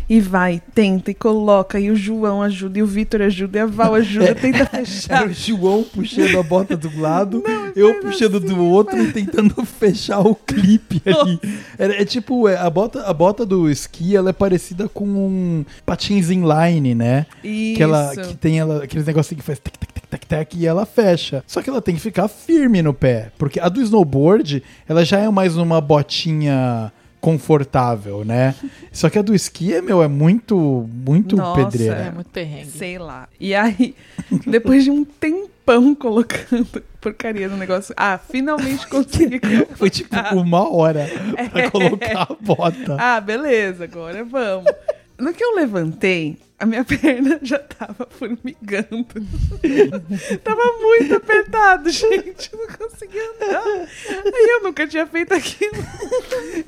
[0.08, 3.66] E vai, tenta e coloca, e o João ajuda, e o Vitor ajuda, e a
[3.66, 5.26] Val ajuda, tenta Era fechar.
[5.26, 7.42] o João puxando a bota do lado,
[7.74, 11.40] eu puxando do outro e tentando fechar o clipe ali.
[11.78, 15.64] Era, é tipo, é, a, bota, a bota do esqui, ela é parecida com um
[15.86, 17.26] patins inline, né?
[17.42, 17.76] Isso.
[17.76, 20.66] Que, ela, que tem ela, aqueles negocinhos que faz tac, tac, tac, tac, tac, e
[20.66, 21.42] ela fecha.
[21.46, 23.30] Só que ela tem que ficar firme no pé.
[23.38, 26.92] Porque a do snowboard, ela já é mais uma botinha
[27.24, 28.54] confortável, né?
[28.92, 32.12] Só que a do esqui, é, meu, é muito, muito Nossa, É pedreira.
[32.12, 32.70] muito perrengue.
[32.70, 33.26] Sei lá.
[33.40, 33.94] E aí,
[34.46, 39.40] depois de um tempão colocando porcaria no negócio, ah, finalmente consegui
[39.74, 41.08] Foi tipo uma hora
[41.50, 42.96] pra colocar a bota.
[42.98, 44.70] Ah, beleza, agora vamos.
[45.18, 49.06] No que eu levantei, a minha perna já tava formigando.
[50.42, 52.50] tava muito apertado, gente.
[52.52, 53.62] Eu não conseguia andar.
[53.64, 55.84] Aí eu nunca tinha feito aquilo.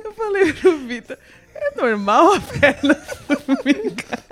[0.04, 1.18] Eu falei pro Vitor,
[1.54, 4.22] é normal a perna formigar?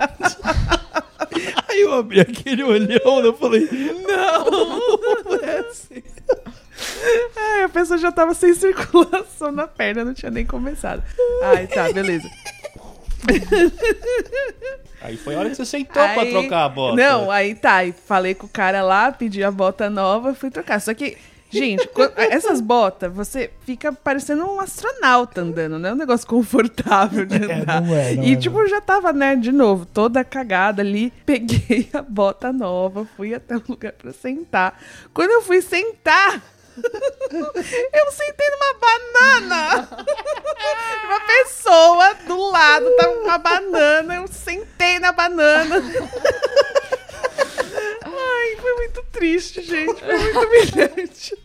[1.67, 3.67] Aí eu abri aquele olhão e eu falei,
[4.07, 4.45] não,
[5.23, 6.03] não é assim.
[7.35, 11.03] Ai, a pessoa já tava sem circulação na perna, não tinha nem começado.
[11.43, 12.29] Ai, tá, beleza.
[15.01, 16.95] Aí foi a hora que você sentou pra Aí- trocar a bota.
[16.95, 17.75] Não, aí tá.
[17.75, 20.79] aí falei com o cara lá, pedi a bota nova, fui trocar.
[20.81, 21.15] Só que,
[21.51, 21.87] gente,
[22.17, 27.53] essas botas, você fica parecendo um astronauta andando, não é um negócio confortável de É,
[27.61, 27.81] andar.
[27.81, 28.67] não é, não e, é, tipo, não.
[28.67, 31.13] já tava, né, de novo, toda cagada ali.
[31.25, 34.79] Peguei a bota nova, fui até o lugar pra sentar.
[35.13, 36.41] Quando eu fui sentar.
[37.93, 39.89] Eu sentei numa banana.
[41.05, 44.15] Uma pessoa do lado tava com uma banana.
[44.15, 45.75] Eu sentei na banana.
[48.03, 49.99] Ai, foi muito triste, gente.
[49.99, 51.37] Foi muito humilhante.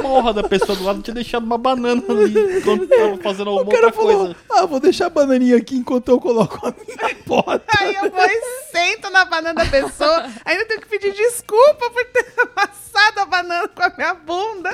[0.00, 3.70] Porra da pessoa do lado tinha deixado uma banana ali quando tava fazendo O alguma
[3.72, 4.36] cara outra falou, coisa.
[4.50, 7.62] ah, vou deixar a bananinha aqui enquanto eu coloco a minha bota.
[7.78, 8.26] Aí eu vou
[8.70, 10.26] sento na banana da pessoa.
[10.44, 12.26] Ainda tenho que pedir desculpa por ter
[12.56, 14.70] amassado a banana com a minha bunda.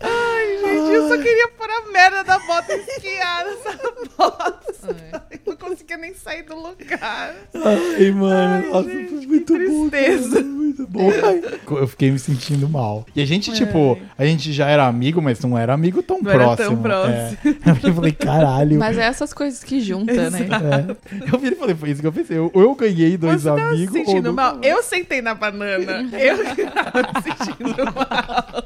[0.00, 3.78] Ai, gente, eu só queria pôr a merda da bota e esquiar nessa
[4.16, 4.96] bosta.
[5.30, 7.34] Eu não conseguia nem sair do lugar.
[7.54, 9.88] Ai, mano, Ai, nossa, gente, foi que muito bom.
[9.88, 10.40] tristeza.
[10.42, 11.10] muito bom.
[11.10, 11.42] Ai,
[11.80, 13.06] Eu fiquei me sentindo mal.
[13.14, 16.30] E a gente, tipo, a gente já era amigo, mas não era amigo tão Não
[16.30, 16.68] era próximo.
[16.68, 17.38] tão próximo.
[17.44, 17.84] É.
[17.88, 18.78] Eu falei, caralho.
[18.78, 20.40] Mas é essas coisas que juntam, né?
[20.40, 21.32] É.
[21.32, 22.38] Eu vi e falei, foi isso que eu pensei.
[22.38, 23.94] Ou eu ganhei dois Você tava se amigos.
[23.96, 24.58] ou sentindo não- mal?
[24.62, 26.08] Eu sentei na banana.
[26.18, 26.38] Eu
[26.72, 28.64] tava me sentindo mal.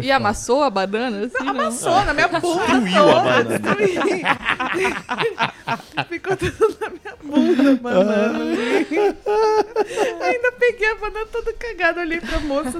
[0.00, 1.50] E amassou a banana, assim, não?
[1.50, 3.58] Amassou na minha bunda Destruiu a toda.
[3.58, 3.58] banana.
[3.58, 4.22] destruí.
[6.08, 8.44] Ficou tudo na minha bunda a banana.
[10.22, 12.78] Ainda peguei a banana toda cagada, olhei pra moça.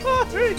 [0.00, 0.56] Sorry.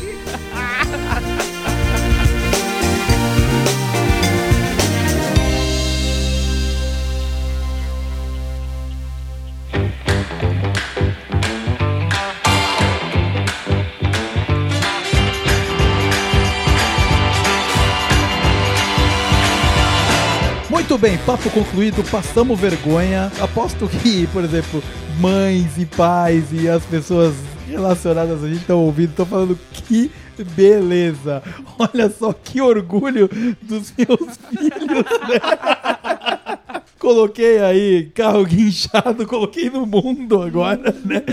[20.87, 23.31] Muito bem, papo concluído, passamos vergonha.
[23.39, 24.81] Aposto que, por exemplo,
[25.19, 27.35] mães e pais e as pessoas
[27.67, 30.09] relacionadas a gente estão ouvindo, estão falando que
[30.55, 31.43] beleza.
[31.77, 33.29] Olha só que orgulho
[33.61, 36.36] dos meus filhos, né?
[37.07, 41.23] Coloquei aí carro guinchado, coloquei no mundo agora, né?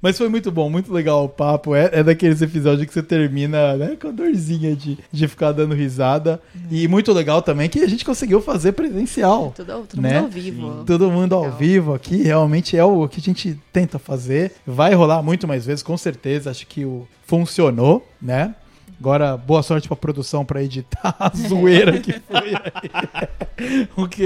[0.00, 1.74] Mas foi muito bom, muito legal o papo.
[1.74, 5.74] É, é daqueles episódios que você termina, né, com a dorzinha de, de ficar dando
[5.74, 6.40] risada.
[6.70, 9.52] E muito legal também que a gente conseguiu fazer presencial.
[9.54, 10.14] Tudo, todo Né?
[10.14, 10.84] mundo ao vivo.
[10.86, 11.58] Todo mundo ao Legal.
[11.58, 14.52] vivo aqui, realmente é o que a gente tenta fazer.
[14.66, 16.50] Vai rolar muito mais vezes, com certeza.
[16.50, 18.54] Acho que o funcionou, né?
[19.00, 23.88] Agora, boa sorte pra produção pra editar a zoeira que foi aí.
[23.96, 24.24] o que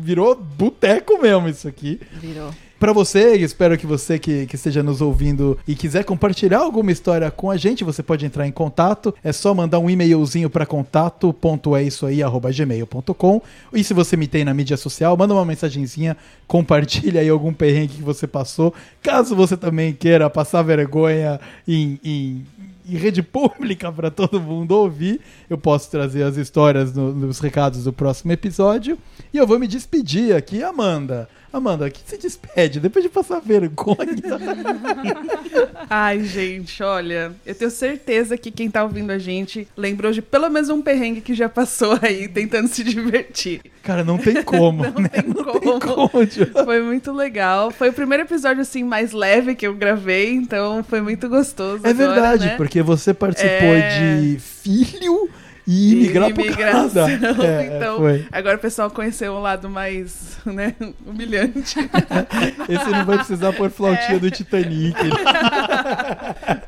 [0.00, 2.00] virou boteco mesmo isso aqui.
[2.20, 2.50] Virou.
[2.78, 7.28] Pra você, espero que você que, que esteja nos ouvindo e quiser compartilhar alguma história
[7.28, 9.12] com a gente, você pode entrar em contato.
[9.24, 13.42] É só mandar um e-mailzinho para contato.eisoaí@gmail.com.
[13.72, 16.16] E se você me tem na mídia social, manda uma mensagenzinha,
[16.46, 18.72] compartilha aí algum perrengue que você passou.
[19.02, 22.46] Caso você também queira passar vergonha em, em-
[22.88, 27.84] em rede pública para todo mundo ouvir, eu posso trazer as histórias no- nos recados
[27.84, 28.98] do próximo episódio.
[29.32, 31.28] E eu vou me despedir aqui, Amanda.
[31.52, 33.96] Amanda, que se despede depois de passar vergonha.
[35.88, 40.48] Ai, gente, olha, eu tenho certeza que quem tá ouvindo a gente lembrou de pelo
[40.50, 43.60] menos um perrengue que já passou aí tentando se divertir.
[43.82, 45.08] Cara, não tem como, Não né?
[45.08, 45.60] tem não como.
[45.60, 46.10] tem como.
[46.64, 47.70] Foi muito legal.
[47.70, 51.80] Foi o primeiro episódio, assim, mais leve que eu gravei, então foi muito gostoso.
[51.86, 52.56] É agora, verdade, né?
[52.56, 53.98] porque você participou É.
[53.98, 55.28] de filho
[55.70, 57.06] e imigrar imigração.
[57.06, 57.44] Canadá.
[57.46, 58.26] É, então, foi.
[58.32, 60.74] agora o pessoal conheceu um lado mais, né,
[61.06, 61.76] humilhante.
[62.68, 64.18] Esse não vai precisar pôr flautinha É.
[64.18, 64.96] do Titanic.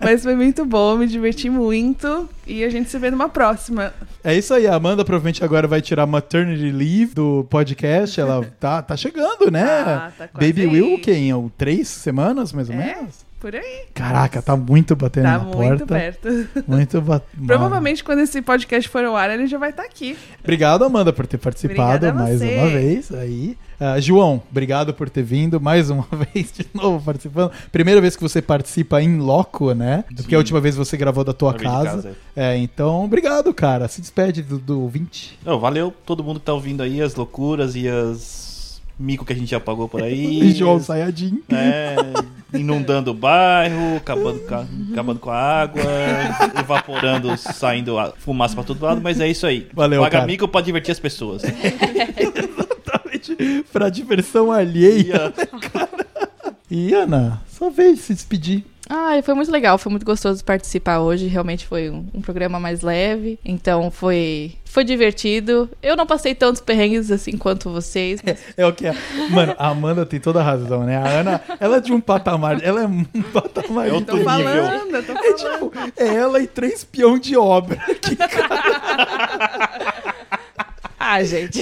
[0.00, 2.28] Mas foi muito bom, me diverti muito.
[2.46, 3.92] E a gente se vê numa próxima.
[4.22, 8.20] É isso aí, a Amanda provavelmente agora vai tirar maternity leave do podcast.
[8.20, 9.62] Ela tá, tá chegando, né?
[9.64, 10.66] Ah, tá Baby aí.
[10.66, 11.12] Will, o quê?
[11.12, 13.24] Em um, três semanas, mais ou É, menos?
[13.40, 13.84] Por aí.
[13.94, 15.86] Caraca, tá muito batendo Tá na muito porta.
[15.86, 16.28] perto.
[16.68, 17.46] Muito batendo.
[17.46, 20.16] Provavelmente quando esse podcast for ao ar, ele já vai estar aqui.
[20.42, 22.56] Obrigado, Amanda, por ter participado mais você.
[22.58, 23.12] uma vez.
[23.12, 27.50] Aí, Ah, João, obrigado por ter vindo mais uma vez de novo participando.
[27.72, 30.04] Primeira vez que você participa em loco, né?
[30.14, 31.90] Porque a última vez você gravou da tua casa.
[31.90, 33.88] casa, É, então, obrigado, cara.
[33.88, 35.38] Se despede do, do ouvinte.
[35.44, 38.49] Não, valeu todo mundo que tá ouvindo aí, as loucuras e as
[39.00, 40.52] mico que a gente já pagou por aí.
[40.52, 41.42] João Sayajin.
[41.50, 41.96] É,
[42.58, 45.82] inundando o bairro, acabando com a, acabando com a água,
[46.60, 49.66] evaporando, saindo a fumaça pra todo lado, mas é isso aí.
[49.72, 50.26] Valeu, Paga cara.
[50.26, 51.42] mico pra divertir as pessoas.
[52.20, 53.64] Exatamente.
[53.72, 55.32] pra diversão alheia.
[56.72, 58.64] E, Ana, só de se despedir.
[58.92, 61.28] Ah, foi muito legal, foi muito gostoso participar hoje.
[61.28, 63.38] Realmente foi um, um programa mais leve.
[63.44, 65.70] Então foi, foi divertido.
[65.80, 68.20] Eu não passei tantos perrengues assim quanto vocês.
[68.26, 68.94] mas- É o que é.
[69.30, 70.96] Mano, a Amanda tem toda a razão, né?
[70.96, 72.60] A Ana, ela é de um patamar.
[72.64, 73.86] Ela é um patamar.
[73.86, 74.28] É de outro Tô nível.
[74.32, 75.70] falando, eu tô É falando.
[75.70, 77.76] tipo, é ela e três peão de obra.
[77.76, 78.16] Que
[81.02, 81.60] Ah, gente.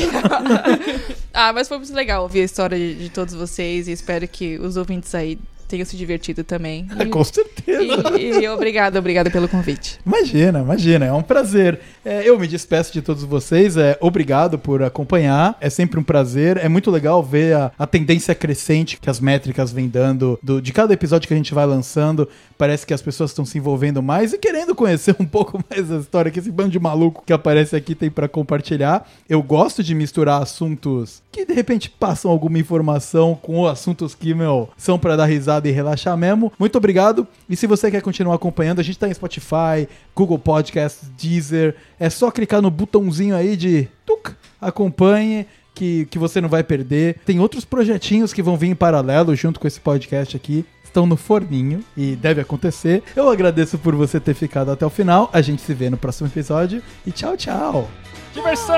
[1.33, 4.59] ah, mas foi muito legal ouvir a história de, de todos vocês e espero que
[4.59, 5.39] os ouvintes aí
[5.69, 6.86] tenham se divertido também.
[6.99, 8.19] E, Com certeza.
[8.19, 9.99] e, e obrigada, obrigada pelo convite.
[10.05, 11.78] Imagina, imagina, é um prazer.
[12.05, 16.57] É, eu me despeço de todos vocês, é, obrigado por acompanhar, é sempre um prazer,
[16.57, 20.73] é muito legal ver a, a tendência crescente que as métricas vêm dando do- de
[20.73, 22.28] cada episódio que a gente vai lançando,
[22.59, 25.97] parece que as pessoas estão se envolvendo mais e querendo conhecer um pouco mais da
[25.98, 29.09] história que esse bando de maluco que aparece aqui tem pra compartilhar.
[29.28, 34.68] Eu gosto de misturar assuntos que de repente passam alguma informação com assuntos que, meu,
[34.76, 36.52] são pra dar risada e relaxar mesmo.
[36.59, 37.26] Muito obrigado.
[37.48, 41.76] E se você quer continuar acompanhando, a gente tá em Spotify, Google Podcasts, Deezer.
[42.01, 45.47] É só clicar no botãozinho aí de tuc, acompanhe.
[45.74, 47.20] Que, que você não vai perder.
[47.24, 50.64] Tem outros projetinhos que vão vir em paralelo junto com esse podcast aqui.
[50.99, 53.05] Estão no forninho e deve acontecer.
[53.15, 55.31] Eu agradeço por você ter ficado até o final.
[55.33, 56.83] A gente se vê no próximo episódio.
[57.07, 57.89] E tchau, tchau.
[58.35, 58.75] diversão!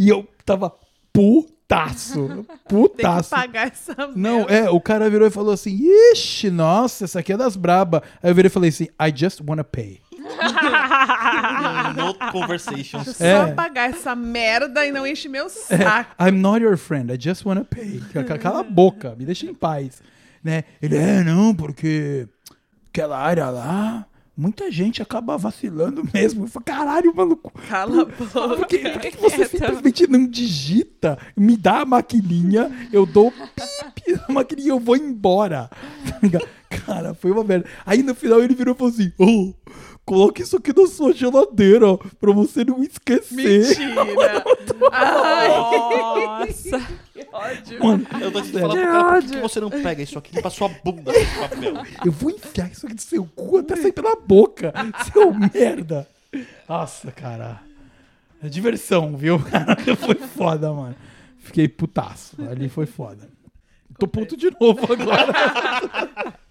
[0.00, 0.74] E eu tava
[1.12, 2.26] putaço.
[2.26, 3.30] Tem que Putaço.
[3.30, 4.52] pagar essa Não, merda.
[4.54, 5.78] é, o cara virou e falou assim:
[6.12, 8.02] Ixi, nossa, essa aqui é das braba.
[8.22, 10.00] Aí eu virei e falei assim: I just wanna pay.
[11.96, 13.16] No conversations.
[13.16, 13.52] Só É.
[13.52, 16.10] pagar essa merda e não enche meu saco.
[16.20, 18.00] I'm not your friend, I just wanna pay.
[18.12, 20.02] Ca- Cala a boca, me deixa em paz.
[20.42, 20.64] Né?
[20.80, 22.26] Ele, é, não, porque
[22.88, 24.06] aquela área lá,
[24.40, 26.44] muita gente acaba vacilando mesmo.
[26.44, 27.52] Eu falei, caralho, maluco.
[27.68, 28.56] Cala a boca.
[28.56, 31.18] Por que, por que que você simplesmente não digita?
[31.36, 35.68] Me dá a maquininha, eu dou pip na maquininha e eu vou embora.
[36.30, 36.38] Tá?
[36.86, 37.66] Cara, foi uma merda.
[37.84, 39.52] Aí no final ele virou e falou assim: Ô,
[40.04, 43.34] coloque isso aqui na sua geladeira ó, pra você não esquecer.
[43.34, 44.44] Mentira.
[44.92, 45.48] Ai,
[46.46, 46.80] Nossa.
[47.64, 47.84] Que ódio.
[47.84, 50.68] Mano, Eu tô te falando, cara, por que você não pega isso aqui pra sua
[50.68, 51.74] bunda esse papel?
[52.04, 54.72] Eu vou enfiar isso aqui no seu cu até sair pela boca,
[55.12, 56.06] seu merda.
[56.68, 57.60] Nossa, cara.
[58.42, 59.38] É diversão, viu?
[60.00, 60.96] Foi foda, mano.
[61.38, 62.36] Fiquei putaço.
[62.50, 63.28] Ali foi foda.
[63.98, 65.32] Tô puto de novo agora.